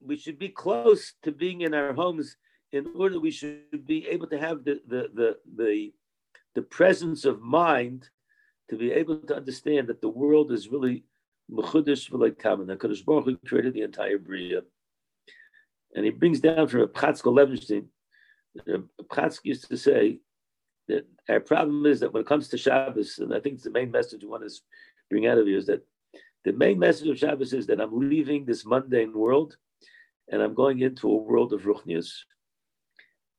We 0.00 0.16
should 0.16 0.38
be 0.38 0.48
close 0.48 1.14
to 1.22 1.32
being 1.32 1.62
in 1.62 1.74
our 1.74 1.92
homes 1.92 2.36
in 2.72 2.86
order 2.94 3.18
we 3.18 3.30
should 3.30 3.86
be 3.86 4.06
able 4.08 4.26
to 4.28 4.38
have 4.38 4.64
the 4.64 4.80
the 4.86 5.08
the 5.14 5.36
the, 5.56 5.92
the 6.54 6.62
presence 6.62 7.24
of 7.24 7.40
mind 7.40 8.08
to 8.70 8.76
be 8.76 8.92
able 8.92 9.18
to 9.18 9.36
understand 9.36 9.88
that 9.88 10.00
the 10.00 10.08
world 10.08 10.52
is 10.52 10.68
really 10.68 11.04
Mechudesh 11.50 12.10
v'leikamen. 12.10 12.76
HaKadosh 12.76 13.04
Baruch 13.04 13.24
Hu 13.24 13.36
created 13.46 13.74
the 13.74 13.82
entire 13.82 14.18
Bria. 14.18 14.60
And 15.94 16.04
he 16.04 16.10
brings 16.10 16.40
down 16.40 16.68
from 16.68 16.80
Reb 16.80 16.92
Chatzkel 16.92 17.32
Levenstein, 17.32 17.86
Reb 18.66 18.88
Chatzkel 19.04 19.44
used 19.44 19.68
to 19.68 19.76
say 19.76 20.18
that 20.88 21.06
our 21.28 21.40
problem 21.40 21.86
is 21.86 22.00
that 22.00 22.12
when 22.12 22.22
it 22.22 22.26
comes 22.26 22.48
to 22.48 22.58
Shabbos, 22.58 23.18
and 23.18 23.34
I 23.34 23.40
think 23.40 23.54
it's 23.54 23.64
the 23.64 23.70
main 23.70 23.90
message 23.90 24.22
we 24.22 24.28
want 24.28 24.46
to 24.46 24.54
bring 25.08 25.26
out 25.26 25.38
of 25.38 25.46
here, 25.46 25.56
is 25.56 25.66
that 25.66 25.86
the 26.44 26.52
main 26.52 26.78
message 26.78 27.08
of 27.08 27.18
Shabbos 27.18 27.52
is 27.52 27.66
that 27.66 27.80
I'm 27.80 28.08
leaving 28.08 28.44
this 28.44 28.66
mundane 28.66 29.16
world 29.16 29.56
and 30.30 30.42
I'm 30.42 30.54
going 30.54 30.80
into 30.80 31.10
a 31.10 31.16
world 31.16 31.52
of 31.52 31.62
Ruchnius. 31.62 32.10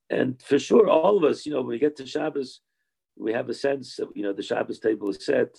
And 0.10 0.42
for 0.42 0.58
sure, 0.58 0.90
all 0.90 1.18
of 1.18 1.24
us, 1.24 1.46
you 1.46 1.52
know, 1.52 1.60
when 1.60 1.68
we 1.68 1.80
get 1.80 1.96
to 1.98 2.08
Shabbos, 2.08 2.62
we 3.18 3.34
have 3.34 3.50
a 3.50 3.54
sense 3.54 3.96
that, 3.98 4.08
you 4.16 4.24
know, 4.24 4.34
the 4.34 4.42
Shabbos 4.42 4.80
table 4.80 5.10
is 5.10 5.24
set 5.24 5.56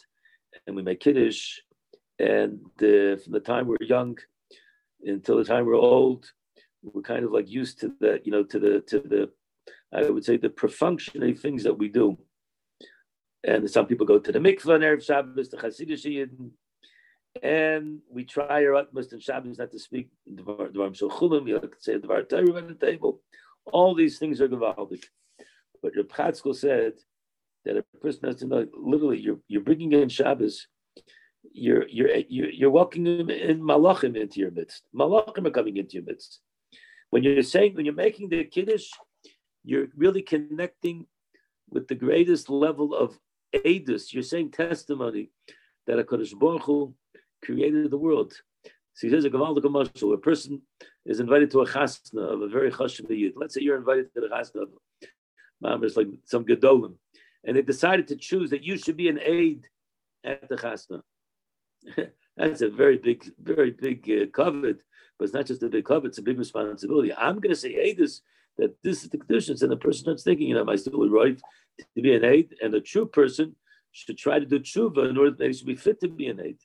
and 0.67 0.75
we 0.75 0.83
make 0.83 1.01
Kiddush 1.01 1.59
and 2.19 2.61
uh, 2.83 3.17
from 3.17 3.33
the 3.33 3.41
time 3.41 3.67
we're 3.67 3.77
young 3.81 4.19
until 5.03 5.39
the 5.39 5.45
time 5.45 5.65
we're 5.65 5.75
old, 5.75 6.31
we're 6.83 7.03
kind 7.03 7.25
of 7.25 7.33
like 7.33 7.49
used 7.49 7.81
to 7.81 7.95
the, 8.01 8.21
you 8.25 8.33
know, 8.33 8.43
to 8.45 8.59
the 8.59 8.81
to 8.89 9.01
the, 9.01 9.31
I 9.93 10.09
would 10.11 10.25
say 10.25 10.37
the 10.37 10.51
perfunctory 10.51 11.35
things 11.35 11.63
that 11.65 11.79
we 11.79 11.89
do. 11.89 12.19
And 13.43 13.71
some 13.71 13.87
people 13.87 14.05
go 14.05 14.19
to 14.19 14.33
the 14.33 14.39
mikvah 14.39 14.75
on 14.75 14.81
Erev 14.81 15.03
Shabbos, 15.03 15.49
the 15.49 15.57
Hasidic 15.57 16.51
and 17.43 18.01
we 18.11 18.25
try 18.25 18.65
our 18.65 18.75
utmost 18.75 19.13
in 19.13 19.21
Shabbos 19.21 19.59
not 19.59 19.71
to 19.73 19.79
speak 19.79 20.09
Dvar 20.31 20.73
Shulchulim, 20.73 21.49
you 21.49 21.55
like 21.55 21.77
to 21.77 21.83
say 21.83 21.99
Dvar 21.99 22.29
Torah 22.29 22.57
on 22.57 22.67
the 22.67 22.75
table. 22.75 23.21
All 23.67 23.95
these 23.95 24.19
things 24.19 24.41
are 24.41 24.49
gewaldig. 24.49 25.05
But 25.83 25.93
Reb 25.97 26.09
Chatzkel 26.09 26.57
said 26.57 26.95
that 27.65 27.77
a 27.77 27.85
person 28.01 28.27
has 28.27 28.37
to 28.37 28.47
know, 28.47 28.67
literally, 28.77 29.21
you're, 29.21 29.39
you're 29.49 29.63
bringing 29.63 29.93
in 29.93 30.09
Shabbos 30.09 30.67
you're 31.53 31.89
you're 31.89 32.11
you're, 32.29 32.71
welcoming 32.71 33.31
in 33.31 33.61
malachim 33.61 34.17
into 34.17 34.41
your 34.41 34.51
midst. 34.51 34.83
Malachim 34.95 35.47
are 35.47 35.51
coming 35.51 35.77
into 35.77 35.95
your 35.95 36.05
midst. 36.05 36.41
When 37.11 37.23
you're 37.23 37.43
saying 37.43 37.75
when 37.75 37.85
you're 37.85 37.95
making 37.95 38.29
the 38.29 38.45
kiddush, 38.45 38.89
you're 39.65 39.89
really 39.97 40.23
connecting 40.23 41.07
with 41.69 41.89
the 41.89 41.95
greatest 41.95 42.51
level 42.51 42.95
of 42.95 43.19
edus. 43.55 44.13
You're 44.13 44.23
saying 44.23 44.51
testimony 44.51 45.31
that 45.87 45.99
a 45.99 46.05
Kodesh 46.05 46.39
Baruch 46.39 46.63
Hu 46.63 46.95
created 47.45 47.91
the 47.91 47.99
world. 47.99 48.35
So 48.95 49.07
he 49.07 49.11
says 49.13 49.25
a 49.25 49.31
gavaldik 49.31 49.65
mashal. 49.65 50.15
A 50.15 50.19
person 50.19 50.63
is 51.07 51.21
invited 51.21 51.51
to 51.53 51.61
a 51.61 51.67
chasna 51.67 52.35
of 52.35 52.43
a 52.43 52.49
very 52.49 52.71
chashuv 52.71 53.11
yid. 53.11 53.33
Let's 53.37 53.55
say 53.55 53.63
you're 53.63 53.79
invited 53.79 54.13
to 54.15 54.21
the 54.21 54.29
chasna 54.29 54.63
of 54.63 54.69
Mamers 55.63 55.97
like 55.97 56.09
some 56.25 56.45
gedolim, 56.45 56.95
and 57.45 57.57
they 57.57 57.63
decided 57.63 58.09
to 58.09 58.17
choose 58.17 58.51
that 58.51 58.63
you 58.63 58.77
should 58.77 58.97
be 58.97 59.09
an 59.09 59.21
aid 59.23 59.67
at 60.25 60.49
the 60.49 60.57
chasna. 60.57 61.03
That's 62.37 62.63
a 62.63 62.71
very 62.71 62.99
big, 62.99 63.25
very 63.39 63.71
big 63.71 64.05
uh, 64.05 64.27
kavod, 64.27 64.79
but 65.19 65.25
it's 65.25 65.35
not 65.35 65.47
just 65.47 65.63
a 65.63 65.69
big 65.69 65.85
kavod, 65.85 66.07
it's 66.07 66.19
a 66.19 66.23
big 66.23 66.39
responsibility. 66.39 67.13
I'm 67.15 67.41
going 67.41 67.55
to 67.55 67.61
say 67.61 67.75
eidus 67.75 68.21
that 68.59 68.75
this 68.83 69.03
is 69.03 69.11
the 69.11 69.19
conditions, 69.19 69.63
and 69.63 69.71
the 69.71 69.77
person 69.77 70.01
starts 70.01 70.23
thinking, 70.23 70.49
you 70.49 70.55
know, 70.55 70.61
am 70.61 70.69
I 70.69 70.77
still 70.77 71.09
right 71.09 71.41
to 71.95 72.03
be 72.03 72.15
an 72.15 72.25
aid? 72.25 72.55
And 72.63 72.75
a 72.75 72.81
true 72.81 73.07
person 73.07 73.57
should 73.93 74.19
try 74.19 74.39
to 74.39 74.47
do 74.47 74.61
tshuva 74.61 75.11
in 75.11 75.19
order 75.19 75.33
that 75.33 75.47
he 75.47 75.53
should 75.53 75.67
be 75.67 75.75
fit 75.75 76.01
to 76.01 76.09
be 76.09 76.27
an 76.27 76.41
aid. 76.41 76.59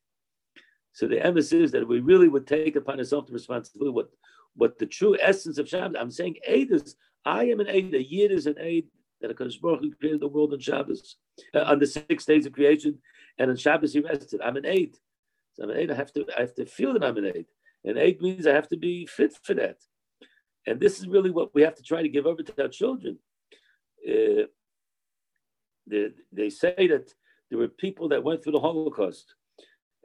So 0.96 1.10
the 1.10 1.24
emphasis 1.24 1.52
is 1.52 1.72
that 1.74 1.86
we 1.86 2.00
really 2.00 2.30
would 2.30 2.48
take 2.48 2.78
upon 2.78 3.00
ourselves 3.00 3.28
the 3.28 3.34
responsibility 3.34 3.92
what 3.92 4.10
what 4.56 4.80
the 4.80 4.86
true 4.86 5.18
essence 5.22 5.58
of 5.58 5.68
Shabbos. 5.68 5.98
I'm 6.00 6.10
saying 6.10 6.38
aid 6.48 6.72
is 6.72 6.96
I 7.26 7.44
am 7.46 7.60
an 7.60 7.68
aid. 7.68 7.94
A 7.94 8.02
yid 8.02 8.32
is 8.32 8.48
an 8.48 8.56
aid 8.58 8.88
that 9.20 9.30
a 9.30 9.34
Baruch 9.34 9.82
Hu 9.82 9.92
created 10.00 10.22
the 10.22 10.30
world 10.30 10.54
on 10.54 10.60
Shabbos 10.62 11.18
uh, 11.54 11.64
on 11.64 11.80
the 11.80 11.86
six 11.86 12.24
days 12.24 12.46
of 12.46 12.54
creation, 12.54 12.98
and 13.38 13.52
on 13.52 13.58
Shabbos 13.58 13.92
he 13.92 14.00
rested. 14.00 14.40
I'm 14.40 14.56
an 14.56 14.66
aid. 14.66 14.96
So 15.56 15.64
I'm 15.64 15.72
an 15.72 15.78
aid. 15.78 15.92
I 15.92 15.96
have 15.96 16.14
to 16.14 16.26
I 16.38 16.42
have 16.42 16.56
to 16.56 16.66
feel 16.66 16.94
that 16.94 17.04
I'm 17.04 17.18
an 17.18 17.26
aid. 17.26 17.48
And 17.84 17.98
aid 17.98 18.22
means 18.22 18.48
I 18.48 18.54
have 18.54 18.70
to 18.70 18.78
be 18.78 19.06
fit 19.06 19.38
for 19.44 19.54
that. 19.56 19.80
And 20.66 20.80
this 20.80 21.00
is 21.00 21.10
really 21.10 21.30
what 21.30 21.54
we 21.54 21.62
have 21.64 21.76
to 21.76 21.84
try 21.84 22.02
to 22.02 22.10
give 22.10 22.26
over 22.26 22.42
to 22.42 22.62
our 22.64 22.70
children. 22.70 23.20
Uh, 24.08 24.48
they, 25.88 26.08
they 26.32 26.50
say 26.50 26.88
that 26.88 27.14
there 27.50 27.60
were 27.60 27.68
people 27.68 28.08
that 28.10 28.24
went 28.24 28.42
through 28.42 28.54
the 28.54 28.60
Holocaust, 28.60 29.36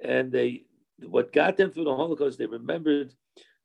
and 0.03 0.31
they 0.33 0.65
what 1.07 1.33
got 1.33 1.57
them 1.57 1.71
through 1.71 1.85
the 1.85 1.97
Holocaust, 1.97 2.39
they 2.39 2.47
remembered 2.47 3.15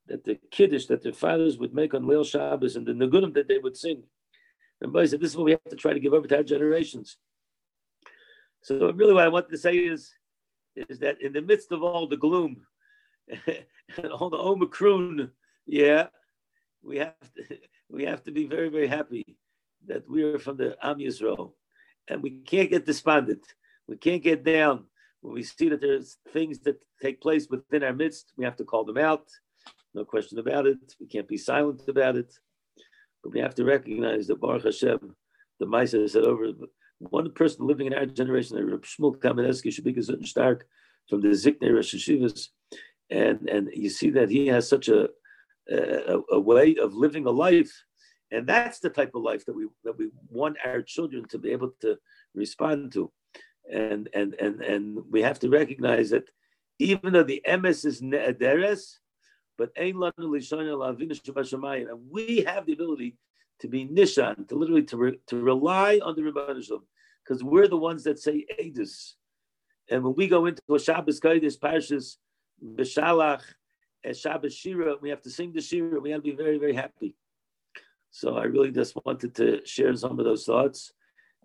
that 0.07 0.23
the 0.23 0.39
Kiddush 0.51 0.85
that 0.85 1.01
their 1.01 1.13
fathers 1.13 1.57
would 1.57 1.73
make 1.73 1.93
on 1.93 2.03
Leil 2.03 2.25
Shabbos 2.25 2.75
and 2.75 2.85
the 2.85 2.93
niggunim 2.93 3.33
that 3.33 3.47
they 3.47 3.57
would 3.57 3.75
sing. 3.75 4.03
And 4.81 4.95
I 4.97 5.05
said, 5.05 5.19
this 5.19 5.31
is 5.31 5.37
what 5.37 5.45
we 5.45 5.51
have 5.51 5.63
to 5.69 5.75
try 5.75 5.93
to 5.93 5.99
give 5.99 6.13
over 6.13 6.27
to 6.27 6.37
our 6.37 6.43
generations. 6.43 7.17
So 8.61 8.91
really 8.91 9.13
what 9.13 9.23
I 9.23 9.29
want 9.29 9.49
to 9.49 9.57
say 9.57 9.75
is, 9.75 10.13
is 10.75 10.99
that 10.99 11.21
in 11.21 11.33
the 11.33 11.41
midst 11.41 11.71
of 11.71 11.81
all 11.83 12.07
the 12.07 12.17
gloom 12.17 12.65
and 13.47 14.11
all 14.11 14.29
the 14.29 14.37
Omicron, 14.37 15.31
yeah, 15.65 16.07
we 16.83 16.97
have 16.97 17.15
to, 17.35 17.57
we 17.89 18.05
have 18.05 18.23
to 18.23 18.31
be 18.31 18.45
very, 18.45 18.69
very 18.69 18.87
happy 18.87 19.37
that 19.87 20.09
we 20.09 20.23
are 20.23 20.39
from 20.39 20.57
the 20.57 20.75
Am 20.81 20.97
Yisrael. 20.97 21.53
And 22.07 22.21
we 22.21 22.31
can't 22.41 22.69
get 22.69 22.85
despondent. 22.85 23.43
We 23.87 23.97
can't 23.97 24.21
get 24.21 24.43
down. 24.43 24.85
When 25.25 25.33
we 25.33 25.41
see 25.41 25.69
that 25.69 25.81
there's 25.81 26.17
things 26.31 26.59
that 26.59 26.77
take 27.01 27.19
place 27.19 27.47
within 27.49 27.81
our 27.83 27.93
midst, 27.93 28.31
we 28.37 28.45
have 28.45 28.57
to 28.57 28.63
call 28.63 28.85
them 28.85 28.99
out. 28.99 29.25
No 29.95 30.05
question 30.05 30.37
about 30.37 30.67
it. 30.67 30.77
We 30.99 31.07
can't 31.07 31.27
be 31.27 31.37
silent 31.37 31.81
about 31.87 32.15
it. 32.15 32.31
But 33.23 33.33
we 33.33 33.39
have 33.39 33.55
to 33.55 33.65
recognize 33.65 34.27
that 34.27 34.39
Baruch 34.39 34.65
Hashem, 34.65 35.15
the 35.59 35.65
Maisa 35.65 36.07
said 36.07 36.25
over 36.25 36.51
one 36.99 37.31
person 37.31 37.65
living 37.65 37.87
in 37.87 37.95
our 37.95 38.05
generation, 38.05 38.55
Shmuel 38.57 39.17
Kamenetsky, 39.17 39.73
should 39.73 39.83
be 39.83 39.99
stark 40.25 40.67
from 41.09 41.21
the 41.21 41.29
Ziknei 41.29 41.73
Rosh 41.73 41.95
Hashivas. 41.95 42.49
And, 43.09 43.49
and 43.49 43.69
you 43.73 43.89
see 43.89 44.11
that 44.11 44.29
he 44.29 44.45
has 44.47 44.69
such 44.69 44.89
a, 44.89 45.09
a, 45.71 46.19
a 46.33 46.39
way 46.39 46.75
of 46.75 46.93
living 46.93 47.25
a 47.25 47.31
life 47.31 47.73
and 48.31 48.47
that's 48.47 48.79
the 48.79 48.89
type 48.89 49.11
of 49.13 49.21
life 49.21 49.45
that 49.45 49.55
we 49.55 49.67
that 49.83 49.97
we 49.97 50.09
want 50.29 50.57
our 50.65 50.81
children 50.81 51.25
to 51.29 51.37
be 51.37 51.51
able 51.51 51.71
to 51.81 51.95
respond 52.33 52.91
to 52.93 53.11
and 53.71 54.09
and 54.13 54.33
and 54.35 54.61
and 54.61 55.03
we 55.09 55.21
have 55.21 55.39
to 55.39 55.49
recognize 55.49 56.09
that 56.11 56.29
even 56.79 57.13
though 57.13 57.23
the 57.23 57.41
emes 57.47 57.85
is 57.85 58.01
ne'ederes, 58.01 58.99
but 59.57 59.71
and 59.77 59.95
we 62.11 62.43
have 62.45 62.65
the 62.65 62.73
ability 62.73 63.17
to 63.59 63.67
be 63.67 63.85
nishan, 63.87 64.47
to 64.47 64.55
literally 64.55 64.83
to, 64.83 64.97
re, 64.97 65.19
to 65.27 65.37
rely 65.37 65.99
on 66.03 66.15
the 66.15 66.21
Rebbeinu 66.21 66.81
because 67.23 67.43
we're 67.43 67.67
the 67.67 67.77
ones 67.77 68.03
that 68.03 68.19
say 68.19 68.45
edus. 68.59 69.13
And 69.89 70.03
when 70.03 70.15
we 70.15 70.27
go 70.27 70.45
into 70.45 70.61
a 70.73 70.79
Shabbos 70.79 71.19
Kodesh, 71.19 71.57
Parshas, 71.57 72.17
Beshalach, 72.63 73.41
and 74.03 74.15
Shabbos 74.15 74.53
Shira, 74.53 74.95
we 75.01 75.09
have 75.09 75.21
to 75.21 75.29
sing 75.29 75.53
the 75.53 75.61
Shira. 75.61 75.99
We 75.99 76.11
have 76.11 76.23
to 76.23 76.31
be 76.31 76.35
very, 76.35 76.57
very 76.57 76.73
happy. 76.73 77.15
So 78.11 78.35
I 78.35 78.43
really 78.43 78.71
just 78.71 78.97
wanted 79.05 79.35
to 79.35 79.65
share 79.65 79.95
some 79.95 80.19
of 80.19 80.25
those 80.25 80.45
thoughts 80.45 80.91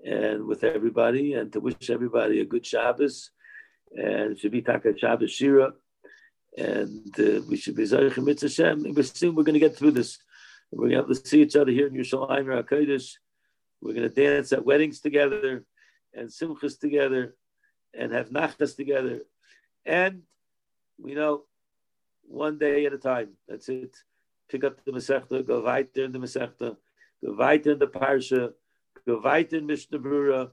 and 0.04 0.46
with 0.46 0.64
everybody 0.64 1.34
and 1.34 1.52
to 1.52 1.60
wish 1.60 1.90
everybody 1.90 2.40
a 2.40 2.44
good 2.44 2.66
Shabbos 2.66 3.30
and 3.92 4.38
should 4.38 4.52
be 4.52 4.62
Taka 4.62 4.96
Shabbos 4.96 5.30
Shira. 5.30 5.72
And 6.56 7.18
uh, 7.18 7.42
we 7.48 7.56
should 7.56 7.76
be 7.76 7.82
Mitzvah 7.82 8.48
Hashem. 8.48 8.94
We're 8.94 9.02
soon 9.02 9.34
we're 9.34 9.44
going 9.44 9.54
to 9.54 9.60
get 9.60 9.76
through 9.76 9.92
this. 9.92 10.18
We're 10.72 10.88
going 10.88 10.90
to 10.92 10.96
have 10.98 11.22
to 11.22 11.28
see 11.28 11.42
each 11.42 11.56
other 11.56 11.70
here 11.70 11.86
in 11.86 11.94
Yerushalayim 11.94 12.64
HaKodesh. 12.64 13.14
We're 13.80 13.94
going 13.94 14.08
to 14.08 14.14
dance 14.14 14.52
at 14.52 14.64
weddings 14.64 15.00
together 15.00 15.64
and 16.14 16.28
simchas 16.28 16.78
together 16.78 17.36
and 17.94 18.12
have 18.12 18.30
nachas 18.30 18.76
together. 18.76 19.20
And 19.84 20.22
we 20.98 21.14
know 21.14 21.44
one 22.22 22.58
day 22.58 22.86
at 22.86 22.92
a 22.92 22.98
time. 22.98 23.30
That's 23.48 23.68
it 23.68 23.96
pick 24.50 24.64
up 24.64 24.84
the 24.84 24.92
Masechta, 24.92 25.46
go 25.46 25.60
weiter 25.60 26.04
in 26.04 26.12
the 26.12 26.18
Masechta, 26.18 26.76
go 27.24 27.32
weiter 27.32 27.72
in 27.72 27.78
the 27.78 27.86
Parsha, 27.86 28.52
go 29.06 29.20
weiter 29.22 29.60
Mishnah 29.60 29.98
Brura, 29.98 30.50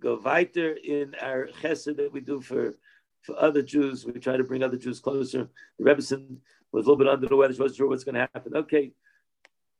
go 0.00 0.20
weiter 0.22 0.72
in 0.72 1.14
our 1.20 1.48
chesed 1.62 1.96
that 1.96 2.12
we 2.12 2.20
do 2.20 2.40
for, 2.40 2.74
for 3.22 3.38
other 3.38 3.62
Jews. 3.62 4.04
We 4.04 4.12
try 4.20 4.36
to 4.36 4.44
bring 4.44 4.62
other 4.62 4.76
Jews 4.76 5.00
closer. 5.00 5.48
The 5.78 5.84
Rebbetzin 5.84 6.36
was 6.72 6.86
a 6.86 6.88
little 6.88 6.96
bit 6.96 7.08
under 7.08 7.26
the 7.26 7.36
weather, 7.36 7.54
She 7.54 7.60
wasn't 7.60 7.78
sure 7.78 7.88
what's 7.88 8.04
going 8.04 8.14
to 8.14 8.28
happen. 8.32 8.56
Okay, 8.56 8.92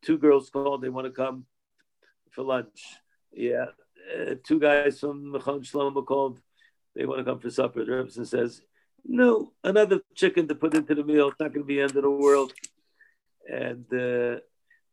two 0.03 0.19
girls 0.19 0.51
called, 0.51 0.83
they 0.83 0.89
want 0.89 1.07
to 1.07 1.13
come 1.13 1.47
for 2.31 2.43
lunch. 2.43 2.83
Yeah, 3.33 3.67
uh, 4.15 4.35
two 4.43 4.59
guys 4.59 5.01
from 5.01 5.33
Machon 5.33 5.61
Shlomo 5.61 6.05
called, 6.05 6.41
they 6.95 7.07
want 7.07 7.19
to 7.19 7.25
come 7.25 7.39
for 7.39 7.51
supper. 7.51 7.85
The 7.85 7.93
Rebbetzin 7.93 8.27
says, 8.27 8.63
no, 9.05 9.53
another 9.65 10.01
chicken 10.15 10.49
to 10.49 10.55
put 10.55 10.75
into 10.75 10.95
the 10.95 11.05
meal. 11.05 11.29
It's 11.29 11.41
not 11.41 11.53
going 11.53 11.63
to 11.63 11.67
be 11.67 11.77
the 11.77 11.83
end 11.83 11.97
of 11.97 12.03
the 12.03 12.11
world. 12.11 12.53
And 13.49 13.85
uh, 13.93 14.41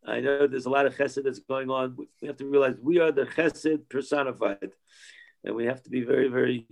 I 0.07 0.21
know 0.21 0.47
there's 0.47 0.65
a 0.65 0.69
lot 0.69 0.85
of 0.85 0.95
chesed 0.95 1.23
that's 1.23 1.39
going 1.39 1.69
on. 1.69 1.97
We 2.21 2.27
have 2.27 2.37
to 2.37 2.45
realize 2.45 2.75
we 2.81 2.99
are 2.99 3.11
the 3.11 3.25
chesed 3.25 3.89
personified. 3.89 4.71
And 5.43 5.55
we 5.55 5.65
have 5.65 5.83
to 5.83 5.89
be 5.89 6.01
very, 6.01 6.29
very 6.29 6.65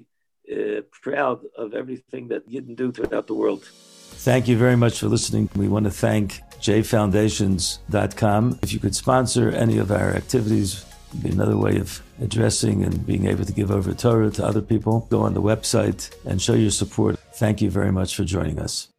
uh, 0.52 0.82
proud 0.92 1.42
of 1.58 1.74
everything 1.74 2.30
that 2.30 2.50
Yidden 2.50 2.76
do 2.76 2.92
throughout 2.92 3.28
the 3.28 3.34
world. 3.34 3.66
Thank 3.66 4.48
you 4.48 4.58
very 4.58 4.78
much 4.78 5.00
for 5.00 5.08
listening. 5.08 5.50
We 5.56 5.68
want 5.68 5.86
to 5.86 5.92
thank 5.92 6.42
jfoundations.com. 6.60 8.60
If 8.64 8.74
you 8.74 8.80
could 8.80 8.96
sponsor 8.96 9.52
any 9.52 9.78
of 9.78 9.92
our 9.92 10.12
activities, 10.12 10.86
be 11.22 11.30
another 11.30 11.58
way 11.58 11.78
of 11.78 12.02
addressing 12.22 12.84
and 12.84 13.06
being 13.06 13.28
able 13.28 13.46
to 13.46 13.54
give 13.54 13.72
over 13.72 13.94
Torah 13.94 14.32
to 14.32 14.46
other 14.46 14.62
people. 14.62 15.08
Go 15.10 15.22
on 15.22 15.34
the 15.34 15.42
website 15.42 16.14
and 16.26 16.42
show 16.42 16.54
your 16.54 16.72
support. 16.72 17.18
Thank 17.36 17.62
you 17.62 17.70
very 17.70 17.92
much 17.92 18.16
for 18.16 18.24
joining 18.24 18.60
us. 18.60 18.90